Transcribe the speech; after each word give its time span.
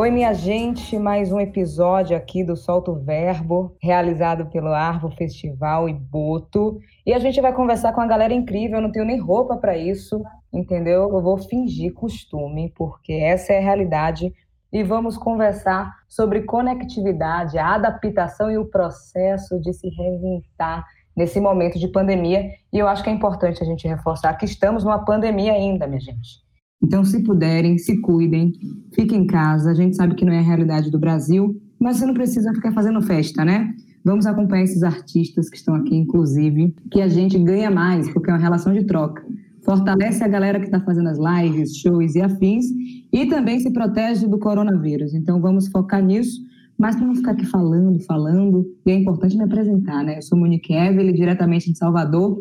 Oi, 0.00 0.10
minha 0.10 0.32
gente, 0.32 0.98
mais 0.98 1.30
um 1.30 1.38
episódio 1.38 2.16
aqui 2.16 2.42
do 2.42 2.56
Solto 2.56 2.94
Verbo, 2.94 3.76
realizado 3.78 4.46
pelo 4.46 4.68
Arvo 4.68 5.10
Festival 5.10 5.90
e 5.90 5.92
Boto. 5.92 6.80
E 7.04 7.12
a 7.12 7.18
gente 7.18 7.38
vai 7.38 7.52
conversar 7.52 7.92
com 7.92 8.00
uma 8.00 8.06
galera 8.06 8.32
incrível, 8.32 8.78
eu 8.78 8.82
não 8.82 8.90
tenho 8.90 9.04
nem 9.04 9.20
roupa 9.20 9.58
para 9.58 9.76
isso, 9.76 10.22
entendeu? 10.50 11.02
Eu 11.02 11.20
vou 11.20 11.36
fingir 11.36 11.92
costume, 11.92 12.72
porque 12.74 13.12
essa 13.12 13.52
é 13.52 13.58
a 13.58 13.62
realidade. 13.62 14.32
E 14.72 14.82
vamos 14.82 15.18
conversar 15.18 15.94
sobre 16.08 16.44
conectividade, 16.44 17.58
a 17.58 17.74
adaptação 17.74 18.50
e 18.50 18.56
o 18.56 18.70
processo 18.70 19.60
de 19.60 19.74
se 19.74 19.90
reinventar 19.90 20.82
nesse 21.14 21.38
momento 21.38 21.78
de 21.78 21.88
pandemia. 21.88 22.50
E 22.72 22.78
eu 22.78 22.88
acho 22.88 23.04
que 23.04 23.10
é 23.10 23.12
importante 23.12 23.62
a 23.62 23.66
gente 23.66 23.86
reforçar 23.86 24.32
que 24.38 24.46
estamos 24.46 24.82
numa 24.82 25.04
pandemia 25.04 25.52
ainda, 25.52 25.86
minha 25.86 26.00
gente. 26.00 26.40
Então, 26.82 27.04
se 27.04 27.22
puderem, 27.22 27.76
se 27.76 28.00
cuidem, 28.00 28.52
fiquem 28.94 29.22
em 29.22 29.26
casa. 29.26 29.70
A 29.70 29.74
gente 29.74 29.96
sabe 29.96 30.14
que 30.14 30.24
não 30.24 30.32
é 30.32 30.38
a 30.38 30.42
realidade 30.42 30.90
do 30.90 30.98
Brasil, 30.98 31.60
mas 31.78 31.98
você 31.98 32.06
não 32.06 32.14
precisa 32.14 32.52
ficar 32.54 32.72
fazendo 32.72 33.02
festa, 33.02 33.44
né? 33.44 33.74
Vamos 34.02 34.24
acompanhar 34.24 34.64
esses 34.64 34.82
artistas 34.82 35.50
que 35.50 35.56
estão 35.56 35.74
aqui, 35.74 35.94
inclusive, 35.94 36.74
que 36.90 37.02
a 37.02 37.08
gente 37.08 37.38
ganha 37.38 37.70
mais, 37.70 38.10
porque 38.12 38.30
é 38.30 38.32
uma 38.32 38.40
relação 38.40 38.72
de 38.72 38.84
troca. 38.84 39.22
Fortalece 39.62 40.24
a 40.24 40.28
galera 40.28 40.58
que 40.58 40.64
está 40.66 40.80
fazendo 40.80 41.10
as 41.10 41.18
lives, 41.18 41.76
shows 41.76 42.14
e 42.14 42.22
afins, 42.22 42.64
e 43.12 43.26
também 43.26 43.60
se 43.60 43.70
protege 43.70 44.26
do 44.26 44.38
coronavírus. 44.38 45.12
Então, 45.12 45.38
vamos 45.38 45.68
focar 45.68 46.02
nisso, 46.02 46.40
mas 46.78 46.96
para 46.96 47.06
não 47.06 47.14
ficar 47.14 47.32
aqui 47.32 47.44
falando, 47.44 48.00
falando, 48.00 48.66
e 48.86 48.90
é 48.90 48.94
importante 48.94 49.36
me 49.36 49.44
apresentar, 49.44 50.02
né? 50.02 50.16
Eu 50.16 50.22
sou 50.22 50.38
Monique 50.38 50.72
Evelyn, 50.72 51.12
diretamente 51.12 51.70
de 51.70 51.76
Salvador, 51.76 52.40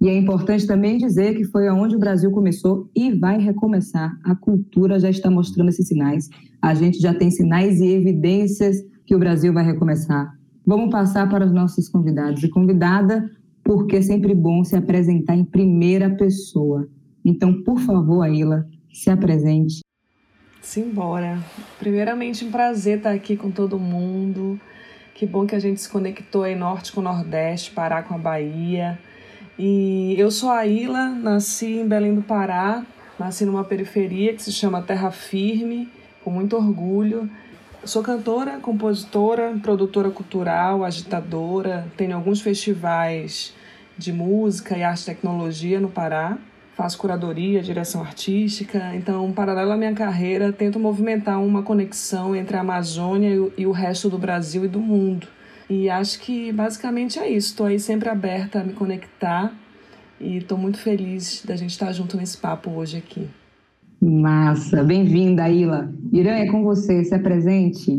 e 0.00 0.08
é 0.08 0.16
importante 0.16 0.66
também 0.66 0.96
dizer 0.96 1.34
que 1.34 1.44
foi 1.44 1.68
onde 1.68 1.96
o 1.96 1.98
Brasil 1.98 2.30
começou 2.30 2.88
e 2.94 3.12
vai 3.12 3.38
recomeçar. 3.38 4.16
A 4.24 4.34
cultura 4.34 4.98
já 5.00 5.10
está 5.10 5.28
mostrando 5.28 5.70
esses 5.70 5.88
sinais. 5.88 6.28
A 6.62 6.72
gente 6.72 6.98
já 6.98 7.12
tem 7.12 7.30
sinais 7.30 7.80
e 7.80 7.88
evidências 7.88 8.76
que 9.04 9.14
o 9.14 9.18
Brasil 9.18 9.52
vai 9.52 9.64
recomeçar. 9.64 10.32
Vamos 10.64 10.90
passar 10.90 11.28
para 11.28 11.44
os 11.44 11.52
nossos 11.52 11.88
convidados 11.88 12.42
e 12.44 12.48
convidada, 12.48 13.28
porque 13.64 13.96
é 13.96 14.02
sempre 14.02 14.34
bom 14.34 14.62
se 14.62 14.76
apresentar 14.76 15.34
em 15.34 15.44
primeira 15.44 16.10
pessoa. 16.10 16.88
Então, 17.24 17.62
por 17.62 17.80
favor, 17.80 18.22
Aila, 18.22 18.66
se 18.92 19.10
apresente. 19.10 19.80
Simbora. 20.62 21.42
Primeiramente, 21.78 22.44
um 22.44 22.50
prazer 22.50 22.98
estar 22.98 23.10
aqui 23.10 23.36
com 23.36 23.50
todo 23.50 23.78
mundo. 23.78 24.60
Que 25.14 25.26
bom 25.26 25.44
que 25.44 25.54
a 25.54 25.58
gente 25.58 25.80
se 25.80 25.88
conectou 25.88 26.44
aí 26.44 26.54
norte 26.54 26.92
com 26.92 27.00
nordeste, 27.00 27.72
Pará 27.72 28.02
com 28.02 28.14
a 28.14 28.18
Bahia. 28.18 28.98
E 29.58 30.14
eu 30.16 30.30
sou 30.30 30.50
a 30.50 30.64
Ila, 30.64 31.08
nasci 31.08 31.80
em 31.80 31.88
Belém 31.88 32.14
do 32.14 32.22
Pará, 32.22 32.84
nasci 33.18 33.44
numa 33.44 33.64
periferia 33.64 34.32
que 34.32 34.40
se 34.40 34.52
chama 34.52 34.80
Terra 34.82 35.10
Firme, 35.10 35.88
com 36.22 36.30
muito 36.30 36.54
orgulho. 36.54 37.28
Sou 37.82 38.00
cantora, 38.00 38.60
compositora, 38.60 39.58
produtora 39.60 40.10
cultural, 40.10 40.84
agitadora, 40.84 41.88
tenho 41.96 42.14
alguns 42.14 42.40
festivais 42.40 43.52
de 43.96 44.12
música 44.12 44.78
e 44.78 44.84
arte 44.84 45.02
e 45.02 45.06
tecnologia 45.06 45.80
no 45.80 45.88
Pará. 45.88 46.38
Faço 46.76 46.96
curadoria, 46.96 47.60
direção 47.60 48.00
artística, 48.00 48.94
então, 48.94 49.32
paralelo 49.32 49.72
à 49.72 49.76
minha 49.76 49.92
carreira, 49.92 50.52
tento 50.52 50.78
movimentar 50.78 51.42
uma 51.42 51.64
conexão 51.64 52.36
entre 52.36 52.56
a 52.56 52.60
Amazônia 52.60 53.50
e 53.58 53.66
o 53.66 53.72
resto 53.72 54.08
do 54.08 54.18
Brasil 54.18 54.64
e 54.64 54.68
do 54.68 54.78
mundo. 54.78 55.26
E 55.68 55.90
acho 55.90 56.20
que 56.20 56.50
basicamente 56.50 57.18
é 57.18 57.28
isso. 57.28 57.48
Estou 57.48 57.66
aí 57.66 57.78
sempre 57.78 58.08
aberta 58.08 58.60
a 58.60 58.64
me 58.64 58.72
conectar 58.72 59.52
e 60.20 60.38
estou 60.38 60.56
muito 60.56 60.78
feliz 60.78 61.44
da 61.44 61.56
gente 61.56 61.70
estar 61.70 61.92
junto 61.92 62.16
nesse 62.16 62.38
papo 62.38 62.70
hoje 62.70 62.96
aqui. 62.96 63.28
Massa, 64.00 64.82
bem-vinda, 64.82 65.48
Ila. 65.48 65.92
Irã, 66.12 66.36
é 66.36 66.46
com 66.46 66.62
você, 66.62 67.04
se 67.04 67.14
apresente. 67.14 67.98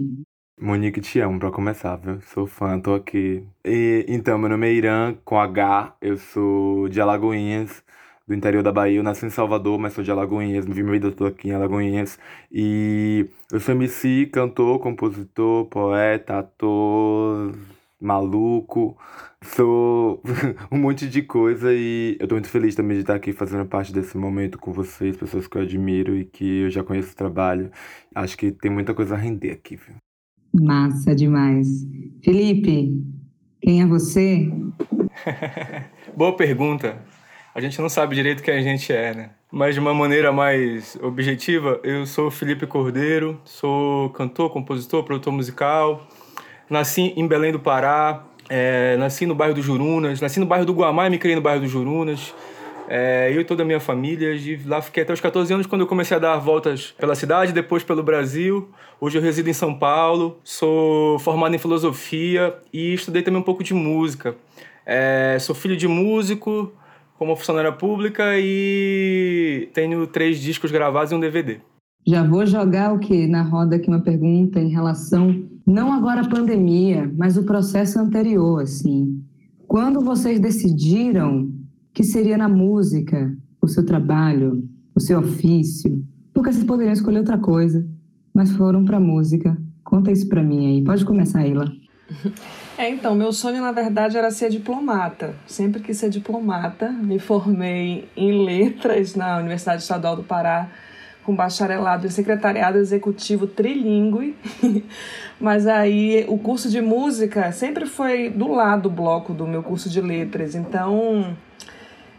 Monique, 0.59 0.99
te 0.99 1.19
amo 1.19 1.39
pra 1.39 1.51
começar, 1.51 1.95
viu? 1.97 2.19
Sou 2.21 2.47
fã, 2.47 2.79
tô 2.79 2.95
aqui. 2.95 3.43
E, 3.63 4.05
então, 4.07 4.37
meu 4.37 4.49
nome 4.49 4.67
é 4.67 4.73
Irã, 4.73 5.15
com 5.23 5.39
H, 5.39 5.95
eu 6.01 6.17
sou 6.17 6.89
de 6.89 6.99
Alagoinhas, 6.99 7.83
do 8.29 8.35
interior 8.35 8.61
da 8.61 8.71
Bahia. 8.71 8.97
Eu 8.97 9.03
nasci 9.03 9.25
em 9.25 9.31
Salvador, 9.31 9.79
mas 9.79 9.93
sou 9.93 10.03
de 10.03 10.11
Alagoinhas, 10.11 10.63
vivi 10.63 10.83
minha 10.83 10.93
vida 10.93 11.11
toda 11.11 11.31
aqui 11.31 11.49
em 11.49 11.51
Alagoinhas. 11.51 12.19
E 12.51 13.27
eu 13.51 13.59
sou 13.59 13.73
MC, 13.73 14.27
cantor, 14.27 14.79
compositor, 14.79 15.65
poeta, 15.65 16.37
ator, 16.37 17.55
maluco. 17.99 18.95
Sou 19.41 20.21
um 20.71 20.77
monte 20.77 21.09
de 21.09 21.23
coisa 21.23 21.73
e 21.73 22.17
eu 22.19 22.27
tô 22.27 22.35
muito 22.35 22.49
feliz 22.49 22.75
também 22.75 22.97
de 22.97 23.01
estar 23.01 23.15
aqui 23.15 23.33
fazendo 23.33 23.65
parte 23.65 23.91
desse 23.91 24.15
momento 24.15 24.59
com 24.59 24.71
vocês, 24.71 25.17
pessoas 25.17 25.47
que 25.47 25.57
eu 25.57 25.63
admiro 25.63 26.15
e 26.15 26.23
que 26.23 26.61
eu 26.61 26.69
já 26.69 26.83
conheço 26.83 27.13
o 27.13 27.15
trabalho. 27.15 27.71
Acho 28.13 28.37
que 28.37 28.51
tem 28.51 28.69
muita 28.69 28.93
coisa 28.93 29.15
a 29.15 29.17
render 29.17 29.51
aqui, 29.51 29.75
viu? 29.75 29.95
Massa 30.53 31.15
demais. 31.15 31.67
Felipe, 32.23 32.91
quem 33.59 33.81
é 33.81 33.87
você? 33.87 34.51
Boa 36.15 36.35
pergunta 36.35 37.18
a 37.53 37.61
gente 37.61 37.79
não 37.81 37.89
sabe 37.89 38.15
direito 38.15 38.43
quem 38.43 38.53
a 38.53 38.61
gente 38.61 38.91
é, 38.93 39.13
né? 39.13 39.29
Mas 39.51 39.73
de 39.73 39.79
uma 39.79 39.93
maneira 39.93 40.31
mais 40.31 40.97
objetiva, 41.01 41.79
eu 41.83 42.05
sou 42.05 42.29
Felipe 42.29 42.67
Cordeiro, 42.67 43.41
sou 43.43 44.09
cantor, 44.11 44.51
compositor, 44.51 45.03
produtor 45.03 45.33
musical. 45.33 46.07
Nasci 46.69 47.13
em 47.15 47.27
Belém 47.27 47.51
do 47.51 47.59
Pará, 47.59 48.23
é, 48.47 48.95
nasci 48.97 49.25
no 49.25 49.33
bairro 49.33 49.55
do 49.55 49.61
Jurunas, 49.61 50.21
nasci 50.21 50.39
no 50.39 50.45
bairro 50.45 50.65
do 50.65 50.73
Guamá 50.73 51.07
e 51.07 51.09
me 51.09 51.17
criei 51.17 51.35
no 51.35 51.41
bairro 51.41 51.61
do 51.61 51.67
Jurunas. 51.67 52.33
É, 52.87 53.31
eu 53.31 53.41
e 53.41 53.43
toda 53.43 53.63
a 53.63 53.65
minha 53.65 53.79
família, 53.79 54.29
lá 54.65 54.81
fiquei 54.81 55.03
até 55.03 55.13
os 55.13 55.21
14 55.21 55.53
anos 55.53 55.67
quando 55.67 55.81
eu 55.81 55.87
comecei 55.87 56.17
a 56.17 56.19
dar 56.19 56.37
voltas 56.37 56.93
pela 56.97 57.13
cidade, 57.15 57.51
depois 57.51 57.83
pelo 57.83 58.03
Brasil. 58.03 58.69
Hoje 59.01 59.17
eu 59.17 59.21
resido 59.21 59.49
em 59.49 59.53
São 59.53 59.73
Paulo, 59.73 60.39
sou 60.43 61.17
formado 61.19 61.55
em 61.55 61.59
filosofia 61.59 62.55
e 62.71 62.93
estudei 62.93 63.21
também 63.21 63.39
um 63.39 63.43
pouco 63.43 63.63
de 63.63 63.73
música. 63.73 64.35
É, 64.85 65.37
sou 65.39 65.53
filho 65.53 65.77
de 65.77 65.87
músico, 65.87 66.73
como 67.19 67.35
funcionária 67.35 67.73
pública 67.73 68.23
e 68.39 69.69
tenho 69.73 70.07
três 70.07 70.39
discos 70.39 70.71
gravados 70.71 71.11
e 71.11 71.15
um 71.15 71.19
DVD. 71.19 71.59
Já 72.07 72.23
vou 72.23 72.45
jogar 72.45 72.93
o 72.93 72.97
que 72.97 73.27
na 73.27 73.41
roda 73.41 73.75
aqui 73.75 73.89
uma 73.89 73.99
pergunta 73.99 74.57
em 74.57 74.69
relação 74.69 75.43
não 75.67 75.91
agora 75.91 76.21
à 76.21 76.29
pandemia, 76.29 77.11
mas 77.17 77.35
o 77.35 77.43
processo 77.43 77.99
anterior, 77.99 78.61
assim. 78.61 79.21
Quando 79.67 79.99
vocês 79.99 80.39
decidiram 80.39 81.51
que 81.93 82.03
seria 82.03 82.37
na 82.37 82.47
música 82.47 83.37
o 83.61 83.67
seu 83.67 83.85
trabalho, 83.85 84.63
o 84.95 85.01
seu 85.01 85.19
ofício, 85.19 86.01
porque 86.33 86.53
vocês 86.53 86.63
poderiam 86.63 86.93
escolher 86.93 87.19
outra 87.19 87.37
coisa, 87.37 87.85
mas 88.33 88.49
foram 88.51 88.85
para 88.85 88.99
música. 88.99 89.61
Conta 89.83 90.09
isso 90.09 90.29
para 90.29 90.41
mim 90.41 90.67
aí. 90.67 90.83
Pode 90.83 91.03
começar, 91.03 91.45
Ila. 91.45 91.69
É, 92.79 92.87
então, 92.87 93.13
meu 93.13 93.33
sonho 93.33 93.61
na 93.61 93.73
verdade 93.73 94.17
era 94.17 94.31
ser 94.31 94.49
diplomata. 94.49 95.35
Sempre 95.45 95.81
quis 95.81 95.97
ser 95.97 96.09
diplomata. 96.09 96.87
Me 96.89 97.19
formei 97.19 98.07
em 98.15 98.45
letras 98.45 99.15
na 99.15 99.37
Universidade 99.37 99.81
Estadual 99.81 100.15
do 100.15 100.23
Pará 100.23 100.69
com 101.25 101.35
bacharelado 101.35 102.07
em 102.07 102.09
secretariado 102.09 102.77
executivo 102.77 103.47
trilingue. 103.47 104.33
Mas 105.37 105.67
aí 105.67 106.23
o 106.29 106.37
curso 106.37 106.69
de 106.69 106.79
música 106.79 107.51
sempre 107.51 107.85
foi 107.85 108.29
do 108.29 108.47
lado 108.47 108.83
do 108.83 108.89
bloco 108.89 109.33
do 109.33 109.45
meu 109.45 109.61
curso 109.61 109.89
de 109.89 109.99
letras. 109.99 110.55
Então, 110.55 111.35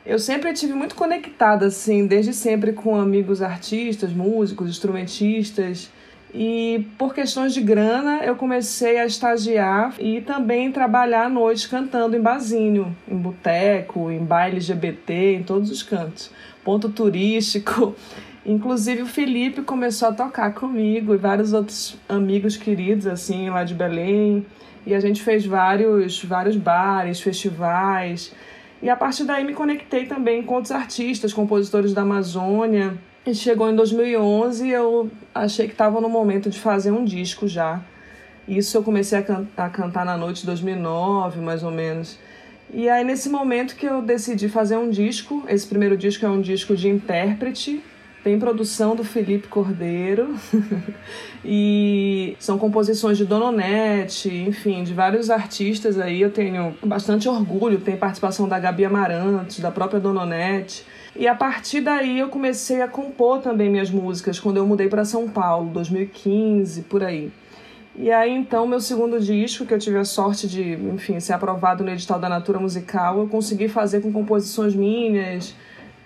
eu 0.04 0.18
sempre 0.18 0.52
tive 0.52 0.74
muito 0.74 0.94
conectada 0.94 1.68
assim, 1.68 2.06
desde 2.06 2.34
sempre 2.34 2.74
com 2.74 2.96
amigos 2.96 3.40
artistas, 3.40 4.12
músicos, 4.12 4.68
instrumentistas. 4.68 5.90
E 6.32 6.86
por 6.96 7.12
questões 7.12 7.52
de 7.52 7.60
grana, 7.60 8.20
eu 8.22 8.36
comecei 8.36 8.98
a 8.98 9.06
estagiar 9.06 9.94
e 9.98 10.20
também 10.20 10.70
trabalhar 10.70 11.24
à 11.24 11.28
noite 11.28 11.68
cantando 11.68 12.16
em 12.16 12.20
barzinho, 12.20 12.96
em 13.08 13.16
boteco, 13.16 14.10
em 14.10 14.24
baile 14.24 14.56
LGBT, 14.56 15.34
em 15.34 15.42
todos 15.42 15.70
os 15.70 15.82
cantos. 15.82 16.30
Ponto 16.64 16.88
turístico. 16.88 17.96
Inclusive 18.46 19.02
o 19.02 19.06
Felipe 19.06 19.62
começou 19.62 20.08
a 20.08 20.12
tocar 20.12 20.54
comigo 20.54 21.12
e 21.14 21.18
vários 21.18 21.52
outros 21.52 21.98
amigos 22.08 22.56
queridos 22.56 23.06
assim 23.06 23.50
lá 23.50 23.64
de 23.64 23.74
Belém. 23.74 24.46
E 24.86 24.94
a 24.94 25.00
gente 25.00 25.22
fez 25.22 25.44
vários 25.44 26.22
vários 26.22 26.56
bares, 26.56 27.20
festivais. 27.20 28.32
E 28.80 28.88
a 28.88 28.96
partir 28.96 29.24
daí 29.24 29.44
me 29.44 29.52
conectei 29.52 30.06
também 30.06 30.42
com 30.42 30.54
outros 30.54 30.72
artistas, 30.72 31.34
compositores 31.34 31.92
da 31.92 32.02
Amazônia 32.02 32.96
e 33.26 33.34
chegou 33.34 33.70
em 33.70 33.76
2011 33.76 34.66
e 34.66 34.70
eu 34.70 35.10
achei 35.34 35.66
que 35.66 35.72
estava 35.72 36.00
no 36.00 36.08
momento 36.08 36.48
de 36.48 36.58
fazer 36.58 36.90
um 36.90 37.04
disco 37.04 37.46
já. 37.46 37.80
Isso 38.48 38.76
eu 38.76 38.82
comecei 38.82 39.18
a, 39.18 39.22
can 39.22 39.46
a 39.56 39.68
cantar 39.68 40.04
na 40.04 40.16
noite 40.16 40.40
de 40.40 40.46
2009, 40.46 41.40
mais 41.40 41.62
ou 41.62 41.70
menos. 41.70 42.18
E 42.72 42.88
aí, 42.88 43.04
nesse 43.04 43.28
momento 43.28 43.74
que 43.76 43.86
eu 43.86 44.00
decidi 44.00 44.48
fazer 44.48 44.76
um 44.76 44.90
disco, 44.90 45.44
esse 45.48 45.66
primeiro 45.66 45.96
disco 45.96 46.24
é 46.24 46.28
um 46.28 46.40
disco 46.40 46.76
de 46.76 46.88
intérprete, 46.88 47.82
tem 48.22 48.38
produção 48.38 48.94
do 48.94 49.02
Felipe 49.02 49.48
Cordeiro 49.48 50.34
e 51.44 52.36
são 52.38 52.58
composições 52.58 53.16
de 53.16 53.24
Dononete, 53.24 54.28
enfim, 54.28 54.84
de 54.84 54.92
vários 54.92 55.30
artistas 55.30 55.98
aí. 55.98 56.20
Eu 56.20 56.30
tenho 56.30 56.74
bastante 56.84 57.28
orgulho, 57.28 57.80
tem 57.80 57.96
participação 57.96 58.46
da 58.46 58.58
Gabi 58.58 58.84
Amarantos, 58.84 59.60
da 59.60 59.70
própria 59.70 59.98
Dononete. 59.98 60.84
E 61.16 61.26
a 61.26 61.34
partir 61.34 61.80
daí 61.80 62.18
eu 62.18 62.28
comecei 62.28 62.82
a 62.82 62.88
compor 62.88 63.40
também 63.40 63.70
minhas 63.70 63.90
músicas 63.90 64.38
quando 64.38 64.58
eu 64.58 64.66
mudei 64.66 64.88
para 64.88 65.04
São 65.04 65.28
Paulo, 65.28 65.70
2015, 65.70 66.82
por 66.82 67.02
aí. 67.02 67.32
E 67.96 68.10
aí 68.12 68.32
então 68.32 68.66
meu 68.66 68.80
segundo 68.80 69.18
disco, 69.18 69.66
que 69.66 69.74
eu 69.74 69.78
tive 69.78 69.98
a 69.98 70.04
sorte 70.04 70.46
de, 70.46 70.74
enfim, 70.74 71.18
ser 71.18 71.32
aprovado 71.32 71.82
no 71.82 71.90
edital 71.90 72.18
da 72.18 72.28
Natura 72.28 72.60
Musical, 72.60 73.18
eu 73.18 73.28
consegui 73.28 73.66
fazer 73.66 74.00
com 74.00 74.12
composições 74.12 74.74
minhas, 74.74 75.54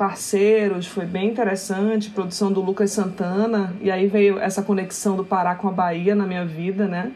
parceiros, 0.04 0.86
foi 0.86 1.06
bem 1.06 1.30
interessante, 1.30 2.10
produção 2.10 2.52
do 2.52 2.60
Lucas 2.60 2.90
Santana, 2.90 3.74
e 3.80 3.90
aí 3.90 4.06
veio 4.06 4.38
essa 4.38 4.62
conexão 4.62 5.16
do 5.16 5.24
Pará 5.24 5.54
com 5.54 5.66
a 5.66 5.72
Bahia 5.72 6.14
na 6.14 6.26
minha 6.26 6.44
vida, 6.44 6.86
né? 6.86 7.10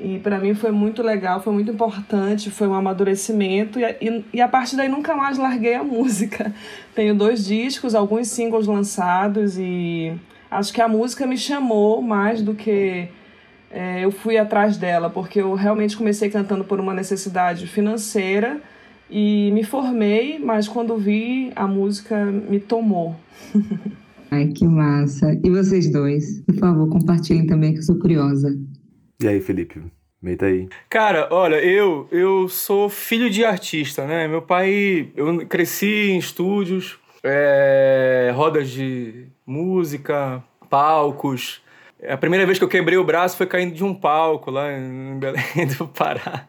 E 0.00 0.18
para 0.20 0.38
mim 0.38 0.54
foi 0.54 0.70
muito 0.70 1.02
legal, 1.02 1.42
foi 1.42 1.52
muito 1.52 1.70
importante, 1.70 2.50
foi 2.50 2.66
um 2.66 2.72
amadurecimento, 2.72 3.78
e, 3.78 3.84
e, 4.00 4.24
e, 4.32 4.40
a 4.40 4.48
partir 4.48 4.74
daí 4.74 4.88
nunca 4.88 5.14
mais 5.14 5.36
larguei 5.36 5.74
a 5.74 5.84
música. 5.84 6.50
Tenho 6.94 7.14
dois 7.14 7.44
discos, 7.44 7.94
alguns 7.94 8.28
singles 8.28 8.66
lançados, 8.66 9.58
e 9.58 10.18
acho 10.50 10.72
que 10.72 10.80
a 10.80 10.88
música 10.88 11.26
me 11.26 11.36
chamou 11.36 12.00
mais 12.00 12.40
do 12.40 12.54
que 12.54 13.06
é, 13.70 14.02
eu 14.02 14.10
fui 14.10 14.38
atrás 14.38 14.78
dela, 14.78 15.10
porque 15.10 15.42
eu 15.42 15.52
realmente 15.52 15.94
comecei 15.94 16.30
cantando 16.30 16.64
por 16.64 16.80
uma 16.80 16.94
necessidade 16.94 17.66
financeira 17.66 18.62
e 19.10 19.50
me 19.52 19.64
formei, 19.64 20.38
mas 20.38 20.66
quando 20.66 20.96
vi, 20.96 21.52
a 21.54 21.66
música 21.66 22.24
me 22.24 22.58
tomou. 22.58 23.14
Ai, 24.30 24.48
que 24.48 24.66
massa. 24.66 25.38
E 25.44 25.50
vocês 25.50 25.90
dois? 25.92 26.40
Por 26.40 26.56
favor, 26.56 26.88
compartilhem 26.88 27.46
também, 27.46 27.72
que 27.72 27.78
eu 27.78 27.82
sou 27.84 27.98
curiosa. 27.98 28.48
E 29.22 29.28
aí, 29.28 29.40
Felipe? 29.40 29.80
Meita 30.20 30.46
aí. 30.46 30.68
Cara, 30.88 31.28
olha, 31.30 31.56
eu 31.56 32.08
eu 32.10 32.48
sou 32.48 32.88
filho 32.88 33.28
de 33.28 33.44
artista, 33.44 34.06
né? 34.06 34.26
Meu 34.26 34.40
pai, 34.40 35.12
eu 35.14 35.46
cresci 35.46 36.10
em 36.10 36.18
estúdios, 36.18 36.98
é, 37.22 38.32
rodas 38.34 38.70
de 38.70 39.26
música, 39.46 40.42
palcos. 40.70 41.62
A 42.08 42.16
primeira 42.16 42.46
vez 42.46 42.58
que 42.58 42.64
eu 42.64 42.68
quebrei 42.68 42.98
o 42.98 43.04
braço 43.04 43.36
foi 43.36 43.46
caindo 43.46 43.74
de 43.74 43.84
um 43.84 43.94
palco 43.94 44.50
lá 44.50 44.72
em 44.72 45.18
Belém 45.18 45.66
do 45.78 45.86
Pará. 45.86 46.48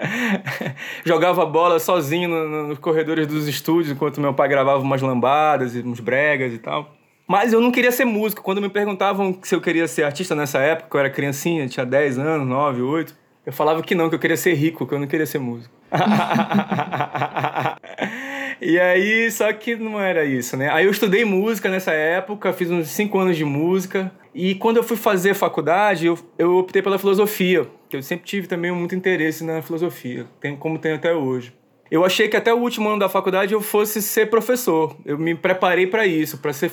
Jogava 1.04 1.44
bola 1.46 1.78
sozinho 1.78 2.28
no, 2.28 2.48
no, 2.48 2.68
nos 2.68 2.78
corredores 2.78 3.26
dos 3.26 3.48
estúdios 3.48 3.92
enquanto 3.92 4.20
meu 4.20 4.34
pai 4.34 4.48
gravava 4.48 4.80
umas 4.80 5.02
lambadas 5.02 5.74
e 5.74 5.80
uns 5.80 6.00
bregas 6.00 6.52
e 6.52 6.58
tal. 6.58 6.92
Mas 7.26 7.52
eu 7.52 7.60
não 7.60 7.70
queria 7.70 7.90
ser 7.90 8.04
músico. 8.04 8.42
Quando 8.42 8.60
me 8.60 8.68
perguntavam 8.68 9.38
se 9.42 9.54
eu 9.54 9.60
queria 9.60 9.88
ser 9.88 10.04
artista 10.04 10.34
nessa 10.34 10.58
época, 10.58 10.96
eu 10.96 11.00
era 11.00 11.10
criancinha, 11.10 11.66
tinha 11.66 11.86
10 11.86 12.18
anos, 12.18 12.46
9, 12.46 12.82
8. 12.82 13.16
Eu 13.46 13.52
falava 13.52 13.82
que 13.82 13.94
não, 13.94 14.08
que 14.08 14.14
eu 14.14 14.18
queria 14.18 14.36
ser 14.36 14.54
rico, 14.54 14.86
que 14.86 14.94
eu 14.94 14.98
não 14.98 15.06
queria 15.06 15.26
ser 15.26 15.38
músico. 15.38 15.74
e 18.60 18.78
aí, 18.78 19.30
só 19.30 19.52
que 19.52 19.76
não 19.76 20.00
era 20.00 20.24
isso, 20.24 20.56
né? 20.56 20.70
Aí 20.70 20.84
eu 20.84 20.90
estudei 20.90 21.24
música 21.24 21.68
nessa 21.68 21.92
época, 21.92 22.52
fiz 22.52 22.70
uns 22.70 22.88
5 22.88 23.18
anos 23.18 23.36
de 23.36 23.44
música. 23.44 24.12
E 24.34 24.54
quando 24.56 24.78
eu 24.78 24.82
fui 24.82 24.96
fazer 24.96 25.34
faculdade, 25.34 26.06
eu, 26.06 26.18
eu 26.36 26.56
optei 26.56 26.82
pela 26.82 26.98
filosofia, 26.98 27.68
que 27.88 27.96
eu 27.96 28.02
sempre 28.02 28.26
tive 28.26 28.46
também 28.48 28.72
muito 28.72 28.94
interesse 28.94 29.44
na 29.44 29.62
filosofia, 29.62 30.26
como 30.58 30.78
tenho 30.78 30.96
até 30.96 31.14
hoje. 31.14 31.52
Eu 31.90 32.04
achei 32.04 32.26
que 32.28 32.36
até 32.36 32.52
o 32.52 32.58
último 32.58 32.88
ano 32.88 32.98
da 32.98 33.08
faculdade 33.08 33.52
eu 33.52 33.60
fosse 33.60 34.02
ser 34.02 34.30
professor. 34.30 34.96
Eu 35.04 35.18
me 35.18 35.34
preparei 35.34 35.86
para 35.86 36.06
isso, 36.06 36.38
para 36.38 36.52
ser 36.52 36.70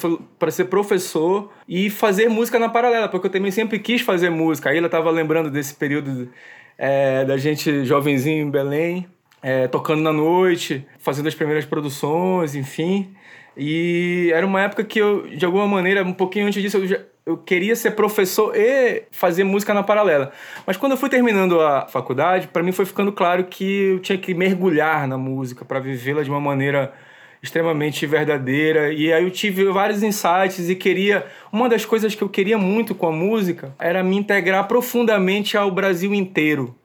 ser 0.49 0.65
professor 0.65 1.51
e 1.67 1.89
fazer 1.89 2.29
música 2.29 2.57
na 2.57 2.69
paralela, 2.69 3.07
porque 3.07 3.27
eu 3.27 3.31
também 3.31 3.51
sempre 3.51 3.77
quis 3.77 4.01
fazer 4.01 4.29
música. 4.29 4.69
Aí 4.69 4.77
ela 4.77 4.87
estava 4.87 5.11
lembrando 5.11 5.51
desse 5.51 5.75
período 5.75 6.29
é, 6.77 7.23
da 7.25 7.37
gente 7.37 7.85
jovenzinho 7.85 8.47
em 8.47 8.49
Belém, 8.49 9.07
é, 9.41 9.67
tocando 9.67 10.01
na 10.01 10.13
noite, 10.13 10.85
fazendo 10.99 11.27
as 11.27 11.35
primeiras 11.35 11.65
produções, 11.65 12.55
enfim. 12.55 13.13
E 13.55 14.31
era 14.33 14.45
uma 14.45 14.61
época 14.61 14.83
que 14.83 14.99
eu, 14.99 15.27
de 15.27 15.45
alguma 15.45 15.67
maneira, 15.67 16.03
um 16.03 16.13
pouquinho 16.13 16.47
antes 16.47 16.61
disso, 16.61 16.77
eu, 16.77 16.87
já, 16.87 16.99
eu 17.25 17.37
queria 17.37 17.75
ser 17.75 17.91
professor 17.91 18.55
e 18.55 19.03
fazer 19.11 19.43
música 19.43 19.73
na 19.73 19.83
paralela. 19.83 20.31
Mas 20.65 20.77
quando 20.77 20.93
eu 20.93 20.97
fui 20.97 21.09
terminando 21.09 21.59
a 21.59 21.87
faculdade, 21.87 22.47
para 22.47 22.63
mim 22.63 22.71
foi 22.71 22.85
ficando 22.85 23.11
claro 23.11 23.43
que 23.45 23.91
eu 23.93 23.99
tinha 23.99 24.17
que 24.17 24.33
mergulhar 24.33 25.07
na 25.07 25.17
música 25.17 25.65
para 25.65 25.79
vivê-la 25.79 26.23
de 26.23 26.29
uma 26.29 26.39
maneira 26.39 26.93
extremamente 27.41 28.05
verdadeira. 28.05 28.93
E 28.93 29.11
aí 29.11 29.23
eu 29.23 29.31
tive 29.31 29.65
vários 29.65 30.03
insights 30.03 30.69
e 30.69 30.75
queria. 30.75 31.25
Uma 31.51 31.67
das 31.67 31.83
coisas 31.83 32.13
que 32.15 32.21
eu 32.21 32.29
queria 32.29 32.57
muito 32.57 32.93
com 32.93 33.07
a 33.07 33.11
música 33.11 33.73
era 33.79 34.03
me 34.03 34.15
integrar 34.15 34.67
profundamente 34.67 35.57
ao 35.57 35.71
Brasil 35.71 36.13
inteiro. 36.13 36.75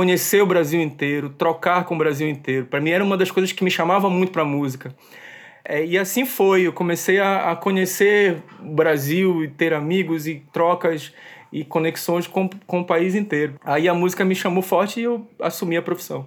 Conhecer 0.00 0.42
o 0.42 0.46
Brasil 0.46 0.80
inteiro, 0.80 1.28
trocar 1.28 1.84
com 1.84 1.94
o 1.94 1.98
Brasil 1.98 2.26
inteiro. 2.26 2.64
Para 2.64 2.80
mim 2.80 2.88
era 2.88 3.04
uma 3.04 3.18
das 3.18 3.30
coisas 3.30 3.52
que 3.52 3.62
me 3.62 3.70
chamava 3.70 4.08
muito 4.08 4.32
para 4.32 4.40
a 4.40 4.46
música. 4.46 4.94
É, 5.62 5.84
e 5.84 5.98
assim 5.98 6.24
foi, 6.24 6.62
eu 6.62 6.72
comecei 6.72 7.20
a, 7.20 7.50
a 7.50 7.54
conhecer 7.54 8.42
o 8.64 8.74
Brasil 8.74 9.44
e 9.44 9.48
ter 9.48 9.74
amigos 9.74 10.26
e 10.26 10.42
trocas 10.54 11.12
e 11.52 11.66
conexões 11.66 12.26
com, 12.26 12.48
com 12.66 12.80
o 12.80 12.86
país 12.86 13.14
inteiro. 13.14 13.56
Aí 13.62 13.90
a 13.90 13.92
música 13.92 14.24
me 14.24 14.34
chamou 14.34 14.62
forte 14.62 15.00
e 15.00 15.02
eu 15.02 15.28
assumi 15.38 15.76
a 15.76 15.82
profissão. 15.82 16.26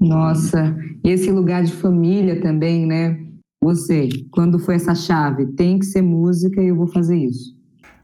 Nossa, 0.00 0.76
esse 1.02 1.32
lugar 1.32 1.64
de 1.64 1.72
família 1.72 2.40
também, 2.40 2.86
né? 2.86 3.18
Você, 3.60 4.08
quando 4.30 4.60
foi 4.60 4.76
essa 4.76 4.94
chave? 4.94 5.44
Tem 5.56 5.76
que 5.76 5.86
ser 5.86 6.02
música 6.02 6.62
e 6.62 6.68
eu 6.68 6.76
vou 6.76 6.86
fazer 6.86 7.16
isso. 7.16 7.57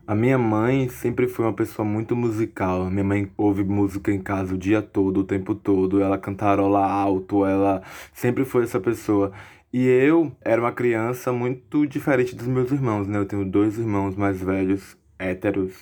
A 0.06 0.14
minha 0.14 0.36
mãe 0.36 0.86
sempre 0.90 1.26
foi 1.26 1.46
uma 1.46 1.54
pessoa 1.54 1.86
muito 1.86 2.14
musical. 2.14 2.90
Minha 2.90 3.04
mãe 3.04 3.32
ouve 3.38 3.64
música 3.64 4.12
em 4.12 4.20
casa 4.20 4.54
o 4.54 4.58
dia 4.58 4.82
todo, 4.82 5.20
o 5.20 5.24
tempo 5.24 5.54
todo. 5.54 6.02
Ela 6.02 6.18
cantarola 6.18 6.84
alto, 6.84 7.46
ela 7.46 7.82
sempre 8.12 8.44
foi 8.44 8.64
essa 8.64 8.78
pessoa. 8.78 9.32
E 9.72 9.86
eu 9.86 10.30
era 10.42 10.60
uma 10.60 10.72
criança 10.72 11.32
muito 11.32 11.86
diferente 11.86 12.36
dos 12.36 12.46
meus 12.46 12.70
irmãos, 12.70 13.08
né? 13.08 13.18
Eu 13.18 13.24
tenho 13.24 13.46
dois 13.46 13.78
irmãos 13.78 14.14
mais 14.14 14.40
velhos, 14.42 14.96
héteros, 15.18 15.72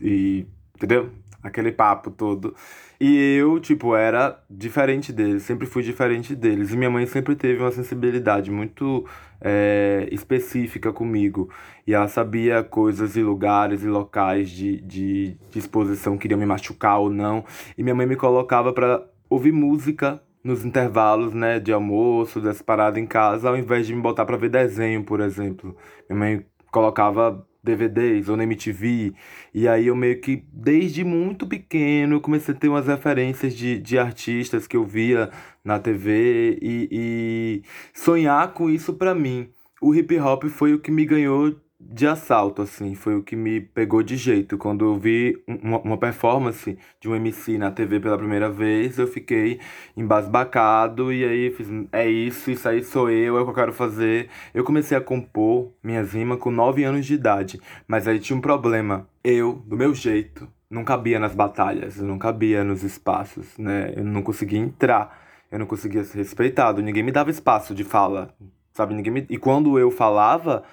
e. 0.00 0.46
Entendeu? 0.76 1.10
Aquele 1.42 1.72
papo 1.72 2.10
todo. 2.12 2.54
E 3.00 3.36
eu, 3.36 3.60
tipo, 3.60 3.94
era 3.94 4.42
diferente 4.50 5.12
deles, 5.12 5.44
sempre 5.44 5.66
fui 5.66 5.84
diferente 5.84 6.34
deles. 6.34 6.72
E 6.72 6.76
minha 6.76 6.90
mãe 6.90 7.06
sempre 7.06 7.36
teve 7.36 7.62
uma 7.62 7.70
sensibilidade 7.70 8.50
muito 8.50 9.06
é, 9.40 10.08
específica 10.10 10.92
comigo. 10.92 11.48
E 11.86 11.94
ela 11.94 12.08
sabia 12.08 12.62
coisas 12.64 13.16
e 13.16 13.22
lugares 13.22 13.84
e 13.84 13.86
locais 13.86 14.50
de, 14.50 14.80
de, 14.80 15.36
de 15.50 15.58
exposição 15.58 16.18
que 16.18 16.26
iriam 16.26 16.40
me 16.40 16.46
machucar 16.46 16.98
ou 16.98 17.08
não. 17.08 17.44
E 17.76 17.82
minha 17.84 17.94
mãe 17.94 18.06
me 18.06 18.16
colocava 18.16 18.72
para 18.72 19.06
ouvir 19.30 19.52
música 19.52 20.20
nos 20.42 20.64
intervalos, 20.64 21.32
né, 21.34 21.60
de 21.60 21.72
almoço, 21.72 22.40
dessa 22.40 22.64
parada 22.64 22.98
em 22.98 23.06
casa, 23.06 23.48
ao 23.48 23.56
invés 23.56 23.86
de 23.86 23.94
me 23.94 24.00
botar 24.00 24.24
para 24.24 24.36
ver 24.36 24.48
desenho, 24.48 25.04
por 25.04 25.20
exemplo. 25.20 25.76
Minha 26.08 26.18
mãe 26.18 26.46
colocava 26.70 27.46
DVDs 27.62 28.28
ou 28.28 28.36
na 28.36 28.44
MTV, 28.44 29.12
e 29.52 29.68
aí 29.68 29.88
eu 29.88 29.96
meio 29.96 30.20
que, 30.20 30.44
desde 30.52 31.04
muito 31.04 31.46
pequeno, 31.46 32.20
comecei 32.20 32.54
a 32.54 32.56
ter 32.56 32.68
umas 32.68 32.86
referências 32.86 33.54
de, 33.54 33.78
de 33.78 33.98
artistas 33.98 34.66
que 34.66 34.76
eu 34.76 34.84
via 34.84 35.30
na 35.64 35.78
TV 35.78 36.58
e, 36.62 36.88
e 36.90 37.62
sonhar 37.92 38.52
com 38.52 38.70
isso 38.70 38.94
para 38.94 39.14
mim. 39.14 39.50
O 39.80 39.94
hip 39.94 40.18
hop 40.18 40.44
foi 40.44 40.74
o 40.74 40.78
que 40.78 40.90
me 40.90 41.04
ganhou 41.04 41.54
de 41.80 42.08
assalto, 42.08 42.62
assim, 42.62 42.94
foi 42.96 43.14
o 43.14 43.22
que 43.22 43.36
me 43.36 43.60
pegou 43.60 44.02
de 44.02 44.16
jeito. 44.16 44.58
Quando 44.58 44.84
eu 44.84 44.98
vi 44.98 45.40
uma, 45.46 45.78
uma 45.78 45.96
performance 45.96 46.76
de 47.00 47.08
um 47.08 47.14
MC 47.14 47.56
na 47.56 47.70
TV 47.70 48.00
pela 48.00 48.18
primeira 48.18 48.50
vez, 48.50 48.98
eu 48.98 49.06
fiquei 49.06 49.60
embasbacado 49.96 51.12
e 51.12 51.24
aí 51.24 51.50
fiz, 51.52 51.68
é 51.92 52.08
isso, 52.08 52.50
isso 52.50 52.68
aí 52.68 52.82
sou 52.82 53.08
eu, 53.08 53.38
é 53.38 53.40
o 53.40 53.44
que 53.44 53.50
eu 53.50 53.54
quero 53.54 53.72
fazer. 53.72 54.28
Eu 54.52 54.64
comecei 54.64 54.96
a 54.98 55.00
compor 55.00 55.72
minhas 55.82 56.12
rimas 56.14 56.40
com 56.40 56.50
9 56.50 56.82
anos 56.82 57.06
de 57.06 57.14
idade, 57.14 57.60
mas 57.86 58.08
aí 58.08 58.18
tinha 58.18 58.36
um 58.36 58.40
problema. 58.40 59.08
Eu, 59.22 59.62
do 59.64 59.76
meu 59.76 59.94
jeito, 59.94 60.48
não 60.68 60.82
cabia 60.84 61.20
nas 61.20 61.34
batalhas, 61.34 61.96
não 61.98 62.18
cabia 62.18 62.64
nos 62.64 62.82
espaços, 62.82 63.56
né? 63.56 63.92
Eu 63.96 64.04
não 64.04 64.22
conseguia 64.22 64.58
entrar, 64.58 65.16
eu 65.50 65.58
não 65.60 65.66
conseguia 65.66 66.02
ser 66.02 66.18
respeitado, 66.18 66.82
ninguém 66.82 67.04
me 67.04 67.12
dava 67.12 67.30
espaço 67.30 67.72
de 67.72 67.84
fala, 67.84 68.34
sabe? 68.72 68.94
Ninguém 68.94 69.12
me... 69.12 69.26
E 69.30 69.38
quando 69.38 69.78
eu 69.78 69.90
falava 69.92 70.64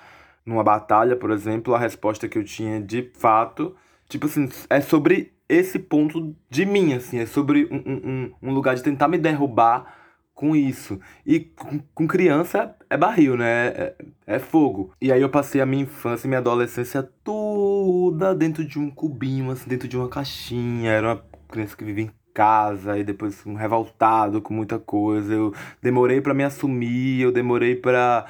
numa 0.46 0.64
batalha, 0.64 1.16
por 1.16 1.32
exemplo, 1.32 1.74
a 1.74 1.80
resposta 1.80 2.28
que 2.28 2.38
eu 2.38 2.44
tinha 2.44 2.80
de 2.80 3.10
fato, 3.16 3.76
tipo 4.08 4.28
assim, 4.28 4.48
é 4.70 4.80
sobre 4.80 5.34
esse 5.48 5.80
ponto 5.80 6.36
de 6.50 6.66
mim, 6.66 6.94
assim, 6.94 7.20
é 7.20 7.26
sobre 7.26 7.68
um, 7.72 7.78
um, 7.78 8.32
um 8.50 8.54
lugar 8.54 8.76
de 8.76 8.84
tentar 8.84 9.08
me 9.08 9.18
derrubar 9.18 9.94
com 10.36 10.56
isso. 10.56 11.00
E 11.26 11.40
com, 11.40 11.80
com 11.94 12.08
criança 12.08 12.76
é 12.90 12.98
barril, 12.98 13.38
né? 13.38 13.68
É, 13.68 13.96
é, 14.28 14.40
fogo. 14.40 14.92
E 15.02 15.12
aí 15.12 15.22
eu 15.22 15.30
passei 15.30 15.62
a 15.62 15.66
minha 15.66 15.84
infância 15.84 16.28
e 16.28 16.30
minha 16.30 16.40
adolescência 16.40 17.02
toda 17.24 18.36
dentro 18.36 18.66
de 18.66 18.78
um 18.78 18.92
cubinho, 18.92 19.50
assim, 19.50 19.70
dentro 19.70 19.88
de 19.88 19.98
uma 19.98 20.10
caixinha. 20.10 20.92
Era 20.92 21.14
uma 21.14 21.24
criança 21.48 21.78
que 21.78 21.86
vivia 21.86 22.04
em 22.04 22.12
casa 22.34 22.98
e 23.00 23.04
depois 23.04 23.46
um 23.46 23.56
revoltado 23.56 24.42
com 24.42 24.54
muita 24.54 24.78
coisa. 24.78 25.34
Eu 25.34 25.54
demorei 25.82 26.20
para 26.20 26.34
me 26.34 26.44
assumir, 26.44 27.22
eu 27.22 27.32
demorei 27.32 27.76
para 27.76 28.26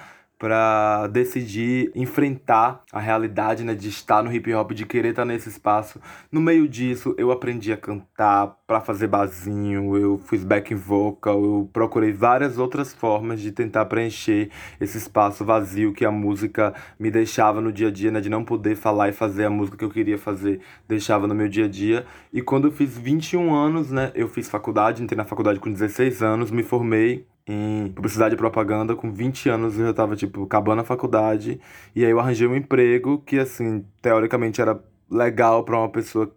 para 0.46 1.08
decidir 1.08 1.92
enfrentar 1.96 2.84
a 2.94 3.00
realidade, 3.00 3.64
né, 3.64 3.74
de 3.74 3.90
estar 3.90 4.22
no 4.22 4.32
hip 4.32 4.54
hop, 4.54 4.74
de 4.74 4.86
querer 4.86 5.10
estar 5.10 5.25
nesse 5.25 5.50
espaço. 5.50 6.00
No 6.32 6.40
meio 6.40 6.68
disso, 6.68 7.16
eu 7.18 7.32
aprendi 7.32 7.74
a 7.74 7.78
cantar 7.78 8.56
para 8.67 8.81
fazer 8.81 9.07
basinho, 9.07 9.95
eu 9.95 10.17
fiz 10.17 10.43
backing 10.43 10.75
vocal, 10.75 11.43
eu 11.43 11.69
procurei 11.72 12.12
várias 12.12 12.57
outras 12.57 12.93
formas 12.93 13.39
de 13.39 13.51
tentar 13.51 13.86
preencher 13.86 14.50
esse 14.81 14.98
espaço 14.98 15.45
vazio 15.45 15.93
que 15.93 16.03
a 16.03 16.10
música 16.12 16.74
me 17.00 17.12
deixava 17.12 17.62
no 17.62 17.72
dia 17.72 17.89
a 17.89 17.91
dia, 17.91 18.10
né, 18.10 18.19
de 18.19 18.29
não 18.29 18.43
poder 18.43 18.75
falar 18.75 19.10
e 19.10 19.13
fazer 19.13 19.45
a 19.45 19.51
música 19.51 19.77
que 19.77 19.86
eu 19.86 19.89
queria 19.91 20.17
fazer, 20.17 20.62
deixava 20.88 21.27
no 21.27 21.36
meu 21.36 21.48
dia 21.48 21.65
a 21.65 21.67
dia. 21.67 22.07
E 22.34 22.41
quando 22.41 22.67
eu 22.67 22.72
fiz 22.72 22.98
21 22.98 23.53
anos, 23.53 23.91
né, 23.91 24.12
eu 24.15 24.27
fiz 24.27 24.50
faculdade, 24.50 25.03
entrei 25.03 25.17
na 25.17 25.25
faculdade 25.25 25.60
com 25.60 25.72
16 25.72 26.24
anos, 26.24 26.50
me 26.50 26.63
formei 26.63 27.27
em 27.48 27.91
publicidade 27.93 28.34
e 28.34 28.38
propaganda. 28.38 28.95
Com 28.95 29.12
20 29.12 29.50
anos 29.50 29.77
eu 29.77 29.86
já 29.86 29.93
tava, 29.93 30.15
tipo, 30.15 30.43
acabando 30.43 30.81
a 30.81 30.84
faculdade. 30.84 31.60
E 31.95 32.03
aí 32.03 32.10
eu 32.10 32.19
arranjei 32.19 32.48
um 32.48 32.55
emprego 32.55 33.19
que, 33.19 33.38
assim, 33.38 33.86
teoricamente 34.01 34.60
era 34.62 34.79
legal 35.10 35.63
para 35.63 35.77
uma 35.77 35.89
pessoa 35.89 36.31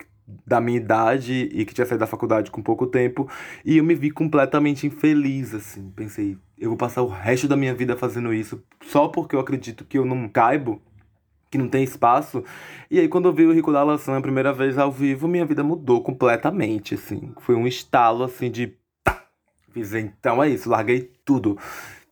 da 0.46 0.60
minha 0.60 0.76
idade 0.76 1.48
e 1.52 1.64
que 1.64 1.74
tinha 1.74 1.86
saído 1.86 2.00
da 2.00 2.06
faculdade 2.06 2.50
com 2.50 2.62
pouco 2.62 2.86
tempo. 2.86 3.28
E 3.64 3.78
eu 3.78 3.84
me 3.84 3.94
vi 3.94 4.10
completamente 4.10 4.86
infeliz, 4.86 5.54
assim. 5.54 5.90
Pensei, 5.96 6.36
eu 6.58 6.70
vou 6.70 6.76
passar 6.76 7.02
o 7.02 7.08
resto 7.08 7.48
da 7.48 7.56
minha 7.56 7.74
vida 7.74 7.96
fazendo 7.96 8.32
isso 8.32 8.62
só 8.82 9.08
porque 9.08 9.34
eu 9.34 9.40
acredito 9.40 9.84
que 9.84 9.98
eu 9.98 10.04
não 10.04 10.28
caibo 10.28 10.82
que 11.50 11.56
não 11.56 11.68
tem 11.68 11.82
espaço. 11.82 12.44
E 12.90 13.00
aí, 13.00 13.08
quando 13.08 13.26
eu 13.26 13.32
vi 13.32 13.46
o 13.46 13.52
Rico 13.52 13.72
da 13.72 13.82
Laçã 13.82 14.18
a 14.18 14.20
primeira 14.20 14.52
vez 14.52 14.76
ao 14.76 14.92
vivo, 14.92 15.26
minha 15.26 15.46
vida 15.46 15.64
mudou 15.64 16.02
completamente, 16.02 16.94
assim. 16.94 17.32
Foi 17.40 17.54
um 17.54 17.66
estalo, 17.66 18.24
assim, 18.24 18.50
de 18.50 18.76
Fiz, 19.70 19.94
então 19.94 20.42
é 20.42 20.48
isso, 20.48 20.68
larguei 20.68 21.10
tudo. 21.24 21.58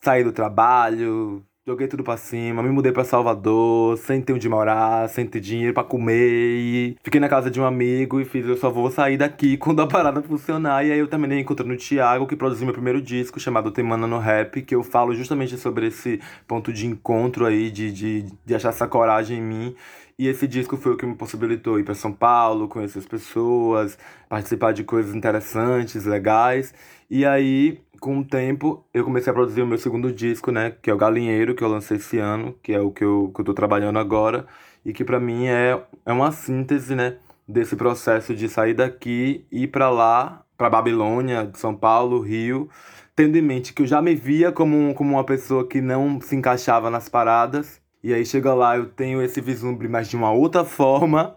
Saí 0.01 0.23
do 0.23 0.33
trabalho, 0.33 1.45
joguei 1.69 1.89
tudo 1.89 2.05
pra 2.05 2.17
cima, 2.17 2.63
me 2.63 2.69
mudei 2.69 2.93
pra 2.93 3.03
Salvador, 3.03 3.99
sem 3.99 4.23
ter 4.23 4.33
onde 4.33 4.49
morar, 4.49 5.09
sem 5.09 5.27
ter 5.27 5.41
dinheiro 5.41 5.75
pra 5.75 5.83
comer. 5.83 6.95
Fiquei 7.03 7.19
na 7.19 7.29
casa 7.29 7.51
de 7.51 7.61
um 7.61 7.65
amigo 7.65 8.21
e 8.21 8.25
fiz, 8.25 8.47
eu 8.47 8.57
só 8.57 8.71
vou 8.71 8.89
sair 8.89 9.17
daqui 9.17 9.57
quando 9.59 9.83
a 9.83 9.87
parada 9.87 10.23
funcionar. 10.23 10.87
E 10.87 10.93
aí 10.93 10.99
eu 11.01 11.09
terminei 11.09 11.41
encontrando 11.41 11.75
o 11.75 11.77
Thiago, 11.77 12.25
que 12.29 12.37
produziu 12.37 12.67
meu 12.67 12.73
primeiro 12.73 13.03
disco, 13.03 13.41
chamado 13.41 13.73
Temana 13.73 14.07
no 14.07 14.21
Rap, 14.21 14.63
que 14.63 14.77
eu 14.77 14.85
falo 14.85 15.13
justamente 15.13 15.59
sobre 15.59 15.89
esse 15.89 16.21
ponto 16.47 16.73
de 16.73 16.87
encontro 16.87 17.45
aí, 17.45 17.69
de, 17.69 17.91
de, 17.91 18.27
de 18.45 18.55
achar 18.55 18.69
essa 18.69 18.87
coragem 18.87 19.39
em 19.39 19.43
mim. 19.43 19.77
E 20.17 20.29
esse 20.29 20.47
disco 20.47 20.77
foi 20.77 20.93
o 20.93 20.97
que 20.97 21.05
me 21.05 21.17
possibilitou 21.17 21.81
ir 21.81 21.83
para 21.85 21.95
São 21.95 22.13
Paulo, 22.13 22.69
conhecer 22.69 23.01
as 23.01 23.07
pessoas, 23.07 23.99
participar 24.29 24.73
de 24.73 24.85
coisas 24.85 25.15
interessantes, 25.15 26.05
legais. 26.05 26.73
E 27.11 27.27
aí, 27.27 27.81
com 28.01 28.19
o 28.21 28.25
tempo, 28.25 28.85
eu 28.93 29.05
comecei 29.05 29.31
a 29.31 29.35
produzir 29.35 29.63
o 29.63 29.67
meu 29.67 29.79
segundo 29.79 30.13
disco, 30.13 30.51
né? 30.51 30.71
Que 30.83 30.91
é 30.91 30.95
o 30.95 30.97
Galinheiro, 30.97 31.55
que 31.55 31.63
eu 31.63 31.69
lancei 31.69 31.97
esse 31.97 32.19
ano, 32.19 32.55
que 32.63 32.73
é 32.73 32.81
o 32.81 32.91
que 32.91 33.05
eu, 33.05 33.33
que 33.35 33.41
eu 33.41 33.45
tô 33.45 33.55
trabalhando 33.55 33.99
agora. 33.99 34.47
E 34.85 34.93
que 34.93 35.05
para 35.05 35.21
mim 35.21 35.47
é, 35.47 35.83
é 36.05 36.13
uma 36.13 36.33
síntese, 36.33 36.95
né? 36.95 37.17
Desse 37.49 37.77
processo 37.77 38.35
de 38.35 38.49
sair 38.49 38.75
daqui 38.75 39.47
ir 39.51 39.69
para 39.69 39.91
lá, 39.91 40.45
para 40.57 40.71
Babilônia, 40.71 41.51
São 41.55 41.75
Paulo, 41.75 42.21
Rio, 42.21 42.69
tendo 43.15 43.37
em 43.37 43.43
mente 43.43 43.73
que 43.73 43.83
eu 43.83 43.87
já 43.87 44.03
me 44.03 44.15
via 44.15 44.53
como, 44.53 44.95
como 44.95 45.13
uma 45.13 45.25
pessoa 45.25 45.67
que 45.67 45.81
não 45.81 46.21
se 46.21 46.35
encaixava 46.37 46.91
nas 46.91 47.09
paradas 47.09 47.81
e 48.07 48.15
aí 48.15 48.25
chega 48.25 48.55
lá, 48.55 48.77
eu 48.77 48.87
tenho 48.87 49.21
esse 49.21 49.41
vislumbre, 49.41 49.89
mas 49.89 50.09
de 50.09 50.15
uma 50.15 50.31
outra 50.31 50.63
forma. 50.65 51.37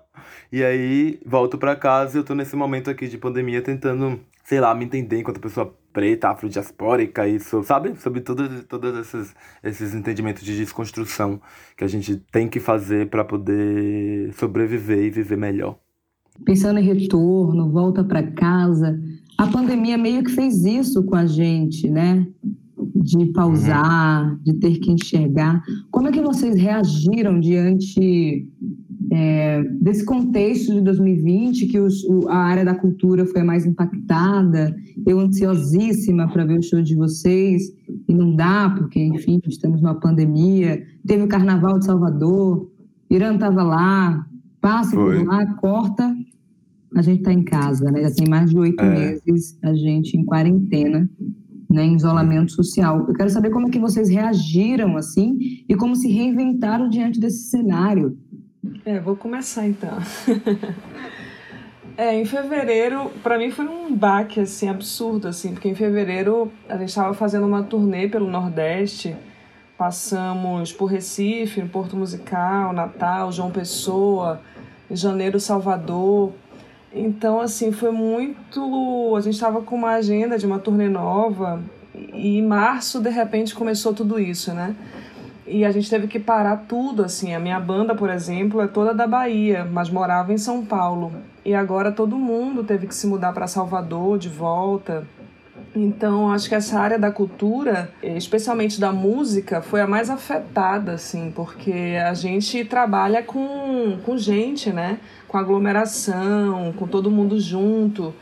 E 0.52 0.64
aí 0.64 1.20
volto 1.26 1.58
para 1.58 1.76
casa 1.76 2.16
e 2.16 2.20
eu 2.20 2.24
tô 2.24 2.36
nesse 2.36 2.56
momento 2.56 2.92
aqui 2.92 3.08
de 3.08 3.18
pandemia 3.18 3.60
tentando, 3.60 4.20
sei 4.44 4.60
lá, 4.60 4.76
me 4.76 4.86
entender 4.86 5.20
enquanto 5.20 5.40
pessoa 5.40 5.76
preta, 5.92 6.30
afrodiaspórica, 6.30 7.28
isso, 7.28 7.64
sabe? 7.64 8.00
Sobre 8.00 8.22
todos, 8.22 8.64
todos 8.66 8.98
esses, 8.98 9.36
esses 9.64 9.94
entendimentos 9.94 10.44
de 10.44 10.56
desconstrução 10.56 11.42
que 11.76 11.84
a 11.84 11.88
gente 11.88 12.18
tem 12.32 12.48
que 12.48 12.60
fazer 12.60 13.10
para 13.10 13.24
poder 13.24 14.34
sobreviver 14.34 15.06
e 15.06 15.10
viver 15.10 15.38
melhor. 15.38 15.78
Pensando 16.46 16.80
em 16.80 16.84
retorno, 16.84 17.70
volta 17.70 18.04
para 18.04 18.24
casa, 18.32 19.00
a 19.38 19.48
pandemia 19.48 19.98
meio 19.98 20.24
que 20.24 20.32
fez 20.32 20.64
isso 20.64 21.04
com 21.04 21.16
a 21.16 21.26
gente, 21.26 21.90
né? 21.90 22.26
de 22.96 23.26
pausar, 23.28 24.32
uhum. 24.32 24.40
de 24.44 24.54
ter 24.54 24.80
que 24.80 24.92
enxergar. 24.92 25.62
Como 25.92 26.08
é 26.08 26.12
que 26.12 26.22
vocês 26.22 26.56
reagiram 26.56 27.40
diante 27.40 28.48
é, 29.12 29.64
desse 29.80 30.04
contexto 30.04 30.74
de 30.74 30.82
2020, 30.82 31.68
que 31.68 31.80
os, 31.80 32.04
o, 32.04 32.28
a 32.28 32.38
área 32.38 32.66
da 32.66 32.76
cultura 32.76 33.26
foi 33.26 33.42
a 33.42 33.46
mais 33.46 33.66
impactada? 33.66 34.76
Eu 35.06 35.20
ansiosíssima 35.20 36.28
para 36.28 36.46
ver 36.46 36.60
o 36.60 36.64
show 36.64 36.82
de 36.82 36.96
vocês, 36.96 37.74
e 38.08 38.14
não 38.14 38.36
dá, 38.36 38.70
porque, 38.78 39.00
enfim, 39.00 39.40
estamos 39.48 39.82
numa 39.82 39.96
pandemia. 39.96 40.86
Teve 41.06 41.24
o 41.24 41.28
Carnaval 41.28 41.80
de 41.80 41.86
Salvador, 41.86 42.70
Irã 43.10 43.34
estava 43.34 43.64
lá, 43.64 44.26
passa 44.60 44.96
por 44.96 45.26
lá, 45.26 45.46
corta, 45.56 46.16
a 46.96 47.02
gente 47.02 47.20
está 47.20 47.32
em 47.32 47.44
casa, 47.44 47.90
né? 47.92 48.02
Já 48.02 48.12
tem 48.12 48.28
mais 48.28 48.50
de 48.50 48.58
oito 48.58 48.84
é. 48.84 48.90
meses 48.90 49.58
a 49.62 49.74
gente 49.74 50.18
em 50.18 50.26
quarentena 50.26 51.10
né, 51.70 51.86
em 51.86 51.96
isolamento 51.96 52.52
social. 52.52 53.06
Eu 53.08 53.14
quero 53.14 53.30
saber 53.30 53.52
como 53.52 53.68
é 53.68 53.70
que 53.70 53.80
vocês 53.80 54.10
reagiram 54.10 54.98
assim 54.98 55.38
e 55.70 55.76
como 55.76 55.96
se 55.96 56.10
reinventaram 56.10 56.90
diante 56.90 57.20
desse 57.20 57.50
cenário. 57.50 58.18
É, 58.86 59.00
vou 59.00 59.16
começar 59.16 59.68
então. 59.68 59.98
é, 61.98 62.16
em 62.16 62.26
fevereiro, 62.26 63.12
para 63.22 63.38
mim 63.38 63.52
foi 63.52 63.66
um 63.66 63.94
baque 63.94 64.40
assim 64.40 64.70
absurdo 64.70 65.28
assim, 65.28 65.54
porque 65.54 65.68
em 65.68 65.76
fevereiro 65.76 66.52
a 66.68 66.78
gente 66.78 66.90
estava 66.90 67.14
fazendo 67.14 67.46
uma 67.46 67.64
turnê 67.64 68.08
pelo 68.08 68.30
Nordeste, 68.30 69.16
passamos 69.78 70.72
por 70.72 70.86
Recife, 70.86 71.62
Porto 71.66 71.98
Musical, 71.98 72.74
Natal, 72.74 73.32
João 73.32 73.52
Pessoa, 73.52 74.42
em 74.90 74.96
janeiro 74.96 75.40
Salvador. 75.40 76.34
Então, 76.92 77.40
assim, 77.40 77.72
foi 77.72 77.92
muito. 77.92 79.16
A 79.16 79.22
gente 79.22 79.36
estava 79.36 79.62
com 79.62 79.76
uma 79.76 79.92
agenda 79.92 80.38
de 80.38 80.46
uma 80.46 80.58
turnê 80.58 80.90
nova 80.90 81.62
e 81.94 82.40
em 82.40 82.46
março, 82.46 83.00
de 83.00 83.10
repente, 83.10 83.54
começou 83.54 83.94
tudo 83.94 84.20
isso, 84.20 84.54
né? 84.54 84.76
E 85.50 85.66
a 85.66 85.72
gente 85.72 85.90
teve 85.90 86.08
que 86.08 86.20
parar 86.20 86.66
tudo, 86.68 87.04
assim. 87.04 87.34
A 87.34 87.40
minha 87.40 87.60
banda, 87.60 87.96
por 87.96 88.10
exemplo, 88.12 88.62
é 88.62 88.68
toda 88.68 88.94
da 88.94 89.08
Bahia, 89.08 89.66
mas 89.66 89.90
morava 89.90 90.32
em 90.32 90.38
São 90.38 90.64
Paulo. 90.64 91.12
E 91.44 91.56
agora 91.56 91.92
todo 91.92 92.16
mundo 92.16 92.64
teve 92.64 92.86
que 92.86 92.94
se 92.94 93.08
mudar 93.08 93.34
para 93.34 93.48
Salvador 93.48 94.20
de 94.20 94.30
volta. 94.30 95.08
Então, 95.76 96.32
acho 96.32 96.48
que 96.48 96.54
essa 96.54 96.80
área 96.80 97.00
da 97.00 97.12
cultura, 97.12 97.92
especialmente 98.04 98.80
da 98.80 98.92
música, 98.92 99.60
foi 99.60 99.82
a 99.82 99.88
mais 99.88 100.12
afetada, 100.12 100.94
assim, 100.94 101.32
porque 101.36 101.98
a 102.04 102.14
gente 102.14 102.64
trabalha 102.66 103.24
com, 103.24 103.98
com 104.06 104.18
gente, 104.18 104.72
né? 104.72 105.00
Com 105.28 105.38
aglomeração, 105.38 106.72
com 106.78 106.88
todo 106.88 107.10
mundo 107.10 107.40
junto. 107.40 108.14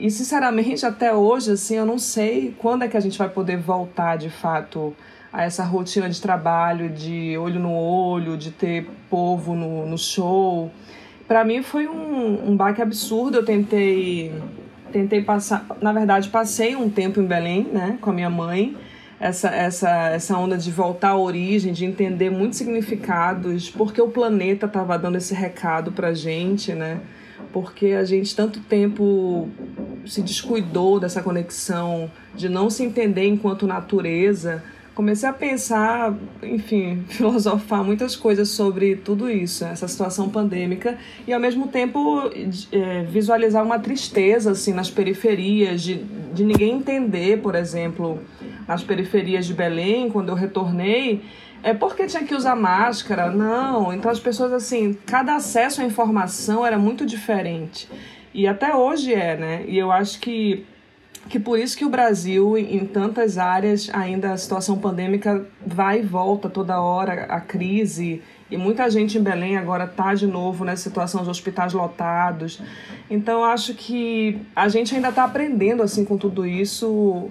E, 0.00 0.10
sinceramente, 0.10 0.84
até 0.84 1.14
hoje, 1.14 1.52
assim, 1.52 1.76
eu 1.76 1.86
não 1.86 1.98
sei 1.98 2.52
quando 2.58 2.82
é 2.82 2.88
que 2.88 2.96
a 2.96 3.00
gente 3.00 3.16
vai 3.16 3.28
poder 3.28 3.56
voltar, 3.56 4.16
de 4.16 4.30
fato, 4.30 4.94
a 5.32 5.44
essa 5.44 5.64
rotina 5.64 6.08
de 6.08 6.20
trabalho, 6.20 6.90
de 6.90 7.36
olho 7.38 7.58
no 7.58 7.72
olho, 7.72 8.36
de 8.36 8.50
ter 8.50 8.88
povo 9.08 9.54
no, 9.54 9.86
no 9.86 9.96
show. 9.96 10.70
Para 11.26 11.44
mim 11.44 11.62
foi 11.62 11.88
um, 11.88 12.50
um 12.50 12.56
baque 12.56 12.82
absurdo. 12.82 13.38
Eu 13.38 13.44
tentei 13.44 14.32
tentei 14.92 15.22
passar, 15.22 15.66
na 15.80 15.92
verdade, 15.92 16.28
passei 16.28 16.76
um 16.76 16.90
tempo 16.90 17.18
em 17.18 17.24
Belém, 17.24 17.66
né, 17.72 17.96
com 18.00 18.10
a 18.10 18.12
minha 18.12 18.28
mãe. 18.30 18.76
Essa, 19.18 19.48
essa, 19.48 20.08
essa 20.08 20.36
onda 20.36 20.58
de 20.58 20.70
voltar 20.70 21.10
à 21.10 21.16
origem, 21.16 21.72
de 21.72 21.84
entender 21.84 22.28
muitos 22.28 22.58
significados, 22.58 23.70
porque 23.70 24.02
o 24.02 24.08
planeta 24.08 24.66
estava 24.66 24.98
dando 24.98 25.16
esse 25.16 25.32
recado 25.32 25.92
para 25.92 26.12
gente, 26.12 26.72
né? 26.72 27.00
Porque 27.52 27.92
a 27.92 28.04
gente 28.04 28.34
tanto 28.34 28.58
tempo 28.58 29.48
se 30.04 30.22
descuidou 30.22 30.98
dessa 30.98 31.22
conexão, 31.22 32.10
de 32.34 32.48
não 32.48 32.68
se 32.68 32.82
entender 32.82 33.24
enquanto 33.24 33.64
natureza, 33.64 34.60
comecei 34.94 35.28
a 35.28 35.32
pensar, 35.32 36.14
enfim, 36.42 37.04
filosofar 37.08 37.82
muitas 37.82 38.14
coisas 38.16 38.48
sobre 38.50 38.96
tudo 38.96 39.30
isso, 39.30 39.64
essa 39.64 39.88
situação 39.88 40.28
pandêmica, 40.28 40.98
e 41.26 41.32
ao 41.32 41.40
mesmo 41.40 41.68
tempo 41.68 42.30
é, 42.70 43.02
visualizar 43.02 43.64
uma 43.64 43.78
tristeza 43.78 44.52
assim 44.52 44.72
nas 44.72 44.90
periferias, 44.90 45.82
de, 45.82 45.96
de 46.32 46.44
ninguém 46.44 46.74
entender, 46.74 47.40
por 47.40 47.54
exemplo, 47.54 48.20
nas 48.66 48.82
periferias 48.82 49.46
de 49.46 49.54
Belém, 49.54 50.10
quando 50.10 50.28
eu 50.28 50.34
retornei, 50.34 51.22
é 51.62 51.72
porque 51.72 52.06
tinha 52.06 52.24
que 52.24 52.34
usar 52.34 52.56
máscara? 52.56 53.30
Não. 53.30 53.92
Então 53.92 54.10
as 54.10 54.18
pessoas 54.18 54.52
assim, 54.52 54.94
cada 55.06 55.36
acesso 55.36 55.80
à 55.80 55.84
informação 55.84 56.66
era 56.66 56.78
muito 56.78 57.06
diferente. 57.06 57.88
E 58.34 58.46
até 58.46 58.74
hoje 58.74 59.14
é, 59.14 59.36
né? 59.36 59.64
E 59.68 59.78
eu 59.78 59.92
acho 59.92 60.18
que 60.18 60.66
que 61.28 61.38
por 61.38 61.58
isso 61.58 61.76
que 61.76 61.84
o 61.84 61.88
Brasil, 61.88 62.58
em 62.58 62.84
tantas 62.86 63.38
áreas, 63.38 63.88
ainda 63.92 64.32
a 64.32 64.36
situação 64.36 64.78
pandêmica 64.78 65.46
vai 65.64 66.00
e 66.00 66.02
volta 66.02 66.50
toda 66.50 66.80
hora, 66.80 67.24
a 67.28 67.40
crise, 67.40 68.22
e 68.50 68.56
muita 68.58 68.90
gente 68.90 69.16
em 69.16 69.22
Belém 69.22 69.56
agora 69.56 69.84
está 69.84 70.14
de 70.14 70.26
novo 70.26 70.62
nessa 70.62 70.82
situação 70.82 71.24
de 71.24 71.30
hospitais 71.30 71.72
lotados. 71.72 72.60
Então, 73.08 73.42
acho 73.42 73.72
que 73.72 74.38
a 74.54 74.68
gente 74.68 74.94
ainda 74.94 75.08
está 75.08 75.24
aprendendo 75.24 75.82
assim 75.82 76.04
com 76.04 76.18
tudo 76.18 76.44
isso 76.46 77.30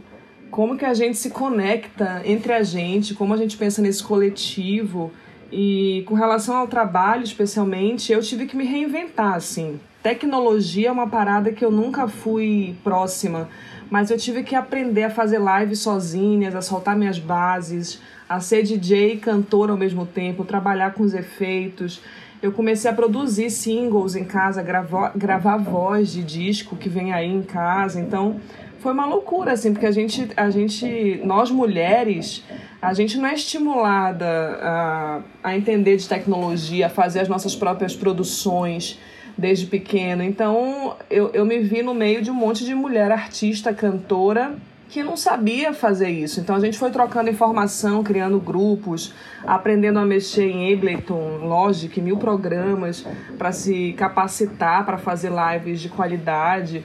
como 0.49 0.75
que 0.75 0.83
a 0.83 0.93
gente 0.93 1.17
se 1.17 1.29
conecta 1.29 2.21
entre 2.25 2.53
a 2.53 2.63
gente, 2.63 3.13
como 3.13 3.33
a 3.33 3.37
gente 3.37 3.55
pensa 3.55 3.81
nesse 3.81 4.03
coletivo. 4.03 5.11
E 5.51 6.03
com 6.07 6.15
relação 6.15 6.55
ao 6.55 6.67
trabalho, 6.67 7.23
especialmente, 7.23 8.11
eu 8.11 8.21
tive 8.21 8.45
que 8.45 8.55
me 8.55 8.65
reinventar, 8.65 9.35
assim. 9.35 9.79
Tecnologia 10.01 10.89
é 10.89 10.91
uma 10.91 11.07
parada 11.07 11.51
que 11.51 11.63
eu 11.63 11.69
nunca 11.69 12.07
fui 12.07 12.75
próxima, 12.83 13.47
mas 13.91 14.09
eu 14.09 14.17
tive 14.17 14.41
que 14.41 14.55
aprender 14.55 15.03
a 15.03 15.09
fazer 15.09 15.37
lives 15.37 15.79
sozinhas, 15.79 16.55
a 16.55 16.61
soltar 16.61 16.95
minhas 16.95 17.19
bases, 17.19 17.99
a 18.27 18.39
ser 18.39 18.63
DJ 18.63 19.15
e 19.15 19.17
cantora 19.17 19.73
ao 19.73 19.77
mesmo 19.77 20.05
tempo, 20.05 20.45
trabalhar 20.45 20.93
com 20.93 21.03
os 21.03 21.13
efeitos. 21.13 22.01
Eu 22.41 22.53
comecei 22.53 22.89
a 22.89 22.93
produzir 22.93 23.49
singles 23.49 24.15
em 24.15 24.23
casa, 24.23 24.63
gravar, 24.63 25.11
gravar 25.13 25.57
voz 25.57 26.13
de 26.13 26.23
disco 26.23 26.77
que 26.77 26.87
vem 26.87 27.11
aí 27.11 27.29
em 27.29 27.43
casa. 27.43 27.99
Então, 27.99 28.39
foi 28.79 28.93
uma 28.93 29.05
loucura, 29.05 29.51
assim, 29.51 29.73
porque 29.73 29.85
a 29.85 29.91
gente, 29.91 30.25
a 30.37 30.49
gente 30.49 31.19
nós 31.25 31.51
mulheres, 31.51 32.45
a 32.81 32.93
gente 32.93 33.17
não 33.17 33.27
é 33.27 33.33
estimulada 33.33 34.25
a, 34.61 35.21
a 35.43 35.57
entender 35.57 35.97
de 35.97 36.07
tecnologia, 36.07 36.87
a 36.87 36.89
fazer 36.89 37.19
as 37.19 37.27
nossas 37.27 37.57
próprias 37.57 37.93
produções 37.93 38.97
desde 39.37 39.65
pequeno. 39.65 40.23
Então, 40.23 40.95
eu, 41.09 41.29
eu 41.33 41.45
me 41.45 41.59
vi 41.59 41.81
no 41.81 41.93
meio 41.93 42.21
de 42.21 42.31
um 42.31 42.33
monte 42.33 42.65
de 42.65 42.73
mulher 42.73 43.11
artista, 43.11 43.73
cantora, 43.73 44.55
que 44.91 45.01
não 45.01 45.15
sabia 45.15 45.73
fazer 45.73 46.09
isso. 46.09 46.41
Então 46.41 46.53
a 46.53 46.59
gente 46.59 46.77
foi 46.77 46.91
trocando 46.91 47.29
informação, 47.29 48.03
criando 48.03 48.37
grupos, 48.39 49.13
aprendendo 49.45 49.99
a 49.99 50.05
mexer 50.05 50.49
em 50.49 50.73
Ableton, 50.73 51.37
Logic, 51.47 52.01
mil 52.01 52.17
programas 52.17 53.05
para 53.37 53.53
se 53.53 53.93
capacitar 53.93 54.85
para 54.85 54.97
fazer 54.97 55.31
lives 55.31 55.79
de 55.79 55.87
qualidade 55.87 56.83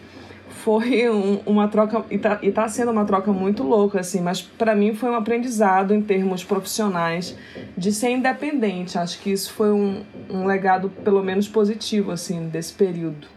foi 0.66 1.08
um, 1.08 1.40
uma 1.46 1.68
troca 1.68 2.04
e 2.10 2.18
tá, 2.18 2.40
e 2.42 2.50
tá 2.50 2.66
sendo 2.66 2.90
uma 2.90 3.04
troca 3.04 3.32
muito 3.32 3.62
louca 3.62 4.00
assim, 4.00 4.20
mas 4.20 4.42
para 4.42 4.74
mim 4.74 4.96
foi 4.96 5.08
um 5.10 5.14
aprendizado 5.14 5.94
em 5.94 6.02
termos 6.02 6.42
profissionais 6.42 7.38
de 7.78 7.92
ser 7.92 8.10
independente. 8.10 8.98
Acho 8.98 9.20
que 9.20 9.30
isso 9.30 9.52
foi 9.52 9.70
um, 9.70 10.02
um 10.28 10.44
legado 10.44 10.90
pelo 10.90 11.22
menos 11.22 11.46
positivo 11.46 12.10
assim 12.10 12.48
desse 12.48 12.74
período. 12.74 13.28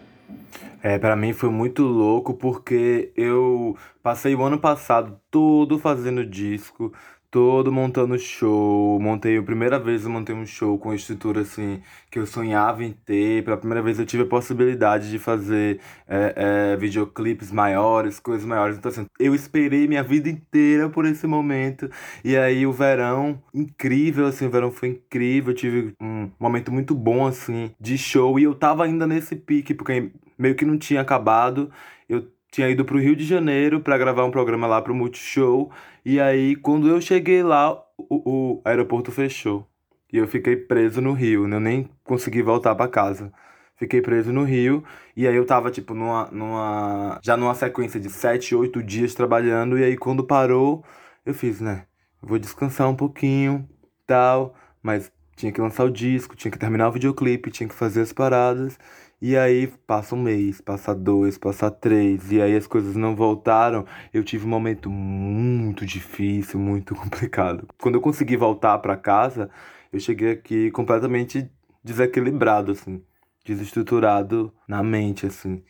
É, 0.81 0.97
para 0.97 1.15
mim 1.15 1.31
foi 1.31 1.51
muito 1.51 1.83
louco 1.83 2.33
porque 2.33 3.11
eu 3.15 3.77
passei 4.01 4.33
o 4.33 4.41
ano 4.41 4.57
passado 4.57 5.15
todo 5.29 5.77
fazendo 5.77 6.25
disco, 6.25 6.91
todo 7.31 7.71
montando 7.71 8.17
show. 8.17 8.99
Montei, 8.99 9.37
a 9.37 9.43
primeira 9.43 9.79
vez 9.79 10.03
eu 10.03 10.09
montei 10.09 10.35
um 10.35 10.45
show 10.45 10.77
com 10.77 10.93
estrutura 10.93 11.41
assim 11.41 11.81
que 12.09 12.17
eu 12.19 12.25
sonhava 12.25 12.83
em 12.83 12.91
ter. 12.91 13.43
Pela 13.43 13.57
primeira 13.57 13.81
vez 13.81 13.99
eu 13.99 14.05
tive 14.05 14.23
a 14.23 14.25
possibilidade 14.25 15.09
de 15.09 15.19
fazer 15.19 15.79
é, 16.07 16.73
é, 16.73 16.77
videoclipes 16.77 17.51
maiores, 17.51 18.19
coisas 18.19 18.45
maiores. 18.45 18.77
Então, 18.77 18.89
assim, 18.89 19.05
eu 19.19 19.35
esperei 19.35 19.87
minha 19.87 20.03
vida 20.03 20.29
inteira 20.29 20.89
por 20.89 21.05
esse 21.05 21.27
momento. 21.27 21.89
E 22.23 22.35
aí 22.35 22.65
o 22.65 22.71
verão, 22.71 23.41
incrível, 23.53 24.25
assim, 24.25 24.47
o 24.47 24.49
verão 24.49 24.71
foi 24.71 24.89
incrível. 24.89 25.51
Eu 25.51 25.57
tive 25.57 25.93
um 26.01 26.29
momento 26.39 26.71
muito 26.71 26.95
bom, 26.95 27.27
assim, 27.27 27.71
de 27.79 27.97
show. 27.97 28.39
E 28.39 28.43
eu 28.43 28.55
tava 28.55 28.85
ainda 28.85 29.05
nesse 29.05 29.35
pique, 29.35 29.73
porque 29.73 30.11
meio 30.37 30.55
que 30.55 30.65
não 30.65 30.77
tinha 30.77 31.01
acabado. 31.01 31.71
Eu 32.07 32.27
tinha 32.51 32.69
ido 32.69 32.83
pro 32.83 32.99
Rio 32.99 33.15
de 33.15 33.25
Janeiro 33.25 33.79
para 33.79 33.97
gravar 33.97 34.25
um 34.25 34.31
programa 34.31 34.67
lá 34.67 34.81
pro 34.81 34.95
Multishow. 34.95 35.71
E 36.03 36.19
aí, 36.19 36.55
quando 36.55 36.87
eu 36.87 36.99
cheguei 36.99 37.43
lá, 37.43 37.73
o, 37.97 38.59
o 38.59 38.61
aeroporto 38.65 39.11
fechou. 39.11 39.67
E 40.11 40.17
eu 40.17 40.27
fiquei 40.27 40.55
preso 40.55 41.01
no 41.01 41.13
Rio, 41.13 41.47
né? 41.47 41.57
Eu 41.57 41.59
nem 41.59 41.89
consegui 42.03 42.41
voltar 42.41 42.73
para 42.75 42.89
casa. 42.89 43.31
Fiquei 43.75 44.01
preso 44.01 44.33
no 44.33 44.43
Rio. 44.43 44.83
E 45.15 45.27
aí 45.27 45.35
eu 45.35 45.45
tava, 45.45 45.69
tipo, 45.69 45.93
numa, 45.93 46.29
numa. 46.31 47.19
Já 47.23 47.37
numa 47.37 47.53
sequência 47.53 47.99
de 47.99 48.09
sete, 48.09 48.55
oito 48.55 48.81
dias 48.81 49.13
trabalhando. 49.13 49.77
E 49.77 49.83
aí, 49.83 49.95
quando 49.95 50.23
parou, 50.23 50.83
eu 51.25 51.33
fiz, 51.33 51.61
né? 51.61 51.85
Vou 52.21 52.39
descansar 52.39 52.89
um 52.89 52.95
pouquinho, 52.95 53.67
tal. 54.07 54.55
Mas 54.81 55.11
tinha 55.35 55.51
que 55.51 55.61
lançar 55.61 55.85
o 55.85 55.91
disco, 55.91 56.35
tinha 56.35 56.51
que 56.51 56.57
terminar 56.59 56.89
o 56.89 56.91
videoclipe, 56.91 57.51
tinha 57.51 57.69
que 57.69 57.75
fazer 57.75 58.01
as 58.01 58.11
paradas. 58.11 58.77
E 59.21 59.35
aí 59.35 59.67
passa 59.85 60.15
um 60.15 60.21
mês, 60.21 60.61
passa 60.61 60.95
dois, 60.95 61.37
passa 61.37 61.69
três, 61.69 62.31
e 62.31 62.41
aí 62.41 62.55
as 62.55 62.65
coisas 62.67 62.95
não 62.95 63.15
voltaram. 63.15 63.85
Eu 64.13 64.23
tive 64.23 64.45
um 64.45 64.49
momento 64.49 64.89
muito 64.89 65.85
difícil, 65.85 66.59
muito 66.59 66.95
complicado. 66.95 67.67
Quando 67.81 67.95
eu 67.95 68.01
consegui 68.01 68.37
voltar 68.37 68.77
para 68.79 68.95
casa, 68.95 69.49
eu 69.91 69.99
cheguei 69.99 70.31
aqui 70.31 70.71
completamente 70.71 71.49
desequilibrado, 71.83 72.71
assim, 72.71 73.03
desestruturado 73.43 74.53
na 74.67 74.81
mente, 74.81 75.25
assim. 75.25 75.63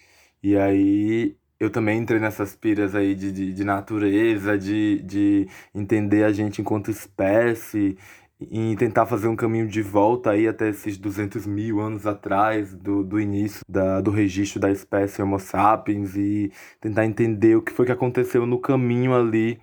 E 0.44 0.56
aí 0.56 1.36
eu 1.60 1.70
também 1.70 2.00
entrei 2.00 2.20
nessas 2.20 2.56
piras 2.56 2.96
aí 2.96 3.16
de, 3.16 3.32
de, 3.32 3.54
de 3.54 3.64
natureza, 3.64 4.58
de, 4.58 5.02
de 5.04 5.48
entender 5.74 6.24
a 6.24 6.32
gente 6.32 6.62
enquanto 6.62 6.92
espécie 6.92 7.98
em 8.42 8.76
tentar 8.76 9.06
fazer 9.06 9.28
um 9.28 9.36
caminho 9.36 9.68
de 9.68 9.82
volta 9.82 10.32
aí 10.32 10.48
até 10.48 10.70
esses 10.70 10.98
200 10.98 11.46
mil 11.46 11.80
anos 11.80 12.08
atrás 12.08 12.74
do, 12.74 13.04
do 13.04 13.20
início 13.20 13.62
da, 13.68 14.00
do 14.00 14.12
registro 14.12 14.60
da 14.60 14.72
espécie 14.72 15.22
Homo 15.22 15.40
sapiens 15.40 16.16
e 16.16 16.52
tentar 16.80 17.06
entender 17.06 17.56
o 17.56 17.62
que 17.62 17.74
foi 17.74 17.86
que 17.86 17.92
aconteceu 17.92 18.46
no 18.46 18.60
caminho 18.60 19.14
ali 19.14 19.60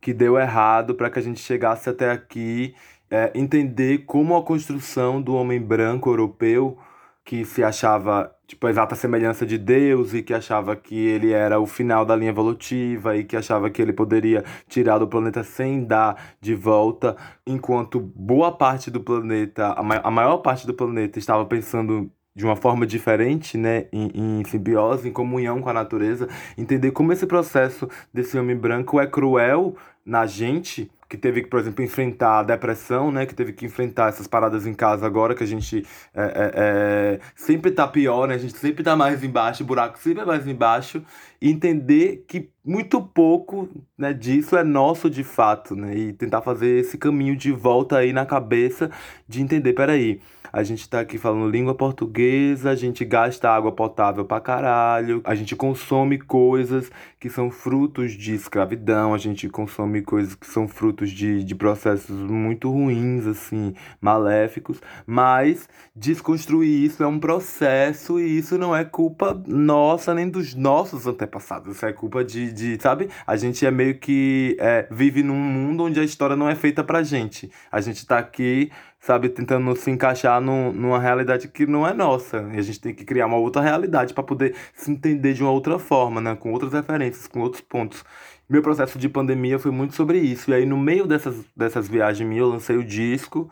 que 0.00 0.12
deu 0.12 0.38
errado 0.38 0.94
para 0.94 1.10
que 1.10 1.18
a 1.18 1.22
gente 1.22 1.40
chegasse 1.40 1.88
até 1.88 2.10
aqui, 2.10 2.74
é, 3.10 3.30
entender 3.34 4.04
como 4.06 4.36
a 4.36 4.42
construção 4.42 5.20
do 5.20 5.34
homem 5.34 5.60
branco 5.60 6.10
europeu 6.10 6.78
que 7.24 7.44
se 7.44 7.62
achava 7.62 8.32
tipo 8.48 8.66
a 8.66 8.70
exata 8.70 8.96
semelhança 8.96 9.44
de 9.44 9.58
Deus 9.58 10.14
e 10.14 10.22
que 10.22 10.32
achava 10.32 10.74
que 10.74 10.96
ele 10.96 11.32
era 11.32 11.60
o 11.60 11.66
final 11.66 12.04
da 12.06 12.16
linha 12.16 12.30
evolutiva 12.30 13.14
e 13.14 13.22
que 13.22 13.36
achava 13.36 13.68
que 13.68 13.80
ele 13.80 13.92
poderia 13.92 14.42
tirar 14.66 14.98
do 14.98 15.06
planeta 15.06 15.44
sem 15.44 15.84
dar 15.84 16.34
de 16.40 16.54
volta, 16.54 17.14
enquanto 17.46 18.00
boa 18.00 18.50
parte 18.50 18.90
do 18.90 19.00
planeta, 19.00 19.74
a, 19.74 19.82
ma 19.82 20.00
a 20.02 20.10
maior 20.10 20.38
parte 20.38 20.66
do 20.66 20.72
planeta 20.72 21.18
estava 21.18 21.44
pensando 21.44 22.10
de 22.34 22.44
uma 22.44 22.56
forma 22.56 22.86
diferente, 22.86 23.58
né, 23.58 23.86
em, 23.92 24.10
em, 24.14 24.44
simbiose, 24.44 25.08
em 25.08 25.12
comunhão 25.12 25.60
com 25.60 25.68
a 25.68 25.72
natureza, 25.72 26.28
entender 26.56 26.92
como 26.92 27.12
esse 27.12 27.26
processo 27.26 27.88
desse 28.14 28.38
homem 28.38 28.56
branco 28.56 28.98
é 28.98 29.06
cruel 29.06 29.76
na 30.06 30.24
gente 30.24 30.90
que 31.08 31.16
teve 31.16 31.42
que, 31.42 31.48
por 31.48 31.58
exemplo, 31.58 31.82
enfrentar 31.82 32.40
a 32.40 32.42
depressão, 32.42 33.10
né? 33.10 33.24
Que 33.24 33.34
teve 33.34 33.52
que 33.52 33.64
enfrentar 33.64 34.10
essas 34.10 34.26
paradas 34.26 34.66
em 34.66 34.74
casa 34.74 35.06
agora, 35.06 35.34
que 35.34 35.42
a 35.42 35.46
gente 35.46 35.86
é, 36.14 36.22
é, 36.22 36.52
é, 36.54 37.20
sempre 37.34 37.70
tá 37.70 37.88
pior, 37.88 38.28
né? 38.28 38.34
A 38.34 38.38
gente 38.38 38.58
sempre 38.58 38.84
tá 38.84 38.94
mais 38.94 39.24
embaixo, 39.24 39.62
o 39.62 39.66
buraco 39.66 39.98
sempre 39.98 40.22
é 40.22 40.26
mais 40.26 40.46
embaixo. 40.46 41.02
Entender 41.40 42.24
que 42.26 42.50
muito 42.64 43.00
pouco 43.00 43.68
né, 43.96 44.12
disso 44.12 44.56
é 44.56 44.62
nosso 44.62 45.08
de 45.08 45.24
fato, 45.24 45.74
né? 45.74 45.96
E 45.96 46.12
tentar 46.12 46.42
fazer 46.42 46.80
esse 46.80 46.98
caminho 46.98 47.34
de 47.36 47.50
volta 47.50 47.96
aí 47.96 48.12
na 48.12 48.26
cabeça 48.26 48.90
de 49.26 49.40
entender, 49.40 49.72
peraí, 49.72 50.20
a 50.52 50.62
gente 50.62 50.88
tá 50.88 51.00
aqui 51.00 51.18
falando 51.18 51.50
língua 51.50 51.74
portuguesa, 51.74 52.70
a 52.70 52.74
gente 52.74 53.04
gasta 53.04 53.50
água 53.50 53.72
potável 53.72 54.24
pra 54.24 54.40
caralho, 54.40 55.20
a 55.24 55.34
gente 55.34 55.54
consome 55.54 56.18
coisas 56.18 56.90
que 57.20 57.28
são 57.28 57.50
frutos 57.50 58.12
de 58.12 58.34
escravidão, 58.34 59.12
a 59.12 59.18
gente 59.18 59.48
consome 59.48 60.02
coisas 60.02 60.34
que 60.34 60.46
são 60.46 60.66
frutos 60.66 61.10
de, 61.10 61.44
de 61.44 61.54
processos 61.54 62.16
muito 62.16 62.70
ruins, 62.70 63.26
assim, 63.26 63.74
maléficos, 64.00 64.80
mas 65.06 65.68
desconstruir 65.94 66.84
isso 66.84 67.02
é 67.02 67.06
um 67.06 67.18
processo 67.18 68.18
e 68.18 68.38
isso 68.38 68.56
não 68.56 68.74
é 68.74 68.84
culpa 68.84 69.40
nossa 69.46 70.14
nem 70.14 70.28
dos 70.28 70.54
nossos 70.54 71.06
antepassados, 71.06 71.27
isso 71.70 71.86
é 71.86 71.92
culpa 71.92 72.24
de, 72.24 72.52
de 72.52 72.80
sabe? 72.80 73.08
A 73.26 73.36
gente 73.36 73.64
é 73.64 73.70
meio 73.70 73.98
que 73.98 74.56
é, 74.58 74.86
vive 74.90 75.22
num 75.22 75.34
mundo 75.34 75.84
onde 75.84 76.00
a 76.00 76.04
história 76.04 76.36
não 76.36 76.48
é 76.48 76.54
feita 76.54 76.82
pra 76.82 77.02
gente. 77.02 77.50
A 77.70 77.80
gente 77.80 78.06
tá 78.06 78.18
aqui 78.18 78.70
sabe, 79.00 79.28
tentando 79.28 79.74
se 79.76 79.90
encaixar 79.90 80.40
num, 80.40 80.72
numa 80.72 80.98
realidade 80.98 81.48
que 81.48 81.66
não 81.66 81.86
é 81.86 81.94
nossa. 81.94 82.48
E 82.52 82.58
a 82.58 82.62
gente 82.62 82.80
tem 82.80 82.94
que 82.94 83.04
criar 83.04 83.26
uma 83.26 83.36
outra 83.36 83.62
realidade 83.62 84.12
para 84.12 84.24
poder 84.24 84.54
se 84.74 84.90
entender 84.90 85.34
de 85.34 85.42
uma 85.42 85.52
outra 85.52 85.78
forma, 85.78 86.20
né? 86.20 86.34
Com 86.34 86.52
outras 86.52 86.72
referências, 86.72 87.26
com 87.26 87.40
outros 87.40 87.62
pontos. 87.62 88.04
Meu 88.48 88.62
processo 88.62 88.98
de 88.98 89.08
pandemia 89.08 89.58
foi 89.58 89.70
muito 89.70 89.94
sobre 89.94 90.18
isso. 90.18 90.50
E 90.50 90.54
aí, 90.54 90.66
no 90.66 90.76
meio 90.76 91.06
dessas, 91.06 91.44
dessas 91.56 91.88
viagens 91.88 92.28
minhas, 92.28 92.42
eu 92.42 92.50
lancei 92.50 92.76
o 92.76 92.84
disco 92.84 93.50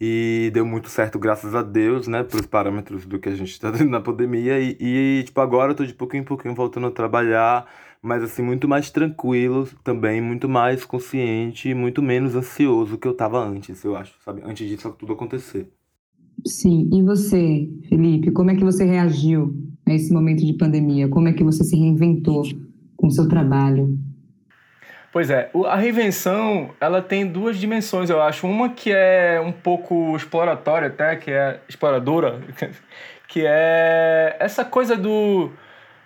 e 0.00 0.50
deu 0.54 0.64
muito 0.64 0.88
certo, 0.88 1.18
graças 1.18 1.54
a 1.54 1.62
Deus, 1.62 2.08
né? 2.08 2.22
Para 2.22 2.40
os 2.40 2.46
parâmetros 2.46 3.04
do 3.04 3.18
que 3.18 3.28
a 3.28 3.34
gente 3.34 3.50
está 3.50 3.70
tendo 3.70 3.90
na 3.90 4.00
pandemia. 4.00 4.58
E, 4.58 4.76
e, 4.80 5.22
tipo, 5.24 5.40
agora 5.40 5.72
eu 5.72 5.76
tô 5.76 5.84
de 5.84 5.94
pouquinho 5.94 6.22
em 6.22 6.24
pouquinho 6.24 6.54
voltando 6.54 6.86
a 6.86 6.90
trabalhar 6.90 7.66
mas 8.02 8.22
assim, 8.22 8.42
muito 8.42 8.66
mais 8.66 8.90
tranquilo 8.90 9.68
também, 9.84 10.20
muito 10.20 10.48
mais 10.48 10.84
consciente 10.84 11.74
muito 11.74 12.02
menos 12.02 12.34
ansioso 12.34 12.96
que 12.96 13.06
eu 13.06 13.14
tava 13.14 13.46
antes, 13.46 13.84
eu 13.84 13.94
acho, 13.96 14.14
sabe? 14.24 14.40
Antes 14.44 14.68
disso 14.68 14.94
tudo 14.98 15.12
acontecer. 15.12 15.70
Sim. 16.46 16.88
E 16.92 17.02
você, 17.02 17.68
Felipe, 17.88 18.30
como 18.30 18.50
é 18.50 18.56
que 18.56 18.64
você 18.64 18.84
reagiu 18.84 19.54
a 19.86 19.92
esse 19.92 20.12
momento 20.12 20.44
de 20.44 20.54
pandemia? 20.54 21.08
Como 21.08 21.28
é 21.28 21.32
que 21.32 21.44
você 21.44 21.62
se 21.64 21.76
reinventou 21.76 22.42
com 22.96 23.08
o 23.08 23.10
seu 23.10 23.28
trabalho? 23.28 23.98
Pois 25.12 25.28
é, 25.28 25.50
a 25.66 25.74
reinvenção, 25.74 26.70
ela 26.80 27.02
tem 27.02 27.26
duas 27.26 27.58
dimensões, 27.58 28.08
eu 28.10 28.22
acho. 28.22 28.46
Uma 28.46 28.68
que 28.68 28.92
é 28.92 29.40
um 29.44 29.50
pouco 29.50 30.14
exploratória 30.16 30.86
até, 30.86 31.16
que 31.16 31.32
é 31.32 31.58
exploradora, 31.68 32.40
que 33.26 33.44
é 33.44 34.36
essa 34.38 34.64
coisa 34.64 34.96
do 34.96 35.50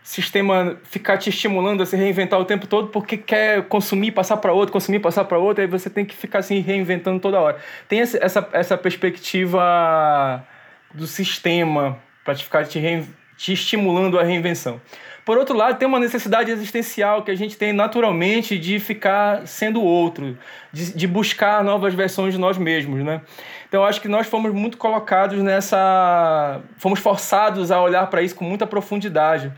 sistema 0.03 0.77
ficar 0.85 1.19
te 1.19 1.31
estimulando 1.31 1.83
a 1.83 1.87
se 1.87 1.97
reinventar 1.97 2.39
o 2.39 2.45
tempo 2.45 2.67
todo 2.67 2.89
porque 2.89 3.17
quer 3.17 3.63
consumir, 3.65 4.13
passar 4.13 4.37
para 4.37 4.53
outro, 4.53 4.73
consumir, 4.73 5.01
passar 5.01 5.25
para 5.25 5.39
outro, 5.39 5.63
aí 5.63 5.69
você 5.69 5.89
tem 5.89 6.05
que 6.05 6.15
ficar 6.15 6.43
se 6.43 6.59
reinventando 6.61 7.21
toda 7.21 7.41
hora. 7.41 7.59
Tem 7.89 8.01
essa, 8.01 8.49
essa 8.53 8.77
perspectiva 8.77 10.47
do 10.95 11.07
sistema 11.07 11.99
para 12.25 12.35
te 12.35 12.45
ficar 12.45 12.65
te, 12.65 12.81
te 13.37 13.53
estimulando 13.53 14.19
a 14.19 14.23
reinvenção. 14.23 14.81
Por 15.25 15.39
outro 15.39 15.57
lado, 15.57 15.79
tem 15.79 15.89
uma 15.89 15.99
necessidade 15.99 16.51
existencial 16.51 17.23
que 17.23 17.31
a 17.31 17.35
gente 17.35 17.57
tem 17.57 17.73
naturalmente 17.73 18.59
de 18.59 18.79
ficar 18.79 19.47
sendo 19.47 19.83
outro, 19.83 20.37
de, 20.71 20.95
de 20.95 21.07
buscar 21.07 21.65
novas 21.65 21.95
versões 21.95 22.35
de 22.35 22.39
nós 22.39 22.59
mesmos, 22.59 23.03
né? 23.03 23.23
Então, 23.67 23.85
acho 23.85 24.01
que 24.01 24.09
nós 24.09 24.27
fomos 24.27 24.53
muito 24.53 24.77
colocados 24.77 25.43
nessa... 25.43 26.61
Fomos 26.77 27.01
forçados 27.01 27.71
a 27.71 27.81
olhar 27.81 28.07
para 28.09 28.21
isso 28.21 28.35
com 28.35 28.45
muita 28.45 28.67
profundidade. 28.67 29.51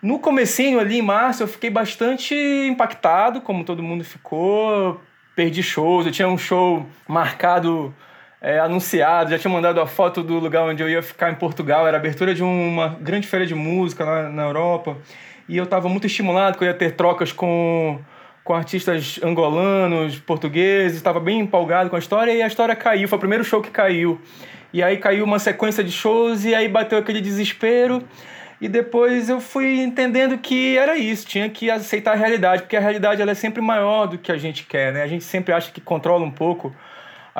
No 0.00 0.20
comecinho 0.20 0.78
ali, 0.78 0.98
em 0.98 1.02
março, 1.02 1.42
eu 1.42 1.48
fiquei 1.48 1.70
bastante 1.70 2.34
impactado, 2.70 3.40
como 3.40 3.64
todo 3.64 3.82
mundo 3.82 4.04
ficou. 4.04 5.00
Perdi 5.34 5.62
shows, 5.62 6.06
eu 6.06 6.12
tinha 6.12 6.28
um 6.28 6.38
show 6.38 6.86
marcado 7.06 7.92
é, 8.40 8.58
anunciado, 8.58 9.30
já 9.30 9.38
tinha 9.38 9.52
mandado 9.52 9.80
a 9.80 9.86
foto 9.86 10.22
do 10.22 10.38
lugar 10.38 10.62
onde 10.62 10.82
eu 10.82 10.88
ia 10.88 11.02
ficar 11.02 11.30
em 11.30 11.34
Portugal, 11.34 11.86
era 11.86 11.96
abertura 11.96 12.34
de 12.34 12.42
uma 12.42 12.96
grande 13.00 13.26
feira 13.26 13.44
de 13.44 13.54
música 13.54 14.04
lá 14.04 14.28
na 14.28 14.44
Europa, 14.44 14.96
e 15.48 15.56
eu 15.56 15.64
estava 15.64 15.88
muito 15.88 16.06
estimulado 16.06 16.56
que 16.56 16.64
eu 16.64 16.68
ia 16.68 16.74
ter 16.74 16.92
trocas 16.92 17.32
com, 17.32 17.98
com 18.44 18.54
artistas 18.54 19.18
angolanos, 19.22 20.18
portugueses, 20.18 20.96
estava 20.96 21.18
bem 21.18 21.40
empolgado 21.40 21.90
com 21.90 21.96
a 21.96 21.98
história, 21.98 22.32
e 22.32 22.42
a 22.42 22.46
história 22.46 22.76
caiu, 22.76 23.08
foi 23.08 23.16
o 23.16 23.20
primeiro 23.20 23.44
show 23.44 23.60
que 23.60 23.70
caiu. 23.70 24.20
E 24.72 24.82
aí 24.82 24.98
caiu 24.98 25.24
uma 25.24 25.38
sequência 25.38 25.82
de 25.82 25.90
shows, 25.90 26.44
e 26.44 26.54
aí 26.54 26.68
bateu 26.68 26.98
aquele 26.98 27.20
desespero, 27.20 28.04
e 28.60 28.68
depois 28.68 29.28
eu 29.28 29.40
fui 29.40 29.80
entendendo 29.80 30.36
que 30.36 30.76
era 30.76 30.96
isso, 30.96 31.26
tinha 31.26 31.48
que 31.48 31.70
aceitar 31.70 32.12
a 32.12 32.16
realidade, 32.16 32.62
porque 32.62 32.76
a 32.76 32.80
realidade 32.80 33.22
ela 33.22 33.30
é 33.30 33.34
sempre 33.34 33.62
maior 33.62 34.06
do 34.06 34.18
que 34.18 34.30
a 34.30 34.36
gente 34.36 34.64
quer, 34.64 34.92
né? 34.92 35.02
A 35.02 35.06
gente 35.06 35.24
sempre 35.24 35.52
acha 35.52 35.70
que 35.70 35.80
controla 35.80 36.24
um 36.24 36.30
pouco 36.30 36.74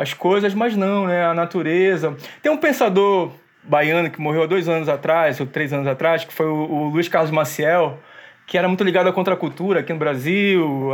as 0.00 0.14
coisas, 0.14 0.54
mas 0.54 0.76
não, 0.76 1.06
né? 1.06 1.24
A 1.24 1.34
natureza. 1.34 2.16
Tem 2.42 2.50
um 2.50 2.56
pensador 2.56 3.32
baiano 3.62 4.10
que 4.10 4.20
morreu 4.20 4.44
há 4.44 4.46
dois 4.46 4.68
anos 4.68 4.88
atrás, 4.88 5.40
ou 5.40 5.46
três 5.46 5.72
anos 5.72 5.86
atrás, 5.86 6.24
que 6.24 6.32
foi 6.32 6.46
o, 6.46 6.54
o 6.54 6.88
Luiz 6.88 7.08
Carlos 7.08 7.30
Maciel, 7.30 7.98
que 8.46 8.56
era 8.56 8.66
muito 8.66 8.82
ligado 8.82 9.08
à 9.08 9.12
contracultura 9.12 9.80
aqui 9.80 9.92
no 9.92 9.98
Brasil, 9.98 10.90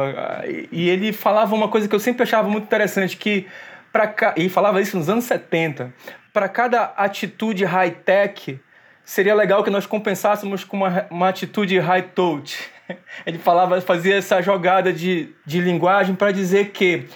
e 0.72 0.88
ele 0.88 1.12
falava 1.12 1.54
uma 1.54 1.68
coisa 1.68 1.86
que 1.86 1.94
eu 1.94 2.00
sempre 2.00 2.24
achava 2.24 2.48
muito 2.48 2.64
interessante, 2.64 3.16
que 3.16 3.46
para 3.92 4.34
e 4.36 4.48
falava 4.48 4.80
isso 4.80 4.96
nos 4.96 5.08
anos 5.08 5.24
70, 5.24 5.94
para 6.32 6.48
cada 6.48 6.82
atitude 6.96 7.64
high-tech, 7.64 8.58
seria 9.04 9.36
legal 9.36 9.62
que 9.62 9.70
nós 9.70 9.86
compensássemos 9.86 10.64
com 10.64 10.78
uma, 10.78 11.06
uma 11.08 11.28
atitude 11.28 11.78
high-touch. 11.78 12.58
Ele 13.24 13.38
falava, 13.38 13.80
fazia 13.80 14.16
essa 14.16 14.42
jogada 14.42 14.92
de, 14.92 15.28
de 15.46 15.60
linguagem 15.60 16.16
para 16.16 16.32
dizer 16.32 16.70
que 16.70 17.06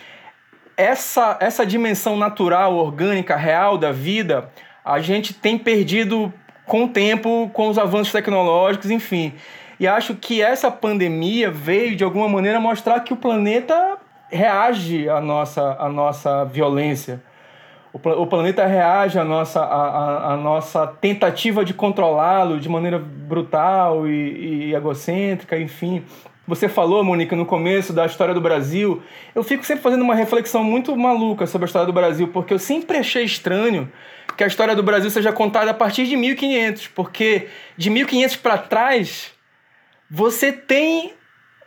essa, 0.79 1.37
essa 1.41 1.67
dimensão 1.67 2.17
natural, 2.17 2.77
orgânica, 2.77 3.35
real 3.35 3.77
da 3.77 3.91
vida, 3.91 4.49
a 4.85 5.01
gente 5.01 5.35
tem 5.35 5.59
perdido 5.59 6.33
com 6.65 6.85
o 6.85 6.89
tempo, 6.89 7.51
com 7.53 7.69
os 7.69 7.77
avanços 7.77 8.13
tecnológicos, 8.13 8.89
enfim. 8.89 9.35
E 9.81 9.89
acho 9.89 10.15
que 10.15 10.41
essa 10.41 10.71
pandemia 10.71 11.51
veio, 11.51 11.97
de 11.97 12.05
alguma 12.05 12.29
maneira, 12.29 12.61
mostrar 12.61 13.01
que 13.01 13.13
o 13.13 13.17
planeta 13.17 13.99
reage 14.31 15.09
à 15.09 15.21
nossa, 15.21 15.77
à 15.81 15.89
nossa 15.89 16.45
violência. 16.45 17.21
O, 17.93 17.99
o 18.23 18.27
planeta 18.27 18.65
reage 18.65 19.19
à 19.19 19.25
nossa, 19.25 19.61
à, 19.61 20.35
à 20.35 20.37
nossa 20.37 20.87
tentativa 20.87 21.65
de 21.65 21.75
controlá-lo 21.75 22.61
de 22.61 22.69
maneira 22.69 22.99
brutal 23.01 24.07
e, 24.07 24.69
e 24.69 24.75
egocêntrica, 24.75 25.59
enfim. 25.59 26.05
Você 26.49 26.67
falou, 26.67 27.05
Monique, 27.05 27.37
no 27.37 27.45
começo 27.45 27.93
da 27.93 28.07
história 28.07 28.33
do 28.33 28.41
Brasil. 28.41 29.03
Eu 29.35 29.45
fico 29.45 29.67
sempre 29.67 29.83
fazendo 29.83 30.01
uma 30.01 30.15
reflexão 30.15 30.65
muito 30.65 30.97
maluca 30.97 31.47
sobre 31.47 31.67
a 31.67 31.69
história 31.69 31.87
do 31.87 31.93
Brasil, 31.93 32.29
porque 32.29 32.55
eu 32.55 32.59
sempre 32.59 32.97
achei 32.97 33.23
estranho 33.23 33.93
que 34.35 34.43
a 34.43 34.47
história 34.47 34.75
do 34.75 34.83
Brasil 34.83 35.11
seja 35.11 35.31
contada 35.31 35.73
a 35.73 35.75
partir 35.75 36.07
de 36.07 36.17
1500, 36.17 36.89
porque 36.89 37.49
de 37.77 37.91
1500 37.91 38.37
para 38.37 38.57
trás 38.57 39.31
você 40.11 40.51
tem 40.51 41.13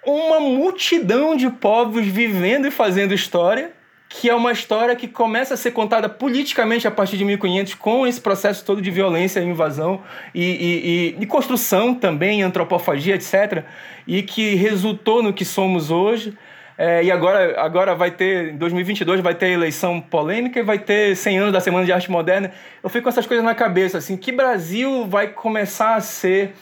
uma 0.04 0.40
multidão 0.40 1.36
de 1.36 1.48
povos 1.52 2.08
vivendo 2.08 2.68
e 2.68 2.72
fazendo 2.72 3.14
história 3.14 3.74
que 4.14 4.30
é 4.30 4.36
uma 4.36 4.52
história 4.52 4.96
que 4.96 5.08
começa 5.08 5.54
a 5.54 5.58
ser 5.58 5.72
contada 5.72 6.10
politicamente 6.10 6.88
a 6.88 6.92
partir 6.92 7.18
de 7.18 7.24
1500, 7.24 7.76
com 7.76 8.06
esse 8.06 8.20
processo 8.20 8.64
todo 8.66 8.82
de 8.82 8.92
violência 8.92 9.40
e 9.40 9.46
invasão 9.46 10.02
e, 10.36 11.16
e, 11.18 11.22
e, 11.22 11.26
construção 11.26 11.94
também, 11.96 12.44
antropofagia, 12.44 13.16
etc., 13.16 13.64
e 14.06 14.22
que 14.22 14.56
resultou 14.56 15.24
no 15.24 15.32
que 15.32 15.46
somos 15.46 15.92
hoje. 15.92 16.38
É, 16.78 17.04
e 17.04 17.12
agora, 17.12 17.62
agora 17.62 17.96
vai 17.96 18.12
ter, 18.12 18.54
em 18.54 18.58
2022, 18.58 19.22
vai 19.22 19.36
ter 19.36 19.52
eleição 19.52 20.02
polêmica 20.02 20.60
e 20.60 20.64
vai 20.64 20.80
ter 20.80 21.16
100 21.16 21.38
anos 21.38 21.54
da 21.54 21.60
Semana 21.62 21.86
de 21.86 21.94
Arte 21.94 22.12
Moderna. 22.12 22.52
Eu 22.84 22.90
fico 22.90 23.04
com 23.04 23.10
essas 23.10 23.26
coisas 23.26 23.46
na 23.46 23.56
cabeça, 23.56 24.00
assim, 24.00 24.18
que 24.18 24.32
Brasil 24.32 25.06
vai 25.08 25.28
começar 25.28 25.96
a 25.96 26.02
ser 26.02 26.54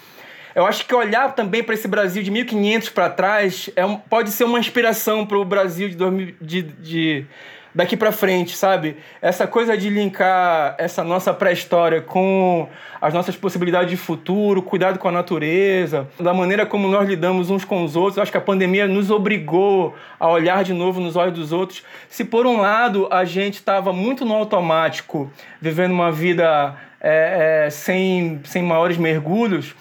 eu 0.55 0.65
acho 0.65 0.85
que 0.85 0.93
olhar 0.93 1.33
também 1.35 1.63
para 1.63 1.73
esse 1.73 1.87
Brasil 1.87 2.23
de 2.23 2.31
1500 2.31 2.89
para 2.89 3.09
trás 3.09 3.69
é 3.75 3.85
um, 3.85 3.97
pode 3.97 4.31
ser 4.31 4.43
uma 4.43 4.59
inspiração 4.59 5.25
para 5.25 5.37
o 5.37 5.45
Brasil 5.45 5.89
de, 5.89 5.95
2000, 5.95 6.35
de, 6.41 6.61
de 6.63 7.25
daqui 7.73 7.95
para 7.95 8.11
frente, 8.11 8.55
sabe? 8.55 8.97
Essa 9.21 9.45
coisa 9.45 9.77
de 9.77 9.89
linkar 9.89 10.75
essa 10.77 11.03
nossa 11.03 11.33
pré-história 11.33 12.01
com 12.01 12.67
as 13.01 13.13
nossas 13.13 13.35
possibilidades 13.35 13.89
de 13.89 13.97
futuro, 13.97 14.61
cuidado 14.61 14.99
com 14.99 15.07
a 15.07 15.11
natureza, 15.11 16.07
da 16.19 16.33
maneira 16.33 16.65
como 16.65 16.87
nós 16.87 17.07
lidamos 17.07 17.49
uns 17.49 17.63
com 17.63 17.83
os 17.83 17.95
outros. 17.95 18.17
Eu 18.17 18.23
acho 18.23 18.31
que 18.31 18.37
a 18.37 18.41
pandemia 18.41 18.87
nos 18.87 19.09
obrigou 19.11 19.95
a 20.19 20.27
olhar 20.27 20.63
de 20.63 20.73
novo 20.73 20.99
nos 20.99 21.15
olhos 21.15 21.33
dos 21.33 21.51
outros. 21.51 21.83
Se 22.09 22.25
por 22.25 22.45
um 22.45 22.57
lado 22.59 23.07
a 23.11 23.23
gente 23.23 23.55
estava 23.55 23.93
muito 23.93 24.25
no 24.25 24.33
automático, 24.33 25.31
vivendo 25.61 25.91
uma 25.91 26.11
vida 26.11 26.75
é, 26.99 27.65
é, 27.65 27.69
sem, 27.69 28.41
sem 28.43 28.63
maiores 28.63 28.97
mergulhos, 28.97 29.73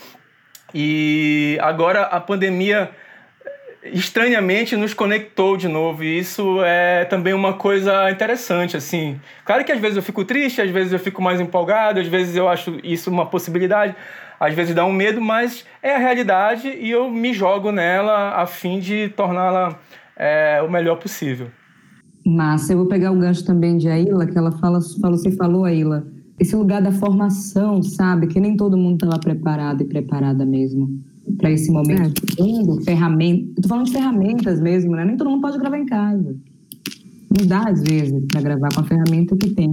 e 0.81 1.59
agora 1.61 2.03
a 2.03 2.21
pandemia 2.21 2.89
estranhamente 3.83 4.77
nos 4.77 4.95
conectou 4.95 5.57
de 5.57 5.67
novo. 5.67 6.05
E 6.05 6.21
isso 6.21 6.63
é 6.63 7.05
também 7.05 7.35
uma 7.35 7.55
coisa 7.55 8.09
interessante 8.13 8.77
assim. 8.77 9.21
Claro 9.45 9.65
que 9.65 9.73
às 9.73 9.81
vezes 9.81 9.97
eu 9.97 10.03
fico 10.05 10.25
triste 10.25 10.63
às 10.63 10.71
vezes 10.71 10.93
eu 10.93 11.01
fico 11.01 11.21
mais 11.21 11.41
empolgado 11.41 11.99
às 11.99 12.07
vezes 12.07 12.37
eu 12.37 12.49
acho 12.49 12.79
isso 12.85 13.11
uma 13.11 13.27
possibilidade 13.27 13.93
às 14.39 14.55
vezes 14.55 14.73
dá 14.73 14.85
um 14.85 14.93
medo 14.93 15.21
mas 15.21 15.67
é 15.83 15.97
a 15.97 15.99
realidade 15.99 16.69
e 16.69 16.89
eu 16.93 17.11
me 17.11 17.35
jogo 17.35 17.73
nela 17.73 18.41
a 18.41 18.47
fim 18.47 18.79
de 18.79 19.09
torná-la 19.17 19.81
é, 20.17 20.63
o 20.63 20.71
melhor 20.71 20.97
possível. 21.01 21.49
Massa, 22.25 22.73
eu 22.73 22.79
vou 22.79 22.87
pegar 22.87 23.11
o 23.11 23.19
gancho 23.19 23.45
também 23.45 23.77
de 23.77 23.89
Aila 23.89 24.27
que 24.27 24.39
ela 24.39 24.53
fala, 24.53 24.81
você 24.81 25.33
falou 25.33 25.65
Aila 25.65 26.07
esse 26.39 26.55
lugar 26.55 26.81
da 26.81 26.93
formação, 26.93 27.83
sabe? 27.83 28.27
Que 28.27 28.41
nem 28.41 28.57
todo 28.57 28.77
mundo 28.77 29.05
estava 29.05 29.19
preparado 29.19 29.83
e 29.83 29.85
preparada 29.85 30.47
mesmo 30.47 30.99
para 31.37 31.51
esse 31.51 31.71
momento. 31.71 32.23
É. 32.39 32.85
ferramenta, 32.85 33.53
eu 33.57 33.63
tô 33.63 33.69
falando 33.69 33.87
de 33.87 33.93
ferramentas 33.93 34.61
mesmo, 34.61 34.93
né? 34.93 35.05
Nem 35.05 35.17
todo 35.17 35.31
mundo 35.31 35.43
pode 35.43 35.59
gravar 35.59 35.79
em 35.79 35.87
casa. 35.87 36.37
Não 37.39 37.47
dá, 37.47 37.69
às 37.69 37.83
vezes, 37.83 38.25
para 38.27 38.41
gravar 38.41 38.69
com 38.75 38.81
a 38.81 38.85
ferramenta 38.85 39.37
que 39.37 39.51
tem. 39.51 39.73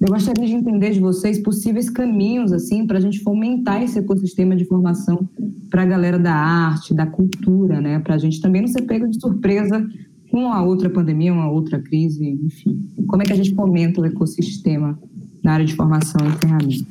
Eu 0.00 0.08
gostaria 0.08 0.46
de 0.46 0.52
entender 0.52 0.90
de 0.90 1.00
vocês 1.00 1.38
possíveis 1.38 1.88
caminhos, 1.88 2.52
assim, 2.52 2.86
para 2.86 2.98
a 2.98 3.00
gente 3.00 3.20
fomentar 3.20 3.82
esse 3.82 3.98
ecossistema 3.98 4.54
de 4.54 4.64
formação 4.64 5.28
para 5.70 5.82
a 5.82 5.86
galera 5.86 6.18
da 6.18 6.34
arte, 6.34 6.92
da 6.92 7.06
cultura, 7.06 7.80
né? 7.80 7.98
Para 8.00 8.16
a 8.16 8.18
gente 8.18 8.40
também 8.40 8.60
não 8.60 8.68
ser 8.68 8.82
pego 8.82 9.08
de 9.08 9.18
surpresa 9.18 9.86
com 10.30 10.52
a 10.52 10.62
outra 10.62 10.90
pandemia, 10.90 11.32
uma 11.32 11.50
outra 11.50 11.78
crise, 11.78 12.26
enfim. 12.26 12.84
Como 13.06 13.22
é 13.22 13.24
que 13.24 13.32
a 13.32 13.36
gente 13.36 13.54
fomenta 13.54 14.00
o 14.00 14.04
ecossistema 14.04 14.98
na 15.42 15.54
área 15.54 15.64
de 15.64 15.74
formação 15.74 16.20
e 16.26 16.32
ferramentas. 16.38 16.84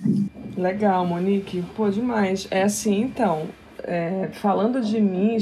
Legal, 0.57 1.05
Monique. 1.05 1.63
Pô, 1.75 1.89
demais. 1.89 2.47
É 2.51 2.63
assim, 2.63 3.01
então, 3.01 3.47
é, 3.83 4.29
falando 4.33 4.81
de 4.81 4.99
mim, 4.99 5.37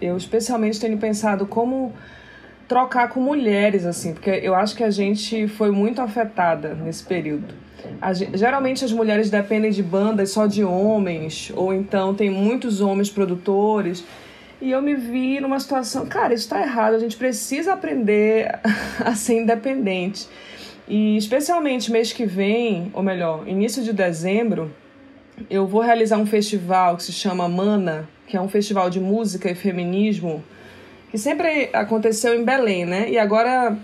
eu 0.00 0.16
especialmente 0.16 0.78
tenho 0.78 0.98
pensado 0.98 1.46
como 1.46 1.92
trocar 2.68 3.08
com 3.08 3.20
mulheres, 3.20 3.84
assim, 3.84 4.12
porque 4.12 4.30
eu 4.30 4.54
acho 4.54 4.76
que 4.76 4.84
a 4.84 4.90
gente 4.90 5.48
foi 5.48 5.70
muito 5.72 6.00
afetada 6.00 6.74
nesse 6.74 7.02
período. 7.02 7.52
Geralmente 8.34 8.84
as 8.84 8.92
mulheres 8.92 9.30
dependem 9.30 9.70
de 9.70 9.82
bandas 9.82 10.30
só 10.30 10.46
de 10.46 10.62
homens, 10.62 11.50
ou 11.56 11.74
então 11.74 12.14
tem 12.14 12.30
muitos 12.30 12.80
homens 12.80 13.10
produtores. 13.10 14.04
E 14.60 14.70
eu 14.70 14.82
me 14.82 14.94
vi 14.94 15.40
numa 15.40 15.58
situação, 15.58 16.06
cara, 16.06 16.34
isso 16.34 16.44
está 16.44 16.60
errado, 16.60 16.94
a 16.94 16.98
gente 16.98 17.16
precisa 17.16 17.72
aprender 17.72 18.60
a 19.04 19.14
ser 19.14 19.40
independente. 19.40 20.28
E 20.90 21.16
especialmente 21.16 21.92
mês 21.92 22.12
que 22.12 22.26
vem, 22.26 22.90
ou 22.92 23.00
melhor, 23.00 23.46
início 23.46 23.80
de 23.80 23.92
dezembro, 23.92 24.74
eu 25.48 25.64
vou 25.64 25.82
realizar 25.82 26.18
um 26.18 26.26
festival 26.26 26.96
que 26.96 27.04
se 27.04 27.12
chama 27.12 27.48
Mana, 27.48 28.08
que 28.26 28.36
é 28.36 28.40
um 28.40 28.48
festival 28.48 28.90
de 28.90 28.98
música 28.98 29.48
e 29.48 29.54
feminismo, 29.54 30.42
que 31.08 31.16
sempre 31.16 31.70
aconteceu 31.72 32.34
em 32.34 32.44
Belém, 32.44 32.84
né? 32.84 33.08
E 33.08 33.16
agora, 33.16 33.78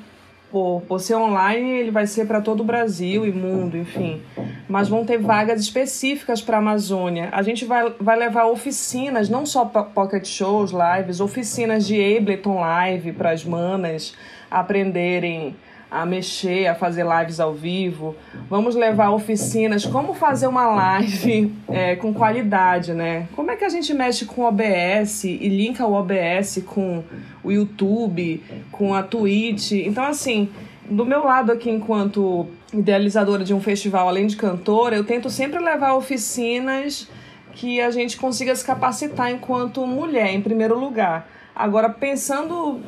por, 0.51 0.83
por 0.89 0.99
ser 0.99 1.15
online, 1.15 1.79
ele 1.79 1.93
vai 1.93 2.09
ser 2.09 2.27
para 2.27 2.41
todo 2.41 2.63
o 2.63 2.65
Brasil 2.65 3.25
e 3.25 3.31
mundo, 3.31 3.77
enfim. 3.77 4.21
Mas 4.69 4.89
vão 4.89 5.07
ter 5.07 5.19
vagas 5.19 5.61
específicas 5.61 6.43
para 6.43 6.57
a 6.57 6.59
Amazônia. 6.59 7.29
A 7.31 7.41
gente 7.41 7.65
vai, 7.65 7.89
vai 8.01 8.19
levar 8.19 8.47
oficinas, 8.47 9.29
não 9.29 9.47
só 9.47 9.65
pocket 9.65 10.27
shows, 10.27 10.73
lives, 10.73 11.21
oficinas 11.21 11.87
de 11.87 12.17
Ableton 12.17 12.59
Live 12.59 13.13
para 13.13 13.31
as 13.31 13.45
manas 13.45 14.13
aprenderem 14.51 15.55
a 15.91 16.05
mexer, 16.05 16.67
a 16.67 16.75
fazer 16.75 17.05
lives 17.05 17.39
ao 17.39 17.55
vivo. 17.55 18.17
Vamos 18.51 18.75
levar 18.75 19.11
oficinas, 19.11 19.87
como 19.87 20.15
fazer 20.15 20.47
uma 20.47 20.67
live 20.67 21.53
é, 21.69 21.97
com 21.97 22.13
qualidade, 22.13 22.93
né? 22.93 23.29
Como 23.35 23.51
é 23.51 23.57
que 23.57 23.65
a 23.65 23.69
gente 23.69 23.93
mexe 23.95 24.25
com 24.25 24.43
o 24.43 24.45
OBS 24.47 25.25
e 25.25 25.49
linka 25.49 25.87
o 25.87 25.93
OBS 25.95 26.63
com 26.67 27.05
o 27.43 27.53
YouTube, 27.53 28.43
com 28.73 28.95
a 28.95 29.03
Twitch. 29.03 29.73
Então, 29.73 30.05
assim, 30.05 30.49
do 30.91 31.05
meu 31.05 31.25
lado 31.25 31.53
aqui, 31.53 31.71
enquanto 31.71 32.47
idealizadora 32.73 33.45
de 33.45 33.55
um 33.55 33.61
festival, 33.61 34.09
além 34.09 34.27
de 34.27 34.37
cantora, 34.37 34.97
eu 34.97 35.05
tento 35.05 35.31
sempre 35.31 35.61
levar 35.61 35.95
oficinas 35.95 37.09
que 37.53 37.81
a 37.81 37.91
gente 37.91 38.17
consiga 38.17 38.55
se 38.55 38.65
capacitar 38.65 39.31
enquanto 39.31 39.87
mulher, 39.87 40.35
em 40.35 40.43
primeiro 40.43 40.79
lugar. 40.79 41.29
Agora, 41.55 41.89
pensando 41.89 42.81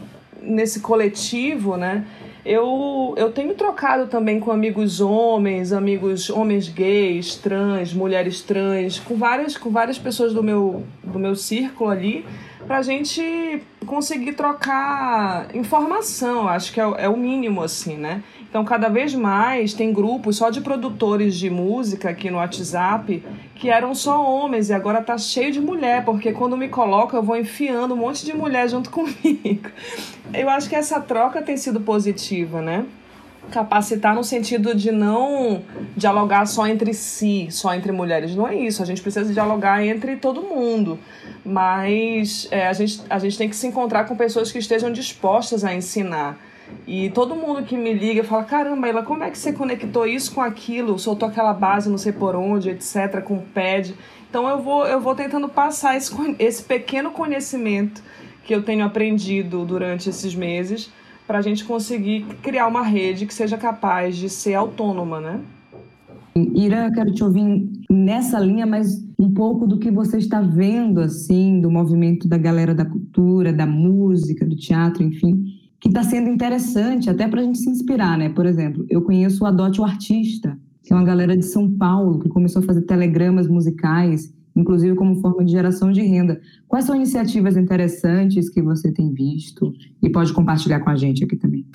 nesse 0.43 0.81
coletivo, 0.81 1.77
né? 1.77 2.05
Eu, 2.45 3.15
eu 3.17 3.31
tenho 3.33 3.55
trocado 3.55 4.07
também 4.07 4.39
com 4.41 4.51
amigos 4.51 5.01
homens, 5.01 5.73
amigos 5.73 6.31
homens 6.31 6.69
gays, 6.69 7.35
trans, 7.35 7.93
mulheres 7.93 8.41
trans, 8.43 8.99
com 8.99 9.17
várias, 9.17 9.57
com 9.57 9.71
várias 9.71 9.99
pessoas 9.99 10.33
do 10.33 10.43
meu, 10.43 10.85
do 11.03 11.19
meu 11.19 11.35
círculo 11.35 11.91
ali, 11.91 12.25
para 12.69 12.79
a 12.79 12.83
gente 12.83 13.63
conseguir 13.87 14.35
trocar 14.35 15.49
informação. 15.55 16.47
Acho 16.47 16.71
que 16.71 16.79
é, 16.79 16.85
é 16.99 17.09
o 17.09 17.17
mínimo, 17.17 17.63
assim, 17.63 17.97
né? 17.97 18.23
Então, 18.49 18.63
cada 18.63 18.91
vez 18.91 19.15
mais 19.15 19.73
tem 19.73 19.91
grupos 19.91 20.37
só 20.37 20.51
de 20.51 20.61
produtores 20.61 21.35
de 21.35 21.49
música 21.49 22.11
aqui 22.11 22.31
no 22.31 22.37
WhatsApp 22.37 23.25
que 23.55 23.71
eram 23.71 23.95
só 23.95 24.23
homens 24.23 24.69
e 24.69 24.75
agora 24.75 25.03
tá 25.03 25.17
cheio 25.17 25.51
de 25.51 25.61
mulher, 25.61 26.05
porque 26.05 26.31
quando 26.33 26.57
me 26.57 26.69
coloco 26.69 27.17
eu 27.17 27.23
vou 27.23 27.37
enfiando 27.37 27.95
um 27.95 27.97
monte 27.97 28.25
de 28.25 28.35
mulher 28.35 28.69
junto 28.69 28.89
comigo. 28.93 29.71
Eu 30.33 30.51
acho 30.51 30.69
que 30.69 30.77
essa 30.77 31.01
troca 31.01 31.41
tem 31.41 31.57
sido 31.57 31.81
positiva, 31.81 32.61
né? 32.61 32.85
Capacitar 33.51 34.15
no 34.15 34.23
sentido 34.23 34.75
de 34.75 34.93
não 34.93 35.63
dialogar 35.97 36.45
só 36.47 36.67
entre 36.67 36.93
si, 36.93 37.49
só 37.51 37.75
entre 37.75 37.93
mulheres. 37.93 38.37
Não 38.37 38.47
é 38.47 38.55
isso. 38.55 38.83
A 38.83 38.87
gente 38.87 39.01
precisa 39.01 39.33
dialogar 39.33 39.83
entre 39.83 40.17
todo 40.17 40.43
mundo. 40.43 40.99
Mas 41.49 42.47
é, 42.51 42.67
a, 42.67 42.73
gente, 42.73 43.01
a 43.09 43.19
gente 43.19 43.39
tem 43.39 43.49
que 43.49 43.57
se 43.57 43.67
encontrar 43.67 44.05
com 44.05 44.15
pessoas 44.15 44.53
que 44.53 44.59
estejam 44.59 44.93
dispostas 44.93 45.65
a 45.65 45.75
ensinar 45.75 46.39
e 46.87 47.11
todo 47.11 47.37
mundo 47.37 47.63
que 47.63 47.77
me 47.77 47.93
liga 47.93 48.25
fala: 48.25 48.45
caramba, 48.45 48.89
ela, 48.89 49.03
como 49.03 49.23
é 49.23 49.31
que 49.31 49.39
você 49.39 49.53
conectou 49.53 50.07
isso 50.07 50.35
com 50.35 50.41
aquilo? 50.41 50.99
Soltou 50.99 51.29
aquela 51.29 51.53
base, 51.53 51.91
não 51.91 51.99
sei 51.99 52.13
por 52.13 52.35
onde, 52.35 52.71
etc., 52.71 53.23
com 53.23 53.35
o 53.35 53.43
pad. 53.43 53.95
Então 54.29 54.49
eu 54.49 54.61
vou, 54.61 54.87
eu 54.87 55.01
vou 55.01 55.15
tentando 55.15 55.49
passar 55.49 55.97
esse, 55.97 56.13
esse 56.39 56.63
pequeno 56.63 57.11
conhecimento 57.11 58.03
que 58.45 58.55
eu 58.55 58.63
tenho 58.63 58.85
aprendido 58.85 59.65
durante 59.65 60.09
esses 60.09 60.35
meses 60.35 60.91
para 61.27 61.39
a 61.39 61.43
gente 61.43 61.65
conseguir 61.65 62.25
criar 62.43 62.67
uma 62.67 62.83
rede 62.83 63.27
que 63.27 63.35
seja 63.35 63.59
capaz 63.59 64.17
de 64.17 64.31
ser 64.31 64.55
autônoma, 64.55 65.21
né? 65.21 65.41
Ira, 66.55 66.91
quero 66.93 67.13
te 67.13 67.23
ouvir 67.23 67.69
nessa 67.91 68.39
linha, 68.39 68.67
mas 68.67 69.05
um 69.19 69.33
pouco 69.33 69.67
do 69.67 69.79
que 69.79 69.91
você 69.91 70.19
está 70.19 70.41
vendo, 70.41 71.01
assim, 71.01 71.61
do 71.61 71.71
movimento 71.71 72.29
da 72.29 72.37
galera 72.37 72.75
da 72.75 72.85
cultura, 72.85 73.53
da 73.53 73.67
música, 73.67 74.47
do 74.47 74.57
teatro, 74.57 75.03
enfim, 75.03 75.45
que 75.81 75.89
está 75.89 76.03
sendo 76.03 76.29
interessante 76.29 77.09
até 77.09 77.29
para 77.29 77.41
a 77.41 77.45
gente 77.45 77.59
se 77.59 77.71
inspirar, 77.71 78.19
né? 78.19 78.29
Por 78.29 78.47
exemplo, 78.47 78.85
eu 78.89 79.03
conheço 79.03 79.45
o 79.45 79.47
Adote 79.47 79.81
o 79.81 79.85
Artista, 79.85 80.59
que 80.83 80.93
é 80.93 80.97
uma 80.97 81.05
galera 81.05 81.37
de 81.37 81.45
São 81.45 81.71
Paulo 81.71 82.19
que 82.19 82.29
começou 82.29 82.63
a 82.63 82.65
fazer 82.65 82.83
telegramas 82.83 83.49
musicais, 83.49 84.33
inclusive 84.57 84.95
como 84.97 85.21
forma 85.21 85.45
de 85.45 85.53
geração 85.53 85.93
de 85.93 86.03
renda. 86.03 86.41
Quais 86.67 86.85
são 86.85 86.97
iniciativas 86.97 87.57
interessantes 87.57 88.49
que 88.49 88.63
você 88.63 88.91
tem 88.93 89.13
visto 89.13 89.73
e 90.03 90.11
pode 90.11 90.33
compartilhar 90.33 90.81
com 90.81 90.91
a 90.91 90.97
gente 90.97 91.25
aqui 91.25 91.37
também? 91.37 91.67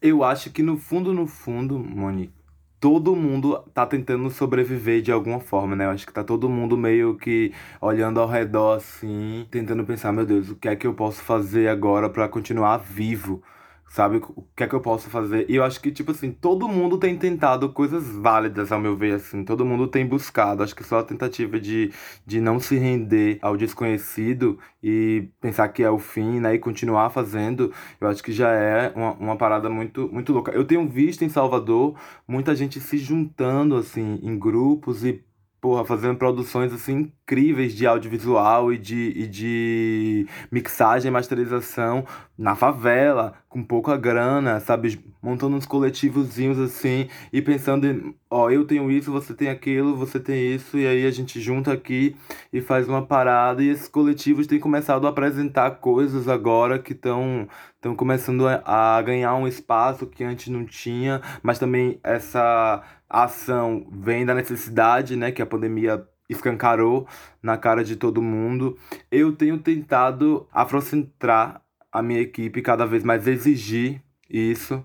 Eu 0.00 0.22
acho 0.22 0.50
que 0.50 0.62
no 0.62 0.76
fundo, 0.76 1.12
no 1.12 1.26
fundo, 1.26 1.78
Monique, 1.78 2.37
todo 2.80 3.16
mundo 3.16 3.58
tá 3.74 3.86
tentando 3.86 4.30
sobreviver 4.30 5.02
de 5.02 5.10
alguma 5.12 5.40
forma, 5.40 5.74
né? 5.76 5.86
Eu 5.86 5.90
acho 5.90 6.06
que 6.06 6.12
tá 6.12 6.22
todo 6.24 6.48
mundo 6.48 6.76
meio 6.76 7.16
que 7.16 7.52
olhando 7.80 8.20
ao 8.20 8.28
redor 8.28 8.76
assim, 8.76 9.46
tentando 9.50 9.84
pensar, 9.84 10.12
meu 10.12 10.24
Deus, 10.26 10.50
o 10.50 10.56
que 10.56 10.68
é 10.68 10.76
que 10.76 10.86
eu 10.86 10.94
posso 10.94 11.22
fazer 11.22 11.68
agora 11.68 12.08
para 12.08 12.28
continuar 12.28 12.78
vivo? 12.78 13.42
Sabe? 13.88 14.18
O 14.36 14.44
que 14.54 14.62
é 14.62 14.66
que 14.66 14.74
eu 14.74 14.80
posso 14.80 15.08
fazer? 15.08 15.46
E 15.48 15.56
eu 15.56 15.64
acho 15.64 15.80
que, 15.80 15.90
tipo 15.90 16.10
assim, 16.10 16.30
todo 16.30 16.68
mundo 16.68 16.98
tem 16.98 17.16
tentado 17.16 17.70
coisas 17.72 18.06
válidas, 18.08 18.70
ao 18.70 18.78
meu 18.78 18.94
ver, 18.94 19.14
assim. 19.14 19.42
Todo 19.44 19.64
mundo 19.64 19.88
tem 19.88 20.06
buscado. 20.06 20.62
Acho 20.62 20.76
que 20.76 20.84
só 20.84 20.98
a 20.98 21.02
tentativa 21.02 21.58
de, 21.58 21.90
de 22.26 22.40
não 22.40 22.60
se 22.60 22.76
render 22.76 23.38
ao 23.40 23.56
desconhecido 23.56 24.58
e 24.82 25.28
pensar 25.40 25.68
que 25.68 25.82
é 25.82 25.90
o 25.90 25.98
fim, 25.98 26.38
né? 26.38 26.54
E 26.54 26.58
continuar 26.58 27.10
fazendo, 27.10 27.72
eu 28.00 28.08
acho 28.08 28.22
que 28.22 28.30
já 28.32 28.50
é 28.52 28.92
uma, 28.94 29.12
uma 29.12 29.36
parada 29.36 29.70
muito, 29.70 30.08
muito 30.12 30.32
louca. 30.32 30.52
Eu 30.52 30.64
tenho 30.66 30.86
visto 30.86 31.24
em 31.24 31.28
Salvador 31.28 31.98
muita 32.26 32.54
gente 32.54 32.78
se 32.80 32.98
juntando, 32.98 33.74
assim, 33.76 34.20
em 34.22 34.38
grupos 34.38 35.04
e 35.04 35.24
porra, 35.60 35.84
fazendo 35.84 36.16
produções 36.16 36.72
assim 36.72 37.12
incríveis 37.28 37.74
de 37.74 37.86
audiovisual 37.86 38.72
e 38.72 38.78
de, 38.78 39.12
e 39.16 39.26
de 39.26 40.26
mixagem 40.50 41.08
e 41.08 41.12
masterização 41.12 42.04
na 42.36 42.54
favela, 42.54 43.34
com 43.48 43.62
pouca 43.62 43.96
grana, 43.96 44.60
sabe? 44.60 45.04
Montando 45.20 45.56
uns 45.56 45.66
coletivozinhos 45.66 46.58
assim 46.58 47.08
e 47.32 47.42
pensando 47.42 47.86
em, 47.86 48.14
ó, 48.30 48.48
eu 48.50 48.64
tenho 48.64 48.90
isso, 48.90 49.10
você 49.10 49.34
tem 49.34 49.48
aquilo, 49.48 49.96
você 49.96 50.20
tem 50.20 50.54
isso, 50.54 50.78
e 50.78 50.86
aí 50.86 51.04
a 51.04 51.10
gente 51.10 51.40
junta 51.40 51.72
aqui 51.72 52.14
e 52.52 52.60
faz 52.60 52.88
uma 52.88 53.04
parada. 53.04 53.62
E 53.62 53.68
esses 53.68 53.88
coletivos 53.88 54.46
têm 54.46 54.60
começado 54.60 55.06
a 55.06 55.10
apresentar 55.10 55.72
coisas 55.72 56.28
agora 56.28 56.78
que 56.78 56.92
estão 56.92 57.48
estão 57.78 57.94
começando 57.94 58.44
a 58.46 59.00
ganhar 59.02 59.34
um 59.36 59.46
espaço 59.46 60.06
que 60.06 60.24
antes 60.24 60.48
não 60.48 60.64
tinha, 60.64 61.22
mas 61.42 61.60
também 61.60 62.00
essa 62.02 62.82
ação 63.08 63.86
vem 63.90 64.26
da 64.26 64.34
necessidade, 64.34 65.16
né, 65.16 65.32
que 65.32 65.42
a 65.42 65.46
pandemia 65.46 66.06
escancarou 66.28 67.06
na 67.42 67.56
cara 67.56 67.82
de 67.82 67.96
todo 67.96 68.22
mundo. 68.22 68.76
Eu 69.10 69.34
tenho 69.34 69.58
tentado 69.58 70.46
afrocentrar 70.52 71.62
a 71.90 72.02
minha 72.02 72.20
equipe, 72.20 72.60
cada 72.60 72.86
vez 72.86 73.02
mais 73.02 73.26
exigir 73.26 74.02
isso. 74.28 74.84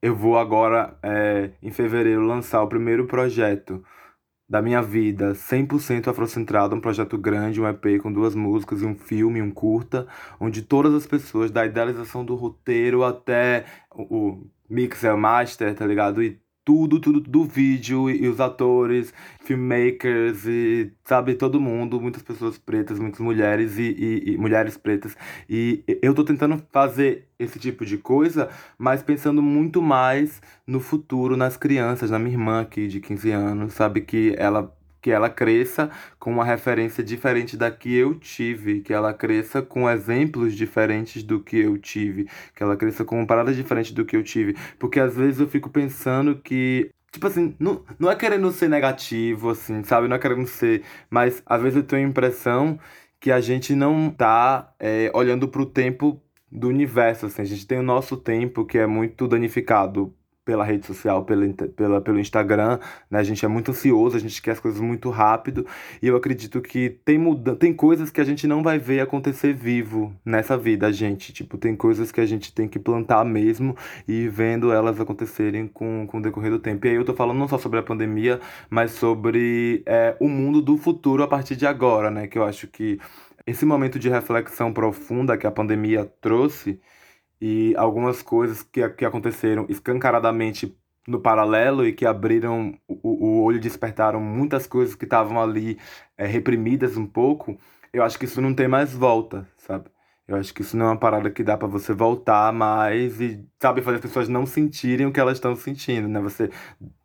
Eu 0.00 0.14
vou 0.14 0.38
agora, 0.38 0.96
é, 1.02 1.50
em 1.62 1.70
fevereiro, 1.70 2.22
lançar 2.22 2.62
o 2.62 2.68
primeiro 2.68 3.06
projeto 3.06 3.82
da 4.48 4.60
minha 4.60 4.82
vida 4.82 5.32
100% 5.32 6.08
afrocentrado, 6.08 6.76
um 6.76 6.80
projeto 6.80 7.16
grande, 7.16 7.60
um 7.60 7.66
EP 7.66 8.00
com 8.00 8.12
duas 8.12 8.34
músicas 8.34 8.82
e 8.82 8.84
um 8.84 8.94
filme, 8.94 9.40
um 9.40 9.50
curta, 9.50 10.06
onde 10.38 10.62
todas 10.62 10.94
as 10.94 11.06
pessoas, 11.06 11.50
da 11.50 11.64
idealização 11.64 12.24
do 12.24 12.34
roteiro 12.34 13.02
até 13.02 13.64
o, 13.90 14.46
mixer, 14.68 15.16
master, 15.16 15.74
tá 15.74 15.86
ligado? 15.86 16.22
E 16.22 16.40
tudo, 16.64 16.98
tudo 16.98 17.20
do 17.20 17.44
vídeo 17.44 18.08
e, 18.08 18.26
os 18.26 18.40
atores, 18.40 19.12
filmmakers 19.40 20.46
e, 20.46 20.90
sabe, 21.04 21.34
todo 21.34 21.60
mundo, 21.60 22.00
muitas 22.00 22.22
pessoas 22.22 22.56
pretas, 22.56 22.98
muitas 22.98 23.20
mulheres 23.20 23.78
e, 23.78 23.82
e, 23.82 24.32
e, 24.32 24.36
mulheres 24.38 24.76
pretas. 24.76 25.16
E 25.48 25.84
eu 26.02 26.14
tô 26.14 26.24
tentando 26.24 26.62
fazer 26.72 27.28
esse 27.38 27.58
tipo 27.58 27.84
de 27.84 27.98
coisa, 27.98 28.48
mas 28.78 29.02
pensando 29.02 29.42
muito 29.42 29.82
mais 29.82 30.40
no 30.66 30.80
futuro, 30.80 31.36
nas 31.36 31.56
crianças, 31.56 32.10
na 32.10 32.18
minha 32.18 32.34
irmã 32.34 32.62
aqui 32.62 32.88
de 32.88 33.00
15 33.00 33.30
anos, 33.30 33.74
sabe, 33.74 34.00
que 34.00 34.34
ela 34.38 34.74
que 35.04 35.10
ela 35.10 35.28
cresça 35.28 35.90
com 36.18 36.30
uma 36.30 36.46
referência 36.46 37.04
diferente 37.04 37.58
da 37.58 37.70
que 37.70 37.94
eu 37.94 38.14
tive, 38.14 38.80
que 38.80 38.90
ela 38.90 39.12
cresça 39.12 39.60
com 39.60 39.86
exemplos 39.86 40.54
diferentes 40.54 41.22
do 41.22 41.40
que 41.40 41.58
eu 41.58 41.76
tive, 41.76 42.26
que 42.56 42.62
ela 42.62 42.74
cresça 42.74 43.04
com 43.04 43.26
paradas 43.26 43.54
diferentes 43.54 43.92
do 43.92 44.02
que 44.02 44.16
eu 44.16 44.22
tive. 44.22 44.56
Porque 44.78 44.98
às 44.98 45.14
vezes 45.14 45.40
eu 45.40 45.46
fico 45.46 45.68
pensando 45.68 46.36
que 46.36 46.90
Tipo 47.12 47.26
assim, 47.28 47.54
não, 47.60 47.84
não 47.98 48.10
é 48.10 48.16
querendo 48.16 48.50
ser 48.50 48.68
negativo, 48.68 49.50
assim, 49.50 49.84
sabe? 49.84 50.08
Não 50.08 50.16
é 50.16 50.18
querendo 50.18 50.46
ser. 50.46 50.82
Mas 51.10 51.42
às 51.46 51.60
vezes 51.62 51.76
eu 51.76 51.84
tenho 51.84 52.06
a 52.06 52.10
impressão 52.10 52.78
que 53.20 53.30
a 53.30 53.40
gente 53.40 53.74
não 53.74 54.10
tá 54.10 54.74
é, 54.80 55.12
olhando 55.14 55.46
pro 55.46 55.66
tempo 55.66 56.20
do 56.50 56.68
universo, 56.68 57.26
assim. 57.26 57.42
A 57.42 57.44
gente 57.44 57.66
tem 57.66 57.78
o 57.78 57.82
nosso 57.82 58.16
tempo 58.16 58.64
que 58.64 58.78
é 58.78 58.86
muito 58.86 59.28
danificado 59.28 60.14
pela 60.44 60.64
rede 60.64 60.86
social, 60.86 61.24
pela, 61.24 61.46
pela, 61.74 62.00
pelo 62.00 62.20
Instagram, 62.20 62.78
né? 63.10 63.18
A 63.18 63.22
gente 63.22 63.44
é 63.44 63.48
muito 63.48 63.70
ansioso, 63.70 64.16
a 64.16 64.20
gente 64.20 64.40
quer 64.42 64.52
as 64.52 64.60
coisas 64.60 64.80
muito 64.80 65.10
rápido, 65.10 65.66
e 66.02 66.06
eu 66.06 66.16
acredito 66.16 66.60
que 66.60 66.90
tem 67.04 67.18
muda 67.18 67.56
tem 67.56 67.72
coisas 67.72 68.10
que 68.10 68.20
a 68.20 68.24
gente 68.24 68.46
não 68.46 68.62
vai 68.62 68.78
ver 68.78 69.00
acontecer 69.00 69.52
vivo 69.52 70.12
nessa 70.24 70.56
vida, 70.56 70.92
gente. 70.92 71.32
Tipo, 71.32 71.56
tem 71.56 71.74
coisas 71.74 72.12
que 72.12 72.20
a 72.20 72.26
gente 72.26 72.52
tem 72.52 72.68
que 72.68 72.78
plantar 72.78 73.24
mesmo 73.24 73.76
e 74.06 74.28
vendo 74.28 74.72
elas 74.72 75.00
acontecerem 75.00 75.66
com, 75.66 76.06
com 76.06 76.18
o 76.18 76.22
decorrer 76.22 76.50
do 76.50 76.58
tempo. 76.58 76.86
E 76.86 76.90
aí 76.90 76.96
eu 76.96 77.04
tô 77.04 77.14
falando 77.14 77.38
não 77.38 77.48
só 77.48 77.58
sobre 77.58 77.78
a 77.78 77.82
pandemia, 77.82 78.40
mas 78.68 78.92
sobre 78.92 79.82
é, 79.86 80.16
o 80.20 80.28
mundo 80.28 80.60
do 80.60 80.76
futuro 80.76 81.22
a 81.22 81.28
partir 81.28 81.56
de 81.56 81.66
agora, 81.66 82.10
né? 82.10 82.26
Que 82.26 82.38
eu 82.38 82.44
acho 82.44 82.66
que 82.66 82.98
esse 83.46 83.64
momento 83.64 83.98
de 83.98 84.08
reflexão 84.08 84.72
profunda 84.72 85.36
que 85.36 85.46
a 85.46 85.50
pandemia 85.50 86.10
trouxe 86.20 86.80
e 87.46 87.76
algumas 87.76 88.22
coisas 88.22 88.62
que, 88.62 88.88
que 88.88 89.04
aconteceram 89.04 89.66
escancaradamente 89.68 90.74
no 91.06 91.20
paralelo 91.20 91.86
e 91.86 91.92
que 91.92 92.06
abriram 92.06 92.74
o, 92.88 92.96
o 93.02 93.42
olho 93.42 93.60
despertaram 93.60 94.18
muitas 94.18 94.66
coisas 94.66 94.94
que 94.94 95.04
estavam 95.04 95.38
ali 95.38 95.78
é, 96.16 96.26
reprimidas 96.26 96.96
um 96.96 97.04
pouco, 97.04 97.58
eu 97.92 98.02
acho 98.02 98.18
que 98.18 98.24
isso 98.24 98.40
não 98.40 98.54
tem 98.54 98.66
mais 98.66 98.94
volta, 98.94 99.46
sabe? 99.58 99.90
Eu 100.26 100.36
acho 100.36 100.54
que 100.54 100.62
isso 100.62 100.74
não 100.74 100.86
é 100.86 100.88
uma 100.88 100.96
parada 100.96 101.30
que 101.30 101.44
dá 101.44 101.54
para 101.54 101.68
você 101.68 101.92
voltar 101.92 102.50
mais 102.50 103.20
e, 103.20 103.46
sabe, 103.60 103.82
fazer 103.82 103.96
as 103.96 104.02
pessoas 104.02 104.26
não 104.26 104.46
sentirem 104.46 105.04
o 105.06 105.12
que 105.12 105.20
elas 105.20 105.36
estão 105.36 105.54
sentindo, 105.54 106.08
né? 106.08 106.20
Você 106.20 106.48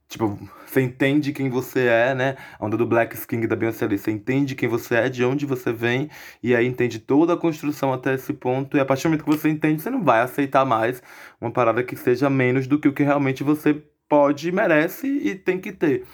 Tipo, 0.09 0.39
você 0.65 0.81
entende 0.81 1.31
quem 1.31 1.49
você 1.51 1.85
é, 1.85 2.15
né? 2.15 2.35
A 2.59 2.65
onda 2.65 2.75
do 2.75 2.85
Black 2.85 3.15
King 3.27 3.45
da 3.45 3.55
Beyoncé 3.55 3.85
ali. 3.85 3.97
Você 3.97 4.09
entende 4.09 4.55
quem 4.55 4.67
você 4.67 4.95
é, 4.95 5.09
de 5.09 5.23
onde 5.23 5.45
você 5.45 5.71
vem, 5.71 6.09
e 6.41 6.55
aí 6.55 6.65
entende 6.65 6.97
toda 6.99 7.33
a 7.33 7.37
construção 7.37 7.93
até 7.93 8.15
esse 8.15 8.33
ponto. 8.33 8.75
E 8.75 8.79
a 8.79 8.85
partir 8.85 9.03
do 9.03 9.09
momento 9.09 9.23
que 9.23 9.29
você 9.29 9.49
entende, 9.49 9.83
você 9.83 9.89
não 9.91 10.03
vai 10.03 10.21
aceitar 10.21 10.65
mais 10.65 11.01
uma 11.39 11.51
parada 11.51 11.83
que 11.83 11.95
seja 11.95 12.27
menos 12.27 12.65
do 12.65 12.79
que 12.79 12.87
o 12.87 12.93
que 12.93 13.03
realmente 13.03 13.43
você 13.43 13.83
pode, 14.09 14.51
merece 14.51 15.07
e 15.07 15.35
tem 15.35 15.59
que 15.61 15.71
ter. 15.71 16.05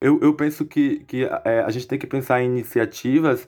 Eu, 0.00 0.18
eu 0.20 0.34
penso 0.34 0.66
que, 0.66 1.04
que 1.06 1.24
é, 1.44 1.60
a 1.60 1.70
gente 1.70 1.86
tem 1.86 1.98
que 1.98 2.06
pensar 2.08 2.42
em 2.42 2.46
iniciativas 2.46 3.46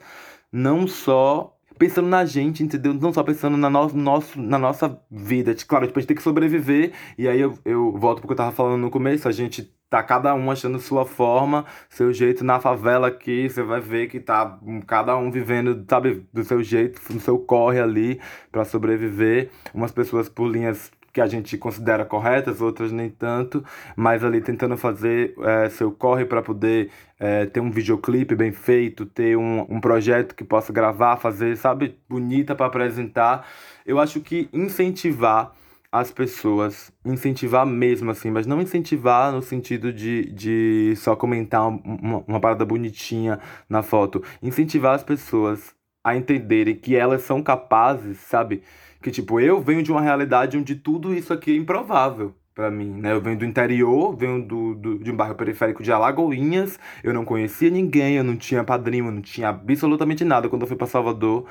não 0.51 0.87
só 0.87 1.56
pensando 1.77 2.07
na 2.07 2.25
gente, 2.25 2.63
entendeu? 2.63 2.93
Não 2.93 3.13
só 3.13 3.23
pensando 3.23 3.57
na, 3.57 3.69
no, 3.69 3.87
nosso, 3.93 4.41
na 4.41 4.57
nossa 4.57 4.99
vida. 5.09 5.55
Claro, 5.67 5.87
tipo, 5.87 5.99
a 5.99 6.01
gente 6.01 6.07
tem 6.07 6.17
que 6.17 6.23
sobreviver. 6.23 6.91
E 7.17 7.27
aí 7.27 7.39
eu, 7.39 7.57
eu 7.65 7.91
volto 7.97 8.21
porque 8.21 8.33
eu 8.33 8.37
tava 8.37 8.51
falando 8.51 8.81
no 8.81 8.89
começo, 8.89 9.27
a 9.27 9.31
gente 9.31 9.73
tá 9.89 10.03
cada 10.03 10.33
um 10.35 10.51
achando 10.51 10.79
sua 10.79 11.05
forma, 11.05 11.65
seu 11.89 12.11
jeito 12.11 12.43
na 12.43 12.59
favela 12.59 13.07
aqui, 13.07 13.49
você 13.49 13.63
vai 13.63 13.79
ver 13.79 14.07
que 14.07 14.19
tá 14.19 14.59
cada 14.85 15.15
um 15.15 15.31
vivendo, 15.31 15.85
sabe, 15.89 16.25
do 16.33 16.43
seu 16.43 16.61
jeito, 16.61 17.01
no 17.13 17.19
seu 17.19 17.39
corre 17.39 17.79
ali 17.79 18.19
para 18.51 18.65
sobreviver. 18.65 19.49
Umas 19.73 19.91
pessoas 19.91 20.27
por 20.27 20.47
linhas 20.47 20.91
que 21.17 21.21
a 21.21 21.25
gente 21.25 21.57
considera 21.57 22.05
corretas, 22.05 22.61
outras 22.61 22.91
nem 22.91 23.09
tanto, 23.09 23.65
mas 23.95 24.23
ali 24.23 24.39
tentando 24.39 24.77
fazer 24.77 25.33
é, 25.41 25.67
seu 25.67 25.91
corre 25.91 26.25
para 26.25 26.43
poder 26.43 26.91
é, 27.19 27.47
ter 27.47 27.59
um 27.59 27.71
videoclipe 27.71 28.35
bem 28.35 28.51
feito, 28.51 29.03
ter 29.03 29.35
um, 29.35 29.65
um 29.67 29.81
projeto 29.81 30.35
que 30.35 30.43
possa 30.43 30.71
gravar, 30.71 31.17
fazer, 31.17 31.57
sabe, 31.57 31.97
bonita 32.07 32.53
para 32.53 32.67
apresentar. 32.67 33.47
Eu 33.83 33.97
acho 33.97 34.19
que 34.19 34.47
incentivar 34.53 35.53
as 35.91 36.11
pessoas, 36.11 36.91
incentivar 37.03 37.65
mesmo 37.65 38.11
assim, 38.11 38.29
mas 38.29 38.45
não 38.45 38.61
incentivar 38.61 39.31
no 39.31 39.41
sentido 39.41 39.91
de, 39.91 40.31
de 40.31 40.93
só 40.97 41.15
comentar 41.15 41.67
uma, 41.67 42.23
uma 42.27 42.39
parada 42.39 42.63
bonitinha 42.63 43.39
na 43.67 43.81
foto, 43.81 44.23
incentivar 44.39 44.93
as 44.93 45.01
pessoas 45.01 45.73
a 46.03 46.15
entenderem 46.15 46.75
que 46.75 46.95
elas 46.95 47.23
são 47.23 47.41
capazes, 47.41 48.19
sabe? 48.19 48.61
Que 49.07 49.11
tipo, 49.11 49.39
eu 49.39 49.61
venho 49.61 49.81
de 49.81 49.89
uma 49.89 50.01
realidade 50.01 50.57
onde 50.57 50.75
tudo 50.75 51.13
isso 51.13 51.31
aqui 51.31 51.51
é 51.51 51.55
improvável 51.55 52.35
para 52.53 52.69
mim, 52.69 52.89
né? 52.89 53.13
Eu 53.13 53.21
venho 53.21 53.37
do 53.37 53.45
interior, 53.45 54.13
venho 54.13 54.45
do, 54.45 54.75
do, 54.75 54.99
de 54.99 55.09
um 55.09 55.15
bairro 55.15 55.33
periférico 55.33 55.81
de 55.81 55.93
Alagoinhas, 55.93 56.77
eu 57.01 57.13
não 57.13 57.23
conhecia 57.23 57.69
ninguém, 57.69 58.15
eu 58.15 58.23
não 58.25 58.35
tinha 58.35 58.65
padrinho, 58.65 59.05
eu 59.05 59.11
não 59.13 59.21
tinha 59.21 59.47
absolutamente 59.47 60.25
nada 60.25 60.49
quando 60.49 60.63
eu 60.63 60.67
fui 60.67 60.75
para 60.75 60.87
Salvador, 60.87 61.45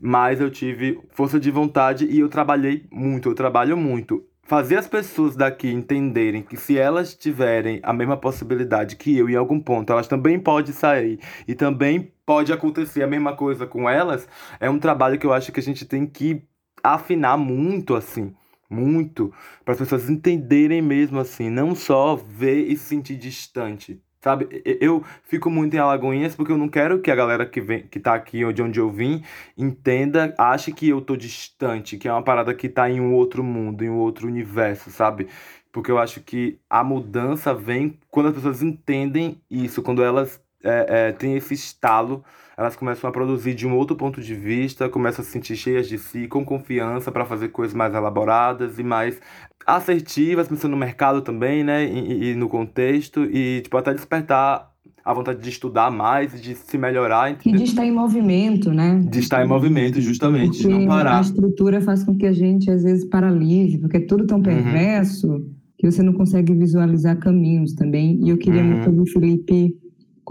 mas 0.00 0.40
eu 0.40 0.50
tive 0.50 1.02
força 1.10 1.38
de 1.38 1.50
vontade 1.50 2.06
e 2.06 2.18
eu 2.18 2.30
trabalhei 2.30 2.86
muito, 2.90 3.28
eu 3.28 3.34
trabalho 3.34 3.76
muito. 3.76 4.24
Fazer 4.44 4.76
as 4.76 4.88
pessoas 4.88 5.36
daqui 5.36 5.70
entenderem 5.70 6.40
que 6.40 6.56
se 6.56 6.78
elas 6.78 7.14
tiverem 7.14 7.78
a 7.82 7.92
mesma 7.92 8.16
possibilidade 8.16 8.96
que 8.96 9.14
eu 9.18 9.28
em 9.28 9.36
algum 9.36 9.60
ponto, 9.60 9.92
elas 9.92 10.08
também 10.08 10.40
podem 10.40 10.72
sair 10.72 11.20
e 11.46 11.54
também 11.54 12.10
pode 12.24 12.54
acontecer 12.54 13.02
a 13.02 13.06
mesma 13.06 13.36
coisa 13.36 13.66
com 13.66 13.88
elas, 13.88 14.26
é 14.58 14.70
um 14.70 14.78
trabalho 14.78 15.18
que 15.18 15.26
eu 15.26 15.32
acho 15.34 15.52
que 15.52 15.60
a 15.60 15.62
gente 15.62 15.84
tem 15.84 16.06
que 16.06 16.42
afinar 16.82 17.36
muito 17.36 17.94
assim 17.94 18.34
muito 18.72 19.32
para 19.64 19.72
as 19.72 19.78
pessoas 19.78 20.08
entenderem 20.08 20.80
mesmo 20.80 21.20
assim, 21.20 21.50
não 21.50 21.74
só 21.74 22.16
ver 22.16 22.66
e 22.66 22.76
se 22.76 22.86
sentir 22.86 23.16
distante. 23.16 24.00
Sabe, 24.20 24.62
eu 24.64 25.04
fico 25.24 25.50
muito 25.50 25.74
em 25.74 25.80
Alagoinhas 25.80 26.36
porque 26.36 26.52
eu 26.52 26.56
não 26.56 26.68
quero 26.68 27.00
que 27.00 27.10
a 27.10 27.14
galera 27.14 27.44
que, 27.44 27.60
vem, 27.60 27.82
que 27.88 27.98
tá 27.98 28.14
aqui 28.14 28.40
de 28.52 28.62
onde 28.62 28.78
eu 28.78 28.88
vim 28.88 29.24
entenda, 29.58 30.32
ache 30.38 30.70
que 30.72 30.88
eu 30.88 31.00
tô 31.00 31.16
distante, 31.16 31.98
que 31.98 32.06
é 32.06 32.12
uma 32.12 32.22
parada 32.22 32.54
que 32.54 32.68
tá 32.68 32.88
em 32.88 33.00
um 33.00 33.14
outro 33.14 33.42
mundo, 33.42 33.82
em 33.82 33.90
um 33.90 33.98
outro 33.98 34.28
universo, 34.28 34.92
sabe? 34.92 35.26
Porque 35.72 35.90
eu 35.90 35.98
acho 35.98 36.20
que 36.20 36.56
a 36.70 36.84
mudança 36.84 37.52
vem 37.52 37.98
quando 38.12 38.28
as 38.28 38.34
pessoas 38.36 38.62
entendem 38.62 39.40
isso, 39.50 39.82
quando 39.82 40.04
elas 40.04 40.40
é, 40.62 41.08
é, 41.08 41.12
têm 41.12 41.34
esse 41.34 41.54
estalo 41.54 42.24
elas 42.56 42.76
começam 42.76 43.08
a 43.08 43.12
produzir 43.12 43.54
de 43.54 43.66
um 43.66 43.74
outro 43.74 43.96
ponto 43.96 44.20
de 44.20 44.34
vista, 44.34 44.88
começam 44.88 45.22
a 45.22 45.24
se 45.24 45.32
sentir 45.32 45.56
cheias 45.56 45.88
de 45.88 45.98
si, 45.98 46.26
com 46.28 46.44
confiança 46.44 47.10
para 47.10 47.24
fazer 47.24 47.48
coisas 47.48 47.74
mais 47.74 47.94
elaboradas 47.94 48.78
e 48.78 48.82
mais 48.82 49.20
assertivas, 49.66 50.48
pensando 50.48 50.72
no 50.72 50.76
mercado 50.76 51.22
também, 51.22 51.62
né, 51.62 51.84
e, 51.84 52.30
e, 52.30 52.34
no 52.34 52.48
contexto, 52.48 53.24
e 53.24 53.60
tipo, 53.62 53.76
até 53.76 53.94
despertar 53.94 54.72
a 55.04 55.12
vontade 55.12 55.40
de 55.40 55.48
estudar 55.48 55.90
mais, 55.90 56.40
de 56.40 56.54
se 56.54 56.78
melhorar. 56.78 57.30
Entendeu? 57.30 57.60
E 57.60 57.64
de 57.64 57.70
estar 57.70 57.84
em 57.84 57.90
movimento, 57.90 58.72
né? 58.72 59.04
De 59.08 59.18
estar 59.18 59.44
em 59.44 59.48
movimento, 59.48 60.00
justamente, 60.00 60.62
porque 60.62 60.78
não 60.78 60.86
parar. 60.86 61.18
A 61.18 61.20
estrutura 61.20 61.80
faz 61.80 62.04
com 62.04 62.16
que 62.16 62.26
a 62.26 62.32
gente, 62.32 62.70
às 62.70 62.84
vezes, 62.84 63.04
paralise, 63.04 63.78
porque 63.78 63.96
é 63.96 64.00
tudo 64.00 64.26
tão 64.26 64.38
uhum. 64.38 64.44
perverso 64.44 65.28
uhum. 65.28 65.50
que 65.76 65.90
você 65.90 66.02
não 66.02 66.12
consegue 66.12 66.54
visualizar 66.54 67.18
caminhos 67.18 67.72
também. 67.74 68.20
E 68.22 68.30
eu 68.30 68.38
queria 68.38 68.62
uhum. 68.62 68.68
muito 68.68 68.90
ouvir 68.90 69.10
Felipe 69.10 69.76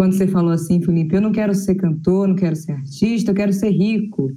quando 0.01 0.13
você 0.13 0.25
falou 0.25 0.51
assim, 0.51 0.81
Felipe, 0.81 1.15
eu 1.15 1.21
não 1.21 1.31
quero 1.31 1.53
ser 1.53 1.75
cantor, 1.75 2.27
não 2.27 2.35
quero 2.35 2.55
ser 2.55 2.71
artista, 2.71 3.29
eu 3.29 3.35
quero 3.35 3.53
ser 3.53 3.69
rico. 3.69 4.31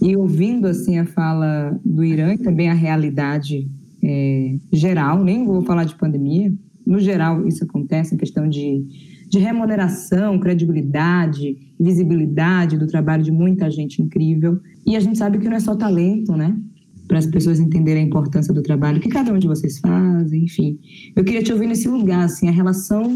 E 0.00 0.16
ouvindo 0.16 0.66
assim 0.66 0.98
a 0.98 1.04
fala 1.04 1.78
do 1.84 2.02
Irã 2.02 2.32
e 2.32 2.38
também 2.38 2.70
a 2.70 2.72
realidade 2.72 3.68
é, 4.02 4.56
geral, 4.72 5.22
nem 5.22 5.44
vou 5.44 5.60
falar 5.60 5.84
de 5.84 5.94
pandemia, 5.96 6.50
no 6.86 6.98
geral 6.98 7.46
isso 7.46 7.62
acontece, 7.62 8.14
em 8.14 8.16
questão 8.16 8.48
de, 8.48 8.82
de 9.28 9.38
remuneração, 9.38 10.40
credibilidade, 10.40 11.58
visibilidade 11.78 12.78
do 12.78 12.86
trabalho 12.86 13.22
de 13.22 13.30
muita 13.30 13.70
gente 13.70 14.00
incrível. 14.00 14.60
E 14.86 14.96
a 14.96 15.00
gente 15.00 15.18
sabe 15.18 15.36
que 15.36 15.46
não 15.46 15.58
é 15.58 15.60
só 15.60 15.76
talento, 15.76 16.32
né? 16.32 16.56
Para 17.06 17.18
as 17.18 17.26
pessoas 17.26 17.60
entenderem 17.60 18.04
a 18.04 18.06
importância 18.06 18.54
do 18.54 18.62
trabalho 18.62 18.98
que 18.98 19.10
cada 19.10 19.30
um 19.30 19.38
de 19.38 19.46
vocês 19.46 19.78
faz, 19.78 20.32
enfim. 20.32 20.78
Eu 21.14 21.22
queria 21.22 21.42
te 21.42 21.52
ouvir 21.52 21.66
nesse 21.66 21.86
lugar, 21.86 22.24
assim, 22.24 22.48
a 22.48 22.50
relação 22.50 23.14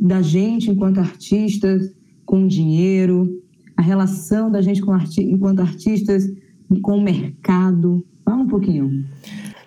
da 0.00 0.22
gente 0.22 0.70
enquanto 0.70 0.98
artistas 0.98 1.92
com 2.24 2.46
dinheiro, 2.46 3.42
a 3.76 3.82
relação 3.82 4.50
da 4.50 4.62
gente 4.62 4.82
arti 4.90 5.20
enquanto 5.22 5.60
artistas 5.60 6.24
com 6.82 6.96
o 6.96 7.02
mercado. 7.02 8.06
Fala 8.24 8.42
um 8.42 8.46
pouquinho. 8.46 9.04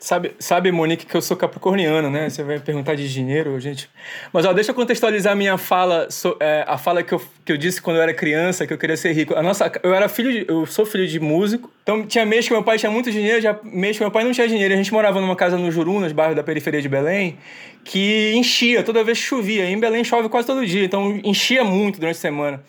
Sabe, 0.03 0.33
sabe, 0.37 0.69
Monique, 0.69 1.05
que 1.05 1.15
eu 1.15 1.21
sou 1.21 1.37
capricorniano, 1.37 2.09
né? 2.09 2.29
Você 2.29 2.43
vai 2.43 2.59
perguntar 2.59 2.93
de 2.93 3.07
dinheiro, 3.07 3.57
gente. 3.57 3.89
Mas 4.33 4.45
ó, 4.45 4.51
deixa 4.51 4.71
eu 4.71 4.75
contextualizar 4.75 5.33
minha 5.33 5.57
fala, 5.57 6.11
so, 6.11 6.35
é, 6.41 6.65
a 6.67 6.77
fala 6.77 7.01
que 7.01 7.13
eu, 7.13 7.21
que 7.45 7.53
eu 7.53 7.55
disse 7.55 7.81
quando 7.81 7.95
eu 7.95 8.03
era 8.03 8.13
criança, 8.13 8.67
que 8.67 8.73
eu 8.73 8.77
queria 8.77 8.97
ser 8.97 9.13
rico. 9.13 9.33
A 9.33 9.41
nossa, 9.41 9.71
eu 9.81 9.93
era 9.93 10.09
filho, 10.09 10.29
de, 10.29 10.45
eu 10.45 10.65
sou 10.65 10.85
filho 10.85 11.07
de 11.07 11.21
músico. 11.21 11.71
Então 11.83 12.05
tinha 12.05 12.25
mês 12.25 12.45
que 12.45 12.51
meu 12.53 12.61
pai 12.61 12.77
tinha 12.77 12.91
muito 12.91 13.09
dinheiro, 13.09 13.39
já 13.39 13.57
mês 13.63 13.95
que 13.95 14.03
meu 14.03 14.11
pai 14.11 14.25
não 14.25 14.33
tinha 14.33 14.45
dinheiro. 14.45 14.73
A 14.73 14.77
gente 14.77 14.91
morava 14.91 15.21
numa 15.21 15.37
casa 15.37 15.57
no 15.57 15.71
Jurunas, 15.71 16.11
bairro 16.11 16.35
da 16.35 16.43
periferia 16.43 16.81
de 16.81 16.89
Belém, 16.89 17.37
que 17.85 18.33
enchia 18.35 18.83
toda 18.83 19.05
vez 19.05 19.17
que 19.17 19.23
chovia. 19.23 19.63
E 19.63 19.71
em 19.71 19.79
Belém 19.79 20.03
chove 20.03 20.27
quase 20.27 20.45
todo 20.45 20.67
dia, 20.67 20.83
então 20.83 21.17
enchia 21.23 21.63
muito 21.63 22.01
durante 22.01 22.17
a 22.17 22.19
semana. 22.19 22.61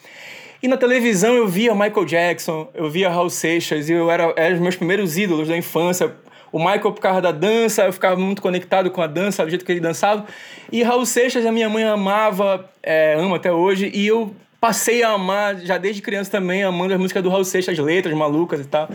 E 0.62 0.68
na 0.68 0.76
televisão 0.76 1.34
eu 1.34 1.48
via 1.48 1.74
Michael 1.74 2.04
Jackson, 2.04 2.70
eu 2.72 2.88
via 2.88 3.10
Raul 3.10 3.28
Seixas, 3.28 3.88
e 3.88 3.92
eu 3.92 4.08
era, 4.08 4.32
eram 4.36 4.54
os 4.54 4.62
meus 4.62 4.76
primeiros 4.76 5.18
ídolos 5.18 5.48
da 5.48 5.56
infância 5.56 6.14
o 6.54 6.58
Michael, 6.60 6.92
por 6.92 7.00
causa 7.00 7.20
da 7.20 7.32
dança, 7.32 7.82
eu 7.82 7.92
ficava 7.92 8.14
muito 8.14 8.40
conectado 8.40 8.88
com 8.88 9.02
a 9.02 9.08
dança, 9.08 9.42
do 9.42 9.50
jeito 9.50 9.64
que 9.64 9.72
ele 9.72 9.80
dançava. 9.80 10.24
E 10.70 10.84
Raul 10.84 11.04
Seixas, 11.04 11.44
a 11.44 11.50
minha 11.50 11.68
mãe 11.68 11.82
amava, 11.82 12.70
é, 12.80 13.16
ama 13.18 13.34
até 13.34 13.50
hoje, 13.50 13.90
e 13.92 14.06
eu 14.06 14.32
passei 14.60 15.02
a 15.02 15.10
amar, 15.10 15.56
já 15.62 15.78
desde 15.78 16.00
criança 16.00 16.30
também, 16.30 16.62
amando 16.62 16.94
as 16.94 17.00
músicas 17.00 17.24
do 17.24 17.28
Raul 17.28 17.44
Seixas, 17.44 17.76
as 17.76 17.84
letras 17.84 18.14
malucas 18.14 18.60
e 18.60 18.64
tal. 18.66 18.88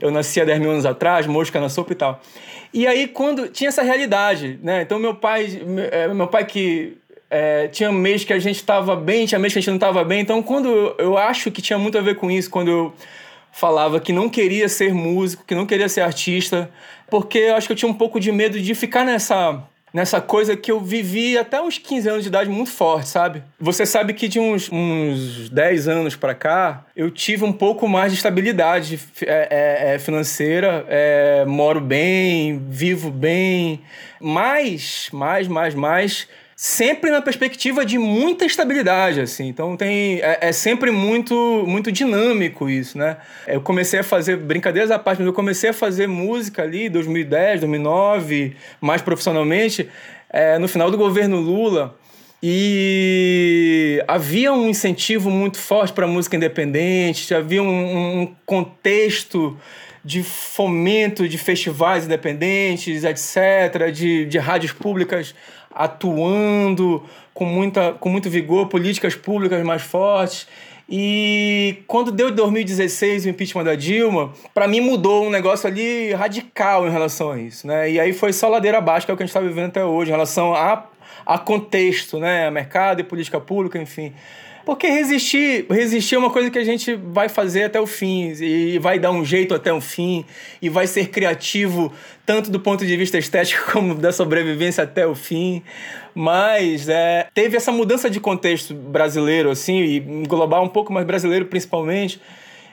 Eu 0.00 0.10
nasci 0.10 0.40
há 0.40 0.44
10 0.46 0.58
mil 0.58 0.70
anos 0.70 0.86
atrás, 0.86 1.26
Mosca 1.26 1.60
na 1.60 1.68
Sopa 1.68 1.92
e 1.92 1.96
tal. 1.96 2.18
E 2.72 2.86
aí, 2.86 3.06
quando 3.06 3.46
tinha 3.46 3.68
essa 3.68 3.82
realidade, 3.82 4.58
né? 4.62 4.80
Então, 4.80 4.98
meu 4.98 5.14
pai, 5.14 5.60
meu 6.16 6.28
pai 6.28 6.46
que 6.46 6.96
é, 7.28 7.68
tinha 7.68 7.92
mês 7.92 8.24
que 8.24 8.32
a 8.32 8.38
gente 8.38 8.56
estava 8.56 8.96
bem, 8.96 9.26
tinha 9.26 9.38
mês 9.38 9.52
que 9.52 9.58
a 9.58 9.60
gente 9.60 9.68
não 9.68 9.76
estava 9.76 10.02
bem. 10.02 10.20
Então, 10.20 10.42
quando 10.42 10.70
eu, 10.70 10.94
eu 10.98 11.18
acho 11.18 11.50
que 11.50 11.60
tinha 11.60 11.78
muito 11.78 11.98
a 11.98 12.00
ver 12.00 12.14
com 12.14 12.30
isso, 12.30 12.48
quando 12.48 12.70
eu 12.70 12.94
falava 13.52 14.00
que 14.00 14.12
não 14.12 14.28
queria 14.28 14.68
ser 14.68 14.92
músico, 14.94 15.44
que 15.46 15.54
não 15.54 15.66
queria 15.66 15.88
ser 15.88 16.00
artista, 16.00 16.70
porque 17.10 17.38
eu 17.38 17.54
acho 17.54 17.66
que 17.66 17.72
eu 17.72 17.76
tinha 17.76 17.90
um 17.90 17.94
pouco 17.94 18.18
de 18.18 18.32
medo 18.32 18.58
de 18.58 18.74
ficar 18.74 19.04
nessa 19.04 19.62
nessa 19.92 20.20
coisa 20.20 20.56
que 20.56 20.72
eu 20.72 20.80
vivi 20.80 21.36
até 21.36 21.60
uns 21.60 21.76
15 21.76 22.08
anos 22.08 22.22
de 22.22 22.28
idade 22.28 22.48
muito 22.48 22.70
forte, 22.70 23.08
sabe? 23.08 23.42
Você 23.60 23.84
sabe 23.84 24.14
que 24.14 24.26
de 24.26 24.40
uns, 24.40 24.70
uns 24.72 25.50
10 25.50 25.88
anos 25.88 26.16
para 26.16 26.34
cá, 26.34 26.86
eu 26.96 27.10
tive 27.10 27.44
um 27.44 27.52
pouco 27.52 27.86
mais 27.86 28.10
de 28.10 28.16
estabilidade 28.16 28.98
é, 29.20 29.48
é, 29.50 29.94
é, 29.94 29.98
financeira, 29.98 30.86
é, 30.88 31.44
moro 31.44 31.80
bem, 31.80 32.64
vivo 32.70 33.10
bem, 33.10 33.82
mas, 34.18 35.10
mais, 35.12 35.46
mais, 35.46 35.74
mais, 35.74 36.28
sempre 36.64 37.10
na 37.10 37.20
perspectiva 37.20 37.84
de 37.84 37.98
muita 37.98 38.44
estabilidade, 38.44 39.20
assim. 39.20 39.48
Então 39.48 39.76
tem 39.76 40.20
é, 40.20 40.38
é, 40.42 40.52
sempre 40.52 40.92
muito 40.92 41.64
muito 41.66 41.90
dinâmico 41.90 42.70
isso, 42.70 42.96
né? 42.96 43.16
Eu 43.48 43.60
comecei 43.60 43.98
a 43.98 44.04
fazer 44.04 44.36
brincadeiras 44.36 44.92
à 44.92 44.96
parte, 44.96 45.18
mas 45.18 45.26
eu 45.26 45.32
comecei 45.32 45.70
a 45.70 45.72
fazer 45.72 46.06
música 46.06 46.62
ali 46.62 46.88
2010, 46.88 47.62
2009, 47.62 48.54
mais 48.80 49.02
profissionalmente, 49.02 49.88
é, 50.30 50.56
no 50.56 50.68
final 50.68 50.88
do 50.88 50.96
governo 50.96 51.40
Lula. 51.40 51.98
E 52.40 54.00
havia 54.06 54.52
um 54.52 54.68
incentivo 54.68 55.30
muito 55.30 55.58
forte 55.58 55.92
para 55.92 56.04
a 56.04 56.08
música 56.08 56.36
independente, 56.36 57.34
havia 57.34 57.60
um, 57.60 58.20
um 58.20 58.36
contexto 58.46 59.58
de 60.04 60.22
fomento 60.22 61.28
de 61.28 61.38
festivais 61.38 62.04
independentes, 62.04 63.04
etc., 63.04 63.90
de, 63.92 64.26
de 64.26 64.38
rádios 64.38 64.72
públicas 64.72 65.34
atuando 65.74 67.02
com, 67.34 67.44
muita, 67.44 67.92
com 67.92 68.08
muito 68.08 68.28
vigor, 68.30 68.68
políticas 68.68 69.14
públicas 69.14 69.62
mais 69.64 69.82
fortes. 69.82 70.46
E 70.88 71.78
quando 71.86 72.10
deu 72.10 72.30
2016 72.30 73.24
o 73.24 73.28
impeachment 73.30 73.64
da 73.64 73.74
Dilma, 73.74 74.32
para 74.52 74.68
mim 74.68 74.80
mudou 74.80 75.26
um 75.26 75.30
negócio 75.30 75.66
ali 75.66 76.12
radical 76.12 76.86
em 76.86 76.90
relação 76.90 77.32
a 77.32 77.38
isso, 77.38 77.66
né? 77.66 77.90
E 77.90 77.98
aí 77.98 78.12
foi 78.12 78.32
só 78.32 78.48
ladeira 78.48 78.78
abaixo, 78.78 79.06
que 79.06 79.10
é 79.10 79.14
o 79.14 79.16
que 79.16 79.22
a 79.22 79.26
gente 79.26 79.34
está 79.34 79.40
vivendo 79.40 79.68
até 79.68 79.84
hoje, 79.84 80.10
em 80.10 80.12
relação 80.12 80.54
a, 80.54 80.84
a 81.24 81.38
contexto, 81.38 82.18
né? 82.18 82.50
Mercado 82.50 83.00
e 83.00 83.04
política 83.04 83.40
pública, 83.40 83.78
enfim. 83.80 84.12
Porque 84.64 84.86
resistir, 84.86 85.66
resistir 85.68 86.14
é 86.14 86.18
uma 86.18 86.30
coisa 86.30 86.50
que 86.50 86.58
a 86.58 86.64
gente 86.64 86.94
vai 86.94 87.28
fazer 87.28 87.64
até 87.64 87.80
o 87.80 87.86
fim 87.86 88.32
e 88.40 88.78
vai 88.78 88.98
dar 88.98 89.10
um 89.10 89.24
jeito 89.24 89.54
até 89.54 89.72
o 89.72 89.80
fim 89.80 90.24
e 90.60 90.68
vai 90.68 90.86
ser 90.86 91.08
criativo 91.08 91.92
tanto 92.24 92.50
do 92.50 92.60
ponto 92.60 92.86
de 92.86 92.96
vista 92.96 93.18
estético 93.18 93.70
como 93.72 93.94
da 93.94 94.12
sobrevivência 94.12 94.84
até 94.84 95.06
o 95.06 95.14
fim. 95.14 95.62
Mas 96.14 96.88
é, 96.88 97.26
teve 97.34 97.56
essa 97.56 97.72
mudança 97.72 98.08
de 98.08 98.20
contexto 98.20 98.74
brasileiro 98.74 99.50
assim 99.50 99.80
e 99.82 100.00
global 100.26 100.64
um 100.64 100.68
pouco 100.68 100.92
mais 100.92 101.06
brasileiro 101.06 101.46
principalmente. 101.46 102.20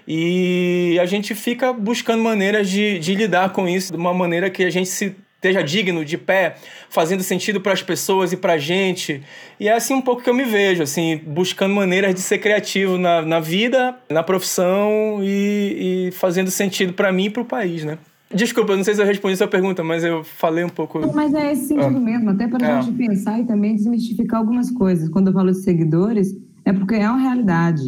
E 0.08 0.98
a 1.00 1.06
gente 1.06 1.36
fica 1.36 1.72
buscando 1.72 2.24
maneiras 2.24 2.70
de, 2.70 2.98
de 3.00 3.14
lidar 3.16 3.52
com 3.52 3.68
isso 3.68 3.92
de 3.92 3.98
uma 3.98 4.14
maneira 4.14 4.50
que 4.50 4.64
a 4.64 4.70
gente 4.70 4.90
se 4.90 5.16
esteja 5.40 5.64
digno, 5.64 6.04
de 6.04 6.18
pé, 6.18 6.58
fazendo 6.90 7.24
sentido 7.24 7.62
para 7.62 7.72
as 7.72 7.82
pessoas 7.82 8.34
e 8.34 8.38
para 8.38 8.54
a 8.54 8.58
gente. 8.58 9.24
E 9.58 9.70
é 9.70 9.74
assim 9.74 9.94
um 9.94 10.02
pouco 10.02 10.22
que 10.22 10.30
eu 10.30 10.34
me 10.34 10.44
vejo, 10.44 10.84
assim, 10.84 11.18
buscando 11.26 11.74
maneiras 11.74 12.14
de 12.14 12.20
ser 12.20 12.40
criativo 12.40 12.98
na, 12.98 13.22
na 13.22 13.40
vida, 13.40 13.96
na 14.10 14.22
profissão 14.22 15.20
e, 15.22 16.08
e 16.10 16.12
fazendo 16.12 16.52
sentido 16.52 16.92
para 16.92 17.12
mim 17.12 17.26
e 17.26 17.30
para 17.30 17.42
o 17.42 17.46
país, 17.46 17.86
né? 17.86 17.98
Desculpa, 18.36 18.76
não 18.76 18.84
sei 18.84 18.94
se 18.94 19.02
eu 19.02 19.06
respondi 19.06 19.38
sua 19.38 19.48
pergunta, 19.48 19.84
mas 19.84 20.04
eu 20.04 20.24
falei 20.24 20.64
um 20.64 20.70
pouco. 20.70 21.00
Não, 21.00 21.14
mas 21.14 21.34
é 21.34 21.54
esse 21.54 21.70
sentido 21.70 21.98
ah. 21.98 22.00
mesmo, 22.00 22.30
até 22.30 22.48
para 22.48 22.68
a 22.68 22.78
é. 22.78 22.82
gente 22.82 22.96
pensar 22.96 23.40
e 23.40 23.46
também 23.46 23.76
desmistificar 23.76 24.42
algumas 24.42 24.70
coisas. 24.70 25.10
Quando 25.10 25.28
eu 25.28 25.34
falo 25.34 25.52
de 25.52 25.64
seguidores, 25.64 26.36
é 26.66 26.74
porque 26.74 26.96
é 26.96 27.10
uma 27.10 27.18
realidade. 27.18 27.82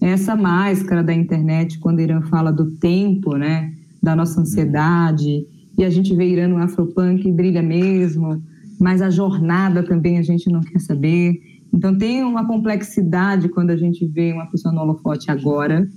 Essa 0.00 0.36
máscara 0.36 1.02
da 1.02 1.12
internet, 1.12 1.78
quando 1.78 2.00
Irã 2.00 2.20
fala 2.22 2.52
do 2.52 2.70
tempo, 2.72 3.36
né, 3.36 3.72
da 4.02 4.14
nossa 4.14 4.40
ansiedade, 4.40 5.44
e 5.80 5.84
a 5.84 5.88
gente 5.88 6.14
vê 6.14 6.28
Irã 6.28 6.46
no 6.46 6.58
Afropunk 6.58 7.32
brilha 7.32 7.62
mesmo, 7.62 8.42
mas 8.78 9.00
a 9.00 9.08
jornada 9.08 9.82
também 9.82 10.18
a 10.18 10.22
gente 10.22 10.50
não 10.50 10.60
quer 10.60 10.78
saber. 10.78 11.40
Então 11.72 11.96
tem 11.96 12.22
uma 12.22 12.46
complexidade 12.46 13.48
quando 13.48 13.70
a 13.70 13.76
gente 13.78 14.04
vê 14.06 14.30
uma 14.30 14.44
pessoa 14.44 14.74
no 14.74 14.82
holofote 14.82 15.30
agora 15.30 15.88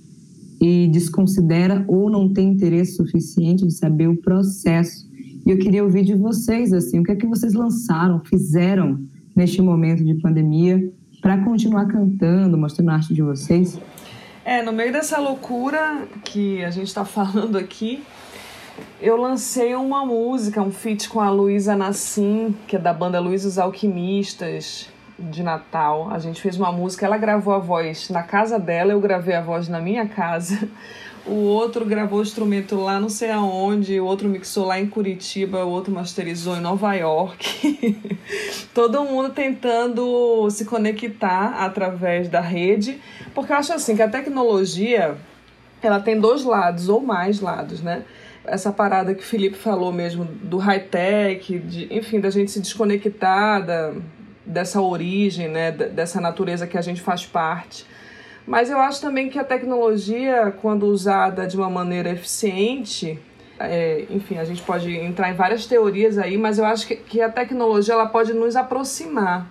e 0.61 0.87
desconsidera 0.87 1.83
ou 1.85 2.09
não 2.09 2.31
tem 2.31 2.53
interesse 2.53 2.95
suficiente 2.95 3.67
de 3.67 3.73
saber 3.73 4.07
o 4.07 4.15
processo. 4.15 5.05
E 5.45 5.51
eu 5.51 5.57
queria 5.57 5.83
ouvir 5.83 6.05
de 6.05 6.15
vocês 6.15 6.71
assim, 6.71 6.99
o 6.99 7.03
que 7.03 7.11
é 7.11 7.15
que 7.17 7.27
vocês 7.27 7.53
lançaram, 7.53 8.21
fizeram 8.23 8.97
neste 9.35 9.61
momento 9.61 10.01
de 10.01 10.13
pandemia 10.21 10.81
para 11.21 11.43
continuar 11.43 11.87
cantando, 11.87 12.57
mostrando 12.57 12.89
a 12.91 12.93
arte 12.93 13.13
de 13.13 13.21
vocês? 13.21 13.77
É, 14.45 14.63
no 14.63 14.71
meio 14.71 14.93
dessa 14.93 15.19
loucura 15.19 16.07
que 16.23 16.63
a 16.63 16.71
gente 16.71 16.87
está 16.87 17.03
falando 17.05 17.57
aqui, 17.57 18.01
eu 19.01 19.17
lancei 19.17 19.75
uma 19.75 20.05
música, 20.05 20.61
um 20.61 20.71
feat 20.71 21.09
com 21.09 21.19
a 21.19 21.29
Luísa 21.29 21.75
Nassim, 21.75 22.55
que 22.67 22.75
é 22.75 22.79
da 22.79 22.93
banda 22.93 23.19
Luiz 23.19 23.45
os 23.45 23.59
Alquimistas, 23.59 24.89
de 25.19 25.43
Natal. 25.43 26.09
A 26.09 26.19
gente 26.19 26.41
fez 26.41 26.57
uma 26.57 26.71
música, 26.71 27.05
ela 27.05 27.17
gravou 27.17 27.53
a 27.53 27.59
voz 27.59 28.09
na 28.09 28.23
casa 28.23 28.57
dela, 28.57 28.91
eu 28.91 28.99
gravei 28.99 29.35
a 29.35 29.41
voz 29.41 29.67
na 29.67 29.79
minha 29.79 30.07
casa. 30.07 30.67
O 31.25 31.35
outro 31.35 31.85
gravou 31.85 32.19
o 32.19 32.21
instrumento 32.21 32.75
lá 32.75 32.99
não 32.99 33.07
sei 33.07 33.31
aonde, 33.31 33.97
o 33.97 34.05
outro 34.05 34.27
mixou 34.27 34.65
lá 34.65 34.77
em 34.77 34.87
Curitiba, 34.87 35.63
o 35.63 35.69
outro 35.69 35.93
masterizou 35.93 36.57
em 36.57 36.59
Nova 36.59 36.93
York. 36.95 37.97
Todo 38.73 39.05
mundo 39.05 39.29
tentando 39.29 40.49
se 40.49 40.65
conectar 40.65 41.55
através 41.59 42.27
da 42.27 42.41
rede, 42.41 42.99
porque 43.33 43.53
eu 43.53 43.57
acho 43.57 43.71
assim 43.71 43.95
que 43.95 44.01
a 44.01 44.09
tecnologia 44.09 45.15
ela 45.81 45.99
tem 45.99 46.19
dois 46.19 46.43
lados 46.43 46.89
ou 46.89 47.01
mais 47.01 47.39
lados, 47.39 47.81
né? 47.81 48.03
Essa 48.45 48.71
parada 48.71 49.13
que 49.13 49.21
o 49.21 49.25
Felipe 49.25 49.57
falou 49.57 49.91
mesmo 49.91 50.25
do 50.25 50.57
high-tech, 50.57 51.59
de, 51.59 51.87
enfim, 51.93 52.19
da 52.19 52.29
gente 52.29 52.51
se 52.51 52.59
desconectar 52.59 53.65
da, 53.65 53.93
dessa 54.45 54.81
origem, 54.81 55.47
né, 55.47 55.71
dessa 55.71 56.19
natureza 56.19 56.67
que 56.67 56.77
a 56.77 56.81
gente 56.81 57.01
faz 57.01 57.25
parte. 57.25 57.85
Mas 58.45 58.69
eu 58.69 58.77
acho 58.79 58.99
também 58.99 59.29
que 59.29 59.39
a 59.39 59.43
tecnologia, 59.43 60.53
quando 60.61 60.85
usada 60.85 61.47
de 61.47 61.55
uma 61.55 61.69
maneira 61.69 62.09
eficiente, 62.09 63.17
é, 63.57 64.05
enfim, 64.09 64.37
a 64.37 64.43
gente 64.43 64.61
pode 64.61 64.93
entrar 64.93 65.29
em 65.29 65.33
várias 65.33 65.65
teorias 65.65 66.17
aí, 66.17 66.37
mas 66.37 66.57
eu 66.57 66.65
acho 66.65 66.85
que, 66.85 66.95
que 66.97 67.21
a 67.21 67.29
tecnologia 67.29 67.93
ela 67.93 68.07
pode 68.07 68.33
nos 68.33 68.57
aproximar. 68.57 69.47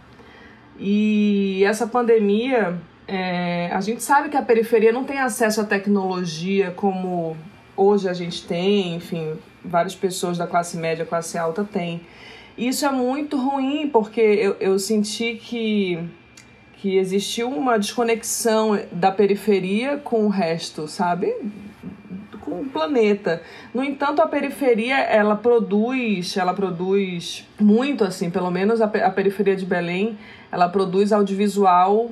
E 0.78 1.64
essa 1.64 1.86
pandemia, 1.86 2.78
é, 3.08 3.70
a 3.72 3.80
gente 3.80 4.02
sabe 4.02 4.28
que 4.28 4.36
a 4.36 4.42
periferia 4.42 4.92
não 4.92 5.04
tem 5.04 5.18
acesso 5.18 5.62
à 5.62 5.64
tecnologia 5.64 6.70
como 6.72 7.36
hoje 7.76 8.08
a 8.08 8.12
gente 8.12 8.46
tem, 8.46 8.96
enfim, 8.96 9.34
várias 9.64 9.94
pessoas 9.94 10.38
da 10.38 10.46
classe 10.46 10.76
média, 10.76 11.04
classe 11.04 11.38
alta 11.38 11.64
têm. 11.64 12.00
Isso 12.56 12.84
é 12.84 12.90
muito 12.90 13.36
ruim, 13.36 13.88
porque 13.88 14.20
eu, 14.20 14.56
eu 14.60 14.78
senti 14.78 15.34
que, 15.34 15.98
que 16.74 16.96
existiu 16.96 17.48
uma 17.48 17.78
desconexão 17.78 18.78
da 18.92 19.10
periferia 19.10 19.96
com 19.96 20.26
o 20.26 20.28
resto, 20.28 20.86
sabe? 20.86 21.34
Com 22.40 22.60
o 22.60 22.64
planeta. 22.66 23.42
No 23.72 23.82
entanto, 23.82 24.20
a 24.20 24.26
periferia, 24.26 24.98
ela 24.98 25.34
produz, 25.34 26.36
ela 26.36 26.52
produz 26.52 27.48
muito, 27.58 28.04
assim, 28.04 28.30
pelo 28.30 28.50
menos 28.50 28.82
a, 28.82 28.84
a 28.84 29.10
periferia 29.10 29.56
de 29.56 29.64
Belém, 29.64 30.18
ela 30.50 30.68
produz 30.68 31.12
audiovisual 31.12 32.10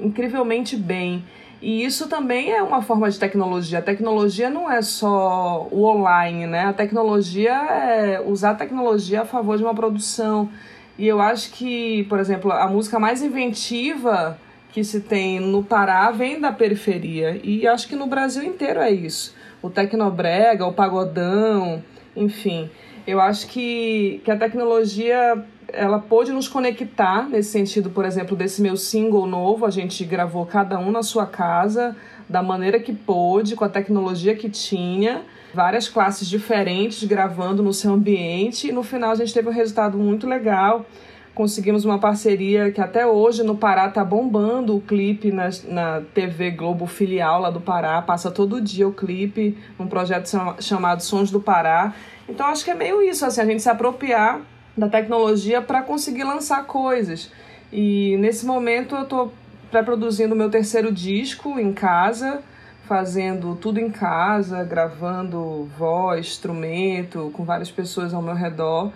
incrivelmente 0.00 0.76
bem. 0.76 1.24
E 1.60 1.84
isso 1.84 2.08
também 2.08 2.52
é 2.52 2.62
uma 2.62 2.82
forma 2.82 3.10
de 3.10 3.18
tecnologia. 3.18 3.78
A 3.78 3.82
tecnologia 3.82 4.50
não 4.50 4.70
é 4.70 4.82
só 4.82 5.66
o 5.70 5.84
online, 5.84 6.46
né? 6.46 6.66
A 6.66 6.72
tecnologia 6.72 7.52
é 7.52 8.20
usar 8.20 8.50
a 8.50 8.54
tecnologia 8.54 9.22
a 9.22 9.24
favor 9.24 9.56
de 9.56 9.64
uma 9.64 9.74
produção. 9.74 10.50
E 10.98 11.06
eu 11.06 11.20
acho 11.20 11.50
que, 11.52 12.04
por 12.04 12.18
exemplo, 12.18 12.52
a 12.52 12.68
música 12.68 12.98
mais 12.98 13.22
inventiva 13.22 14.38
que 14.72 14.84
se 14.84 15.00
tem 15.00 15.40
no 15.40 15.62
Pará 15.62 16.10
vem 16.10 16.38
da 16.38 16.52
periferia. 16.52 17.40
E 17.42 17.66
acho 17.66 17.88
que 17.88 17.96
no 17.96 18.06
Brasil 18.06 18.42
inteiro 18.42 18.80
é 18.80 18.90
isso. 18.90 19.34
O 19.62 19.70
tecnobrega, 19.70 20.66
o 20.66 20.72
pagodão, 20.72 21.82
enfim. 22.14 22.70
Eu 23.06 23.20
acho 23.20 23.46
que, 23.46 24.20
que 24.24 24.30
a 24.30 24.36
tecnologia 24.36 25.42
ela 25.76 25.98
pôde 25.98 26.32
nos 26.32 26.48
conectar 26.48 27.28
nesse 27.28 27.50
sentido, 27.50 27.90
por 27.90 28.04
exemplo, 28.04 28.36
desse 28.36 28.62
meu 28.62 28.76
single 28.76 29.26
novo. 29.26 29.66
A 29.66 29.70
gente 29.70 30.04
gravou 30.04 30.46
cada 30.46 30.78
um 30.78 30.90
na 30.90 31.02
sua 31.02 31.26
casa, 31.26 31.94
da 32.28 32.42
maneira 32.42 32.80
que 32.80 32.92
pôde, 32.92 33.54
com 33.54 33.64
a 33.64 33.68
tecnologia 33.68 34.34
que 34.34 34.48
tinha, 34.48 35.22
várias 35.54 35.88
classes 35.88 36.28
diferentes 36.28 37.04
gravando 37.04 37.62
no 37.62 37.72
seu 37.72 37.92
ambiente. 37.92 38.68
E 38.68 38.72
no 38.72 38.82
final 38.82 39.10
a 39.10 39.14
gente 39.14 39.32
teve 39.32 39.48
um 39.48 39.52
resultado 39.52 39.96
muito 39.98 40.26
legal. 40.26 40.86
Conseguimos 41.34 41.84
uma 41.84 41.98
parceria 41.98 42.70
que 42.70 42.80
até 42.80 43.06
hoje 43.06 43.42
no 43.42 43.54
Pará 43.54 43.90
tá 43.90 44.02
bombando 44.02 44.74
o 44.74 44.80
clipe 44.80 45.30
na, 45.30 45.50
na 45.68 46.00
TV 46.14 46.50
Globo 46.50 46.86
filial 46.86 47.42
lá 47.42 47.50
do 47.50 47.60
Pará. 47.60 48.00
Passa 48.00 48.30
todo 48.30 48.58
dia 48.58 48.88
o 48.88 48.92
clipe, 48.92 49.56
um 49.78 49.86
projeto 49.86 50.30
chamado 50.60 51.02
Sons 51.02 51.30
do 51.30 51.38
Pará. 51.38 51.92
Então 52.26 52.46
acho 52.46 52.64
que 52.64 52.70
é 52.70 52.74
meio 52.74 53.02
isso, 53.02 53.24
assim, 53.26 53.42
a 53.42 53.44
gente 53.44 53.60
se 53.60 53.68
apropriar 53.68 54.40
da 54.76 54.88
tecnologia 54.88 55.62
para 55.62 55.82
conseguir 55.82 56.24
lançar 56.24 56.64
coisas. 56.64 57.30
E 57.72 58.16
nesse 58.18 58.44
momento 58.44 58.94
eu 58.94 59.02
estou 59.02 59.32
pré-produzindo 59.70 60.36
meu 60.36 60.50
terceiro 60.50 60.92
disco 60.92 61.58
em 61.58 61.72
casa, 61.72 62.42
fazendo 62.86 63.56
tudo 63.56 63.80
em 63.80 63.90
casa, 63.90 64.62
gravando 64.62 65.68
voz, 65.76 66.26
instrumento, 66.26 67.30
com 67.32 67.44
várias 67.44 67.70
pessoas 67.70 68.14
ao 68.14 68.22
meu 68.22 68.34
redor. 68.34 68.92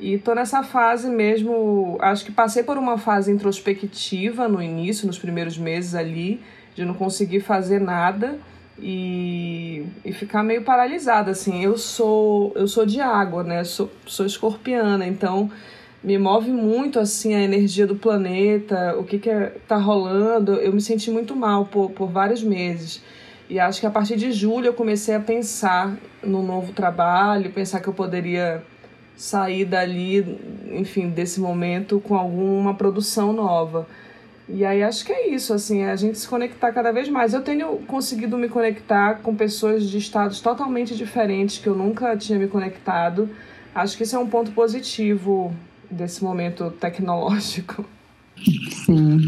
E 0.00 0.18
tô 0.18 0.34
nessa 0.34 0.62
fase 0.62 1.08
mesmo, 1.08 1.98
acho 2.00 2.24
que 2.24 2.32
passei 2.32 2.62
por 2.62 2.78
uma 2.78 2.98
fase 2.98 3.30
introspectiva 3.30 4.48
no 4.48 4.62
início, 4.62 5.06
nos 5.06 5.18
primeiros 5.18 5.56
meses 5.56 5.94
ali, 5.94 6.42
de 6.74 6.84
não 6.84 6.94
conseguir 6.94 7.40
fazer 7.40 7.80
nada 7.80 8.38
e, 8.78 9.86
e 10.04 10.12
ficar 10.12 10.42
meio 10.42 10.62
paralisada 10.62 11.30
assim. 11.30 11.62
Eu 11.64 11.76
sou 11.76 12.52
eu 12.54 12.66
sou 12.66 12.84
de 12.86 13.00
água, 13.00 13.42
né? 13.42 13.64
Sou, 13.64 13.90
sou 14.06 14.26
escorpiana, 14.26 15.06
então 15.06 15.50
me 16.02 16.18
move 16.18 16.50
muito 16.50 16.98
assim 16.98 17.34
a 17.34 17.40
energia 17.40 17.86
do 17.86 17.96
planeta, 17.96 18.94
o 18.98 19.04
que 19.04 19.18
que 19.18 19.30
é, 19.30 19.56
tá 19.66 19.76
rolando. 19.76 20.54
Eu 20.54 20.72
me 20.72 20.80
senti 20.80 21.10
muito 21.10 21.34
mal 21.34 21.66
por, 21.66 21.90
por 21.90 22.10
vários 22.10 22.42
meses. 22.42 23.02
E 23.48 23.58
acho 23.58 23.80
que 23.80 23.86
a 23.86 23.90
partir 23.90 24.16
de 24.16 24.32
julho 24.32 24.66
eu 24.66 24.74
comecei 24.74 25.14
a 25.14 25.20
pensar 25.20 25.96
no 26.22 26.42
novo 26.42 26.72
trabalho, 26.72 27.52
pensar 27.52 27.80
que 27.80 27.88
eu 27.88 27.92
poderia 27.92 28.62
sair 29.16 29.64
dali, 29.64 30.38
enfim, 30.72 31.08
desse 31.08 31.40
momento 31.40 32.00
com 32.00 32.14
alguma 32.16 32.74
produção 32.74 33.32
nova. 33.32 33.86
E 34.48 34.64
aí 34.64 34.82
acho 34.82 35.04
que 35.06 35.12
é 35.12 35.34
isso, 35.34 35.54
assim, 35.54 35.80
é 35.80 35.90
a 35.90 35.96
gente 35.96 36.18
se 36.18 36.28
conectar 36.28 36.70
cada 36.72 36.92
vez 36.92 37.08
mais. 37.08 37.32
Eu 37.32 37.42
tenho 37.42 37.78
conseguido 37.86 38.36
me 38.36 38.48
conectar 38.48 39.20
com 39.22 39.34
pessoas 39.34 39.88
de 39.88 39.96
estados 39.96 40.40
totalmente 40.40 40.94
diferentes 40.94 41.58
que 41.58 41.66
eu 41.66 41.74
nunca 41.74 42.16
tinha 42.16 42.38
me 42.38 42.46
conectado. 42.46 43.28
Acho 43.74 43.96
que 43.96 44.02
isso 44.02 44.14
é 44.14 44.18
um 44.18 44.26
ponto 44.26 44.52
positivo 44.52 45.52
desse 45.90 46.22
momento 46.22 46.70
tecnológico. 46.72 47.84
Sim. 48.84 49.18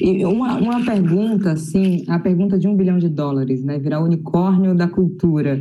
E 0.00 0.24
uma, 0.24 0.56
uma 0.56 0.84
pergunta, 0.84 1.52
assim, 1.52 2.04
a 2.08 2.18
pergunta 2.18 2.58
de 2.58 2.66
um 2.66 2.74
bilhão 2.74 2.98
de 2.98 3.08
dólares, 3.08 3.62
né? 3.62 3.78
Virar 3.78 4.00
unicórnio 4.00 4.74
da 4.74 4.88
cultura. 4.88 5.60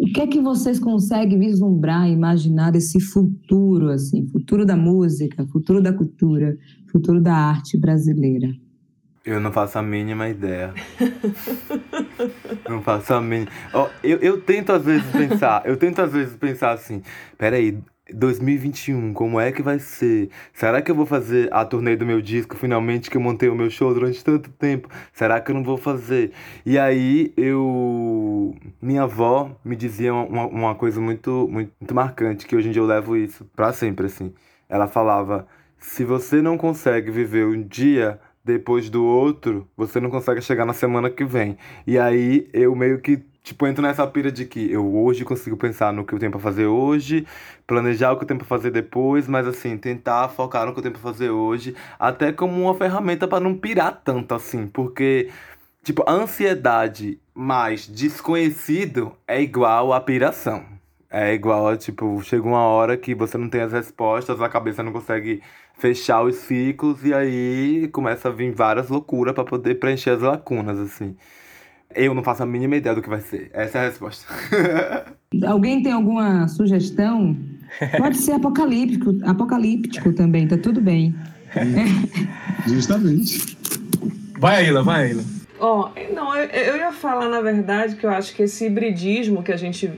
O 0.00 0.06
que 0.06 0.22
é 0.22 0.26
que 0.26 0.40
vocês 0.40 0.80
conseguem 0.80 1.38
vislumbrar, 1.38 2.08
imaginar 2.08 2.74
esse 2.74 2.98
futuro, 2.98 3.90
assim, 3.90 4.26
futuro 4.28 4.64
da 4.64 4.74
música, 4.74 5.46
futuro 5.48 5.82
da 5.82 5.92
cultura, 5.92 6.56
futuro 6.90 7.20
da 7.20 7.34
arte 7.34 7.76
brasileira? 7.76 8.48
Eu 9.26 9.38
não 9.38 9.52
faço 9.52 9.78
a 9.78 9.82
mínima 9.82 10.26
ideia. 10.30 10.72
não 12.66 12.80
faço 12.80 13.12
a 13.12 13.20
mínima. 13.20 13.50
Oh, 13.74 13.88
eu, 14.02 14.16
eu 14.20 14.40
tento 14.40 14.72
às 14.72 14.82
vezes 14.82 15.04
pensar, 15.12 15.66
eu 15.66 15.76
tento 15.76 16.00
às 16.00 16.10
vezes 16.10 16.34
pensar 16.34 16.72
assim, 16.72 17.02
peraí, 17.36 17.78
2021, 18.14 19.12
como 19.12 19.40
é 19.40 19.52
que 19.52 19.62
vai 19.62 19.78
ser? 19.78 20.30
Será 20.52 20.80
que 20.82 20.90
eu 20.90 20.94
vou 20.94 21.06
fazer 21.06 21.48
a 21.52 21.64
turnê 21.64 21.96
do 21.96 22.06
meu 22.06 22.20
disco 22.20 22.56
finalmente 22.56 23.10
que 23.10 23.16
eu 23.16 23.20
montei 23.20 23.48
o 23.48 23.54
meu 23.54 23.70
show 23.70 23.92
durante 23.92 24.22
tanto 24.24 24.50
tempo? 24.50 24.88
Será 25.12 25.40
que 25.40 25.50
eu 25.50 25.54
não 25.54 25.64
vou 25.64 25.76
fazer? 25.76 26.32
E 26.64 26.78
aí 26.78 27.32
eu 27.36 28.54
minha 28.80 29.02
avó 29.02 29.50
me 29.64 29.76
dizia 29.76 30.12
uma, 30.14 30.46
uma 30.46 30.74
coisa 30.74 31.00
muito, 31.00 31.48
muito 31.50 31.72
muito 31.80 31.94
marcante 31.94 32.46
que 32.46 32.54
hoje 32.56 32.68
em 32.68 32.72
dia 32.72 32.82
eu 32.82 32.86
levo 32.86 33.16
isso 33.16 33.44
para 33.56 33.72
sempre 33.72 34.06
assim. 34.06 34.32
Ela 34.68 34.86
falava: 34.86 35.46
"Se 35.78 36.04
você 36.04 36.40
não 36.42 36.56
consegue 36.58 37.10
viver 37.10 37.46
um 37.46 37.62
dia 37.62 38.20
depois 38.44 38.88
do 38.90 39.04
outro, 39.04 39.68
você 39.76 40.00
não 40.00 40.10
consegue 40.10 40.40
chegar 40.42 40.64
na 40.64 40.72
semana 40.72 41.10
que 41.10 41.24
vem". 41.24 41.56
E 41.86 41.98
aí 41.98 42.48
eu 42.52 42.74
meio 42.76 43.00
que 43.00 43.22
Tipo, 43.42 43.66
entro 43.66 43.82
nessa 43.82 44.06
pira 44.06 44.30
de 44.30 44.44
que 44.44 44.70
eu 44.70 44.94
hoje 44.96 45.24
consigo 45.24 45.56
pensar 45.56 45.92
no 45.92 46.04
que 46.04 46.12
eu 46.12 46.18
tenho 46.18 46.30
pra 46.30 46.40
fazer 46.40 46.66
hoje, 46.66 47.26
planejar 47.66 48.12
o 48.12 48.16
que 48.16 48.24
eu 48.24 48.28
tenho 48.28 48.38
pra 48.38 48.46
fazer 48.46 48.70
depois, 48.70 49.26
mas 49.26 49.46
assim, 49.46 49.78
tentar 49.78 50.28
focar 50.28 50.66
no 50.66 50.72
que 50.72 50.78
eu 50.78 50.82
tenho 50.82 50.92
pra 50.92 51.02
fazer 51.02 51.30
hoje, 51.30 51.74
até 51.98 52.32
como 52.32 52.60
uma 52.62 52.74
ferramenta 52.74 53.26
para 53.26 53.40
não 53.40 53.56
pirar 53.56 54.02
tanto 54.04 54.34
assim, 54.34 54.66
porque, 54.66 55.30
tipo, 55.82 56.04
a 56.06 56.12
ansiedade 56.12 57.18
mais 57.34 57.86
desconhecido 57.88 59.12
é 59.26 59.40
igual 59.40 59.92
a 59.92 60.00
piração. 60.00 60.64
É 61.12 61.34
igual 61.34 61.76
tipo, 61.76 62.22
chega 62.22 62.46
uma 62.46 62.60
hora 62.60 62.96
que 62.96 63.14
você 63.16 63.36
não 63.36 63.48
tem 63.48 63.62
as 63.62 63.72
respostas, 63.72 64.40
a 64.40 64.48
cabeça 64.48 64.82
não 64.82 64.92
consegue 64.92 65.42
fechar 65.74 66.22
os 66.22 66.36
ciclos, 66.36 67.04
e 67.04 67.12
aí 67.12 67.88
começa 67.88 68.28
a 68.28 68.32
vir 68.32 68.52
várias 68.52 68.88
loucuras 68.88 69.34
para 69.34 69.44
poder 69.44 69.76
preencher 69.76 70.10
as 70.10 70.22
lacunas, 70.22 70.78
assim. 70.78 71.16
Eu 71.94 72.14
não 72.14 72.22
faço 72.22 72.42
a 72.42 72.46
mínima 72.46 72.76
ideia 72.76 72.94
do 72.94 73.02
que 73.02 73.08
vai 73.08 73.20
ser. 73.20 73.50
Essa 73.52 73.78
é 73.78 73.80
a 73.82 73.84
resposta. 73.88 74.26
Alguém 75.46 75.82
tem 75.82 75.92
alguma 75.92 76.46
sugestão? 76.48 77.36
Pode 77.98 78.16
ser 78.16 78.32
apocalíptico, 78.32 79.16
apocalíptico 79.24 80.12
também, 80.12 80.46
tá 80.46 80.56
tudo 80.56 80.80
bem. 80.80 81.14
Justamente. 82.66 83.56
Vai, 84.38 84.66
Aila, 84.66 84.82
vai, 84.82 85.06
Aila. 85.06 85.22
Ó, 85.58 85.90
oh, 85.90 86.14
não, 86.14 86.34
eu, 86.36 86.48
eu 86.48 86.76
ia 86.76 86.92
falar, 86.92 87.28
na 87.28 87.40
verdade, 87.40 87.96
que 87.96 88.06
eu 88.06 88.10
acho 88.10 88.34
que 88.34 88.42
esse 88.42 88.66
hibridismo 88.66 89.42
que 89.42 89.52
a 89.52 89.56
gente. 89.56 89.90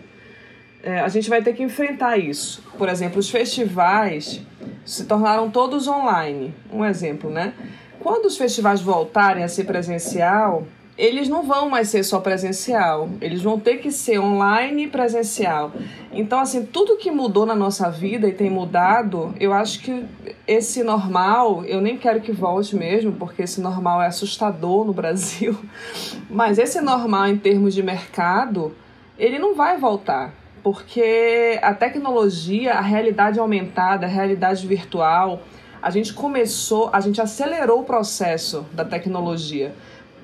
É, 0.83 0.99
a 0.99 1.09
gente 1.09 1.31
vai 1.31 1.41
ter 1.41 1.53
que 1.53 1.63
enfrentar 1.63 2.19
isso. 2.19 2.63
Por 2.77 2.89
exemplo, 2.89 3.21
os 3.21 3.31
festivais 3.31 4.43
se 4.85 5.05
tornaram 5.05 5.49
todos 5.49 5.87
online. 5.87 6.53
Um 6.73 6.85
exemplo, 6.85 7.31
né? 7.31 7.55
Quando 8.01 8.27
os 8.27 8.37
festivais 8.37 8.81
voltarem 8.81 9.45
a 9.45 9.49
ser 9.49 9.65
presencial, 9.65 10.67
eles 10.97 11.29
não 11.29 11.43
vão 11.43 11.71
mais 11.71 11.89
ser 11.89 12.03
só 12.03 12.21
presencial, 12.21 13.09
eles 13.21 13.41
vão 13.41 13.59
ter 13.59 13.79
que 13.79 13.91
ser 13.91 14.19
online 14.19 14.85
e 14.85 14.89
presencial. 14.89 15.73
Então, 16.13 16.39
assim, 16.39 16.67
tudo 16.67 16.99
que 16.99 17.11
mudou 17.11 17.47
na 17.47 17.55
nossa 17.55 17.91
vida 17.91 18.29
e 18.29 18.33
tem 18.33 18.51
mudado, 18.51 19.35
eu 19.41 19.55
acho 19.55 19.81
que 19.81 20.05
esse 20.47 20.83
normal, 20.83 21.65
eu 21.65 21.81
nem 21.81 21.97
quero 21.97 22.21
que 22.21 22.31
volte 22.31 22.77
mesmo, 22.77 23.13
porque 23.13 23.43
esse 23.43 23.61
normal 23.61 24.03
é 24.03 24.07
assustador 24.07 24.85
no 24.85 24.93
Brasil, 24.93 25.57
mas 26.29 26.59
esse 26.59 26.81
normal 26.81 27.29
em 27.29 27.39
termos 27.39 27.75
de 27.75 27.83
mercado, 27.83 28.75
ele 29.19 29.39
não 29.39 29.55
vai 29.55 29.79
voltar. 29.79 30.35
Porque 30.63 31.59
a 31.61 31.75
tecnologia, 31.75 32.75
a 32.75 32.81
realidade 32.81 33.41
aumentada, 33.41 34.07
a 34.07 34.09
realidade 34.09 34.65
virtual, 34.65 35.43
a 35.81 35.91
gente 35.91 36.13
começou, 36.13 36.89
a 36.93 37.01
gente 37.01 37.21
acelerou 37.21 37.81
o 37.81 37.85
processo 37.85 38.65
da 38.73 38.85
tecnologia 38.85 39.75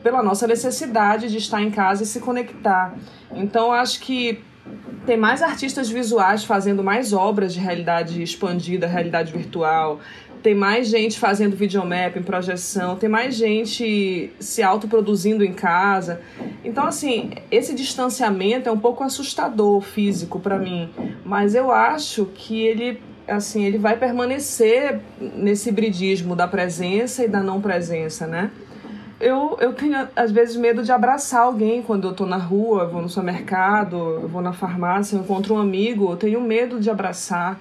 pela 0.03 0.22
nossa 0.22 0.46
necessidade 0.46 1.28
de 1.28 1.38
estar 1.38 1.62
em 1.62 1.70
casa 1.70 2.03
e 2.03 2.07
se 2.07 2.20
conectar. 2.20 2.94
Então, 3.32 3.72
acho 3.72 4.01
que 4.01 4.42
tem 5.07 5.16
mais 5.16 5.42
artistas 5.42 5.88
visuais 5.88 6.44
fazendo 6.44 6.84
mais 6.84 7.12
obras 7.12 7.55
de 7.55 7.61
realidade 7.61 8.22
expandida, 8.22 8.86
realidade 8.86 9.32
virtual. 9.32 10.01
Tem 10.42 10.55
mais 10.55 10.88
gente 10.88 11.18
fazendo 11.18 11.57
videomap 11.57 12.16
em 12.16 12.22
projeção, 12.22 12.94
tem 12.94 13.09
mais 13.09 13.34
gente 13.34 14.32
se 14.38 14.62
autoproduzindo 14.62 15.42
em 15.42 15.53
casa. 15.53 16.20
Então, 16.64 16.84
assim, 16.84 17.30
esse 17.51 17.74
distanciamento 17.74 18.68
é 18.68 18.72
um 18.72 18.78
pouco 18.78 19.03
assustador 19.03 19.80
físico 19.80 20.38
para 20.38 20.59
mim, 20.59 20.90
mas 21.24 21.55
eu 21.55 21.72
acho 21.72 22.26
que 22.26 22.61
ele 22.61 23.01
assim, 23.26 23.64
ele 23.64 23.76
vai 23.76 23.94
permanecer 23.94 25.01
nesse 25.20 25.68
hibridismo 25.68 26.34
da 26.34 26.49
presença 26.49 27.22
e 27.24 27.28
da 27.28 27.42
não 27.42 27.61
presença, 27.61 28.26
né? 28.26 28.51
Eu, 29.21 29.57
eu 29.61 29.73
tenho, 29.73 30.09
às 30.14 30.31
vezes, 30.31 30.57
medo 30.57 30.83
de 30.83 30.93
abraçar 30.93 31.43
alguém 31.43 31.83
quando 31.83 32.09
eu 32.09 32.14
tô 32.14 32.25
na 32.25 32.37
rua, 32.37 32.85
eu 32.85 32.91
vou 32.91 33.03
no 33.03 33.09
supermercado, 33.09 33.97
eu 33.97 34.29
vou 34.29 34.41
na 34.41 34.53
farmácia, 34.53 35.16
eu 35.16 35.21
encontro 35.23 35.55
um 35.55 35.59
amigo, 35.59 36.11
eu 36.11 36.16
tenho 36.16 36.41
medo 36.41 36.79
de 36.81 36.89
abraçar, 36.89 37.59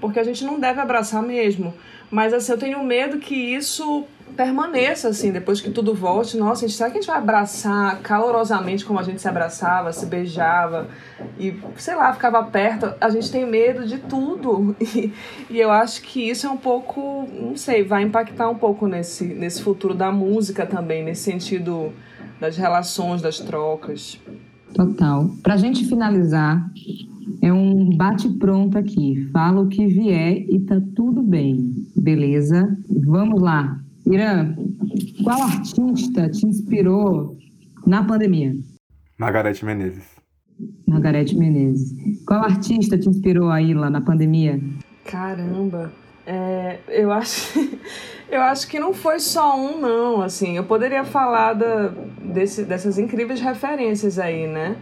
porque 0.00 0.18
a 0.18 0.24
gente 0.24 0.44
não 0.44 0.58
deve 0.58 0.80
abraçar 0.80 1.22
mesmo. 1.22 1.74
Mas, 2.10 2.32
assim, 2.32 2.52
eu 2.52 2.58
tenho 2.58 2.82
medo 2.84 3.18
que 3.18 3.34
isso 3.34 4.04
permaneça, 4.36 5.08
assim, 5.08 5.32
depois 5.32 5.60
que 5.60 5.70
tudo 5.70 5.94
volte. 5.94 6.36
Nossa, 6.36 6.60
gente, 6.62 6.76
será 6.76 6.90
que 6.90 6.98
a 6.98 7.00
gente 7.00 7.08
vai 7.08 7.16
abraçar 7.16 8.00
calorosamente 8.00 8.84
como 8.84 8.98
a 8.98 9.02
gente 9.02 9.20
se 9.20 9.28
abraçava, 9.28 9.92
se 9.92 10.06
beijava 10.06 10.88
e, 11.38 11.58
sei 11.76 11.94
lá, 11.94 12.12
ficava 12.12 12.42
perto? 12.44 12.92
A 13.00 13.08
gente 13.08 13.30
tem 13.30 13.46
medo 13.46 13.86
de 13.86 13.98
tudo. 13.98 14.76
E, 14.96 15.12
e 15.50 15.60
eu 15.60 15.70
acho 15.70 16.00
que 16.02 16.30
isso 16.30 16.46
é 16.46 16.50
um 16.50 16.56
pouco, 16.56 17.28
não 17.32 17.56
sei, 17.56 17.82
vai 17.82 18.02
impactar 18.02 18.48
um 18.48 18.54
pouco 18.54 18.86
nesse, 18.86 19.24
nesse 19.24 19.60
futuro 19.60 19.94
da 19.94 20.12
música 20.12 20.64
também, 20.64 21.02
nesse 21.02 21.22
sentido 21.22 21.92
das 22.40 22.56
relações, 22.56 23.20
das 23.20 23.40
trocas. 23.40 24.18
Total. 24.74 25.30
Pra 25.42 25.56
gente 25.56 25.86
finalizar, 25.86 26.70
é 27.42 27.52
um 27.52 27.96
bate-pronto 27.96 28.78
aqui. 28.78 29.28
Fala 29.32 29.60
o 29.60 29.68
que 29.68 29.86
vier 29.86 30.44
e 30.48 30.60
tá 30.60 30.80
tudo 30.94 31.22
bem. 31.22 31.86
Beleza? 31.96 32.76
Vamos 33.04 33.40
lá. 33.40 33.80
Irã, 34.06 34.54
qual 35.24 35.42
artista 35.42 36.28
te 36.30 36.46
inspirou 36.46 37.36
na 37.86 38.04
pandemia? 38.04 38.54
Margarete 39.18 39.64
Menezes. 39.64 40.04
Margarete 40.86 41.36
Menezes. 41.36 42.24
Qual 42.26 42.42
artista 42.42 42.98
te 42.98 43.08
inspirou 43.08 43.50
aí 43.50 43.74
lá 43.74 43.90
na 43.90 44.00
pandemia? 44.00 44.60
Caramba, 45.04 45.92
é, 46.26 46.80
eu 46.88 47.12
acho, 47.12 47.58
eu 48.28 48.42
acho 48.42 48.66
que 48.66 48.78
não 48.78 48.92
foi 48.92 49.20
só 49.20 49.56
um 49.56 49.78
não, 49.78 50.22
assim, 50.22 50.56
eu 50.56 50.64
poderia 50.64 51.04
falar 51.04 51.52
da, 51.52 51.92
desse, 52.20 52.64
dessas 52.64 52.98
incríveis 52.98 53.40
referências 53.40 54.18
aí, 54.18 54.46
né, 54.46 54.76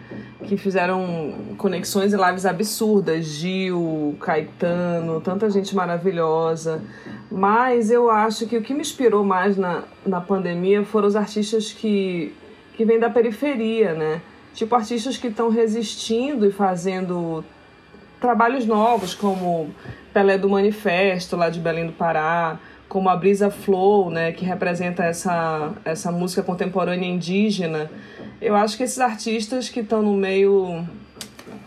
que 0.45 0.57
fizeram 0.57 1.35
conexões 1.59 2.13
e 2.13 2.17
lives 2.17 2.47
absurdas, 2.47 3.25
Gil, 3.25 4.17
Caetano, 4.21 5.21
tanta 5.21 5.51
gente 5.51 5.75
maravilhosa, 5.75 6.83
mas 7.31 7.91
eu 7.91 8.11
acho 8.11 8.47
que 8.47 8.57
o 8.57 8.63
que 8.63 8.73
me 8.73 8.81
inspirou 8.81 9.25
mais 9.25 9.57
na, 9.57 9.85
na 10.07 10.21
pandemia 10.21 10.85
foram 10.85 11.09
os 11.09 11.17
artistas 11.17 11.73
que, 11.73 12.35
que 12.75 12.85
vêm 12.85 12.99
da 12.99 13.11
periferia, 13.11 13.93
né? 13.93 14.21
Tipo, 14.55 14.77
artistas 14.77 15.17
que 15.17 15.27
estão 15.27 15.49
resistindo 15.49 16.47
e 16.47 16.53
fazendo 16.53 17.45
trabalhos 18.21 18.65
novos, 18.65 19.15
como 19.15 19.75
Pelé 20.13 20.39
do 20.39 20.49
Manifesto, 20.49 21.37
lá 21.37 21.51
de 21.51 21.59
Belém 21.59 21.87
do 21.87 21.93
Pará, 21.93 22.59
como 22.95 23.09
a 23.09 23.17
Brisa 23.17 23.51
Flow, 23.51 24.09
né, 24.09 24.31
que 24.31 24.45
representa 24.45 25.03
essa, 25.03 25.73
essa 25.85 26.13
música 26.13 26.45
contemporânea 26.45 27.09
indígena. 27.09 27.91
Eu 28.41 28.55
acho 28.55 28.77
que 28.77 28.85
esses 28.85 29.01
artistas 29.01 29.69
que 29.69 29.81
estão 29.81 30.01
no 30.01 30.15
meio 30.15 30.87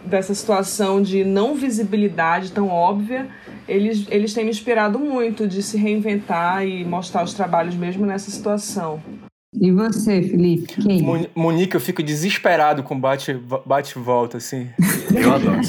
dessa 0.05 0.33
situação 0.33 1.01
de 1.01 1.25
não 1.25 1.53
visibilidade 1.53 2.53
tão 2.53 2.69
óbvia, 2.69 3.27
eles, 3.67 4.07
eles 4.09 4.33
têm 4.33 4.45
me 4.45 4.51
inspirado 4.51 4.97
muito 4.97 5.45
de 5.45 5.61
se 5.61 5.77
reinventar 5.77 6.65
e 6.65 6.85
mostrar 6.85 7.25
os 7.25 7.33
trabalhos 7.33 7.75
mesmo 7.75 8.05
nessa 8.05 8.31
situação. 8.31 9.03
E 9.53 9.69
você, 9.69 10.21
Felipe? 10.21 10.81
Quem? 10.81 11.29
Monique, 11.35 11.75
eu 11.75 11.81
fico 11.81 12.01
desesperado 12.01 12.83
com 12.83 12.97
bate, 12.97 13.33
bate 13.65 13.99
volta, 13.99 14.37
assim. 14.37 14.69
Eu 15.15 15.33
adoro. 15.33 15.61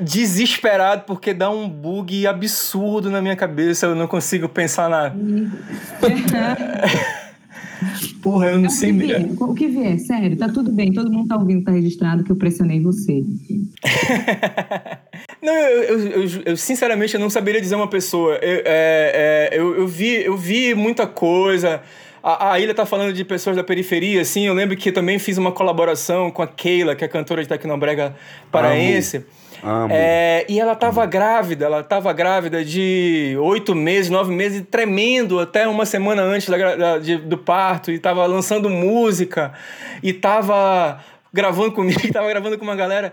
Desesperado 0.00 1.04
porque 1.06 1.34
dá 1.34 1.50
um 1.50 1.68
bug 1.68 2.26
absurdo 2.26 3.10
na 3.10 3.20
minha 3.20 3.36
cabeça, 3.36 3.84
eu 3.86 3.94
não 3.94 4.06
consigo 4.06 4.48
pensar 4.48 4.88
na. 4.88 5.12
Porra, 8.22 8.50
eu 8.50 8.58
não 8.58 8.70
sei. 8.70 8.90
O 8.90 8.98
que, 8.98 9.06
vier, 9.06 9.28
o 9.38 9.54
que 9.54 9.68
vier, 9.68 9.98
sério, 9.98 10.36
tá 10.36 10.48
tudo 10.48 10.72
bem, 10.72 10.92
todo 10.92 11.12
mundo 11.12 11.28
tá 11.28 11.36
ouvindo, 11.36 11.64
tá 11.64 11.72
registrado 11.72 12.24
que 12.24 12.32
eu 12.32 12.36
pressionei 12.36 12.80
você. 12.80 13.22
não, 15.42 15.54
eu, 15.54 15.82
eu, 15.82 16.00
eu, 16.00 16.28
eu, 16.46 16.56
sinceramente 16.56 17.14
eu 17.14 17.20
não 17.20 17.30
saberia 17.30 17.60
dizer 17.60 17.76
uma 17.76 17.88
pessoa. 17.88 18.34
Eu, 18.36 18.62
é, 18.64 18.64
é, 18.64 19.50
eu, 19.52 19.76
eu, 19.76 19.86
vi, 19.86 20.24
eu 20.24 20.36
vi 20.36 20.74
muita 20.74 21.06
coisa. 21.06 21.82
A, 22.28 22.54
a 22.54 22.58
Ilha 22.58 22.74
tá 22.74 22.84
falando 22.84 23.12
de 23.12 23.24
pessoas 23.24 23.54
da 23.54 23.62
periferia, 23.62 24.20
assim. 24.20 24.48
Eu 24.48 24.52
lembro 24.52 24.76
que 24.76 24.90
também 24.90 25.16
fiz 25.16 25.38
uma 25.38 25.52
colaboração 25.52 26.28
com 26.28 26.42
a 26.42 26.46
Keila, 26.48 26.96
que 26.96 27.04
é 27.04 27.08
cantora 27.08 27.40
de 27.40 27.48
Tecnobrega 27.48 28.16
paraense. 28.50 29.24
Amo. 29.62 29.94
É, 29.94 30.44
e 30.48 30.58
ela 30.58 30.74
tava 30.74 31.06
grávida, 31.06 31.66
ela 31.66 31.84
tava 31.84 32.12
grávida 32.12 32.64
de 32.64 33.36
oito 33.40 33.76
meses, 33.76 34.10
nove 34.10 34.34
meses, 34.34 34.64
tremendo 34.68 35.38
até 35.38 35.68
uma 35.68 35.86
semana 35.86 36.22
antes 36.22 36.48
da, 36.48 36.74
da, 36.74 36.98
de, 36.98 37.16
do 37.16 37.38
parto, 37.38 37.92
e 37.92 37.98
tava 37.98 38.26
lançando 38.26 38.68
música, 38.68 39.52
e 40.02 40.12
tava 40.12 40.98
gravando 41.32 41.70
comigo, 41.70 42.00
e 42.04 42.10
tava 42.10 42.28
gravando 42.28 42.58
com 42.58 42.64
uma 42.64 42.74
galera. 42.74 43.12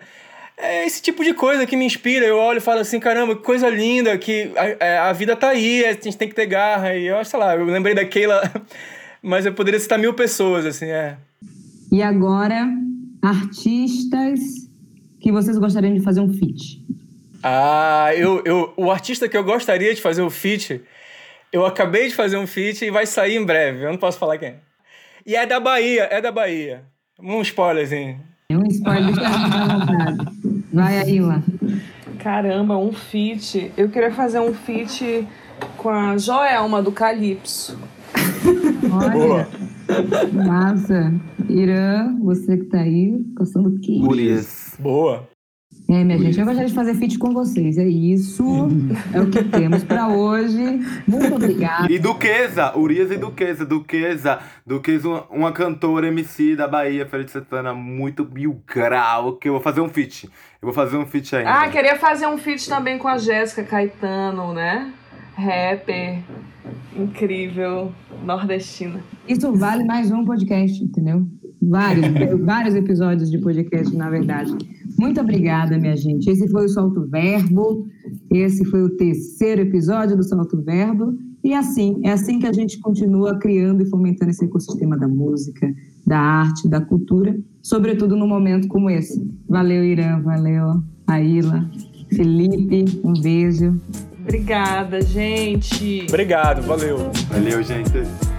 É 0.58 0.88
esse 0.88 1.04
tipo 1.04 1.24
de 1.24 1.36
coisa 1.36 1.68
que 1.68 1.76
me 1.76 1.86
inspira. 1.86 2.26
Eu 2.26 2.38
olho 2.38 2.58
e 2.58 2.62
falo 2.62 2.80
assim, 2.80 3.00
caramba, 3.00 3.36
que 3.36 3.44
coisa 3.44 3.70
linda, 3.70 4.18
que 4.18 4.52
a, 4.56 4.86
é, 4.86 4.98
a 4.98 5.14
vida 5.14 5.36
tá 5.36 5.50
aí, 5.50 5.86
a 5.86 5.94
gente 5.94 6.18
tem 6.18 6.28
que 6.28 6.34
ter 6.34 6.48
garra. 6.48 6.96
E 6.96 7.06
eu, 7.06 7.24
sei 7.24 7.40
lá, 7.40 7.56
eu 7.56 7.66
lembrei 7.66 7.94
da 7.94 8.04
Keila 8.04 8.52
mas 9.24 9.46
eu 9.46 9.54
poderia 9.54 9.80
citar 9.80 9.98
mil 9.98 10.14
pessoas, 10.14 10.66
assim, 10.66 10.88
é. 10.88 11.18
E 11.90 12.02
agora, 12.02 12.68
artistas 13.22 14.40
que 15.20 15.32
vocês 15.32 15.58
gostariam 15.58 15.94
de 15.94 16.02
fazer 16.02 16.20
um 16.20 16.34
feat? 16.34 16.84
Ah, 17.42 18.12
eu, 18.16 18.42
eu, 18.46 18.74
o 18.76 18.92
artista 18.92 19.30
que 19.30 19.38
eu 19.38 19.44
gostaria 19.44 19.96
de 19.96 20.02
fazer 20.02 20.22
um 20.22 20.30
feat, 20.30 20.82
eu 21.52 21.66
acabei 21.66 22.10
de 22.10 22.16
fazer 22.16 22.38
um 22.38 22.46
feat 22.46 22.84
e 22.84 22.92
vai 22.92 23.06
sair 23.06 23.38
em 23.38 23.46
breve, 23.46 23.86
eu 23.86 23.92
não 23.92 23.98
posso 23.98 24.20
falar 24.20 24.38
quem. 24.38 24.56
E 25.26 25.36
é 25.36 25.46
da 25.46 25.60
Bahia, 25.60 26.04
é 26.12 26.20
da 26.20 26.32
Bahia. 26.32 26.84
Um 27.18 27.42
spoilerzinho. 27.42 28.20
É 28.50 28.58
um 28.58 28.68
spoiler, 28.68 29.14
Vai 30.74 30.98
aí, 30.98 31.20
lá. 31.22 31.42
Caramba, 32.20 32.78
um 32.78 32.92
feat. 32.92 33.72
Eu 33.78 33.90
queria 33.90 34.12
fazer 34.12 34.40
um 34.40 34.54
feat 34.54 35.28
com 35.78 35.90
a 35.90 36.18
Joelma 36.18 36.82
do 36.82 36.92
Calypso. 36.92 37.78
Olha, 38.94 39.48
massa. 40.46 41.14
Irã, 41.50 42.16
você 42.22 42.58
que 42.58 42.66
tá 42.66 42.80
aí, 42.80 43.24
coçando 43.36 43.70
o 43.70 43.80
quê? 43.80 43.98
Gurias. 44.00 44.76
Boa. 44.80 45.28
É, 45.90 46.04
minha 46.04 46.18
gente, 46.18 46.40
eu 46.40 46.46
gostaria 46.46 46.70
de 46.70 46.74
fazer 46.74 46.96
feat 46.96 47.18
com 47.18 47.34
vocês. 47.34 47.78
É 47.78 47.86
isso. 47.86 48.44
é 49.14 49.20
o 49.20 49.30
que 49.30 49.44
temos 49.44 49.84
para 49.84 50.08
hoje. 50.08 50.80
Muito 51.06 51.36
obrigada. 51.36 51.92
E 51.92 52.00
Duquesa, 52.00 52.78
Urias 52.78 53.12
e 53.12 53.18
Duquesa. 53.18 53.66
Duquesa, 53.66 54.40
Duquesa, 54.66 55.08
uma, 55.08 55.26
uma 55.30 55.52
cantora 55.52 56.08
MC 56.08 56.56
da 56.56 56.68
Bahia, 56.68 57.06
Feira 57.06 57.26
de 57.26 57.32
Santana, 57.32 57.74
muito 57.74 58.26
mil 58.26 58.62
grau, 58.66 59.34
que 59.34 59.50
eu 59.50 59.54
vou 59.54 59.62
fazer 59.62 59.82
um 59.82 59.90
feat. 59.90 60.26
Eu 60.26 60.68
vou 60.68 60.74
fazer 60.74 60.96
um 60.96 61.06
feat 61.06 61.36
ainda. 61.36 61.52
Ah, 61.52 61.68
queria 61.68 61.98
fazer 61.98 62.28
um 62.28 62.38
feat 62.38 62.70
também 62.70 62.98
com 62.98 63.08
a 63.08 63.18
Jéssica 63.18 63.64
Caetano, 63.64 64.54
né? 64.54 64.94
Rapper 65.36 66.24
incrível 66.98 67.92
nordestina. 68.26 69.00
Isso 69.28 69.52
vale 69.54 69.84
mais 69.84 70.12
um 70.12 70.24
podcast, 70.24 70.84
entendeu? 70.84 71.26
Vários, 71.62 72.06
vários 72.44 72.76
episódios 72.76 73.32
de 73.32 73.38
podcast, 73.40 73.96
na 73.96 74.10
verdade. 74.10 74.54
Muito 75.00 75.20
obrigada, 75.20 75.78
minha 75.78 75.96
gente. 75.96 76.30
Esse 76.30 76.48
foi 76.50 76.66
o 76.66 76.70
Solto 76.70 77.08
Verbo. 77.08 77.88
Esse 78.30 78.64
foi 78.66 78.84
o 78.84 78.90
terceiro 78.96 79.62
episódio 79.62 80.16
do 80.16 80.24
Solto 80.24 80.62
Verbo. 80.62 81.18
E 81.44 81.54
assim, 81.54 82.00
é 82.04 82.12
assim 82.12 82.40
que 82.40 82.48
a 82.48 82.54
gente 82.54 82.80
continua 82.80 83.38
criando 83.38 83.82
e 83.82 83.90
fomentando 83.90 84.32
esse 84.32 84.46
ecossistema 84.46 84.98
da 84.98 85.08
música, 85.08 85.74
da 86.06 86.18
arte, 86.18 86.70
da 86.70 86.80
cultura, 86.80 87.38
sobretudo 87.62 88.16
num 88.16 88.28
momento 88.28 88.68
como 88.70 88.90
esse. 88.90 89.30
Valeu, 89.50 89.84
Irã, 89.84 90.22
valeu, 90.22 90.82
Aila, 91.06 91.70
Felipe, 92.16 92.86
um 93.04 93.14
beijo. 93.14 93.78
Obrigada, 94.24 95.02
gente. 95.02 96.06
Obrigado, 96.08 96.62
valeu. 96.62 97.12
Valeu, 97.30 97.62
gente. 97.62 98.33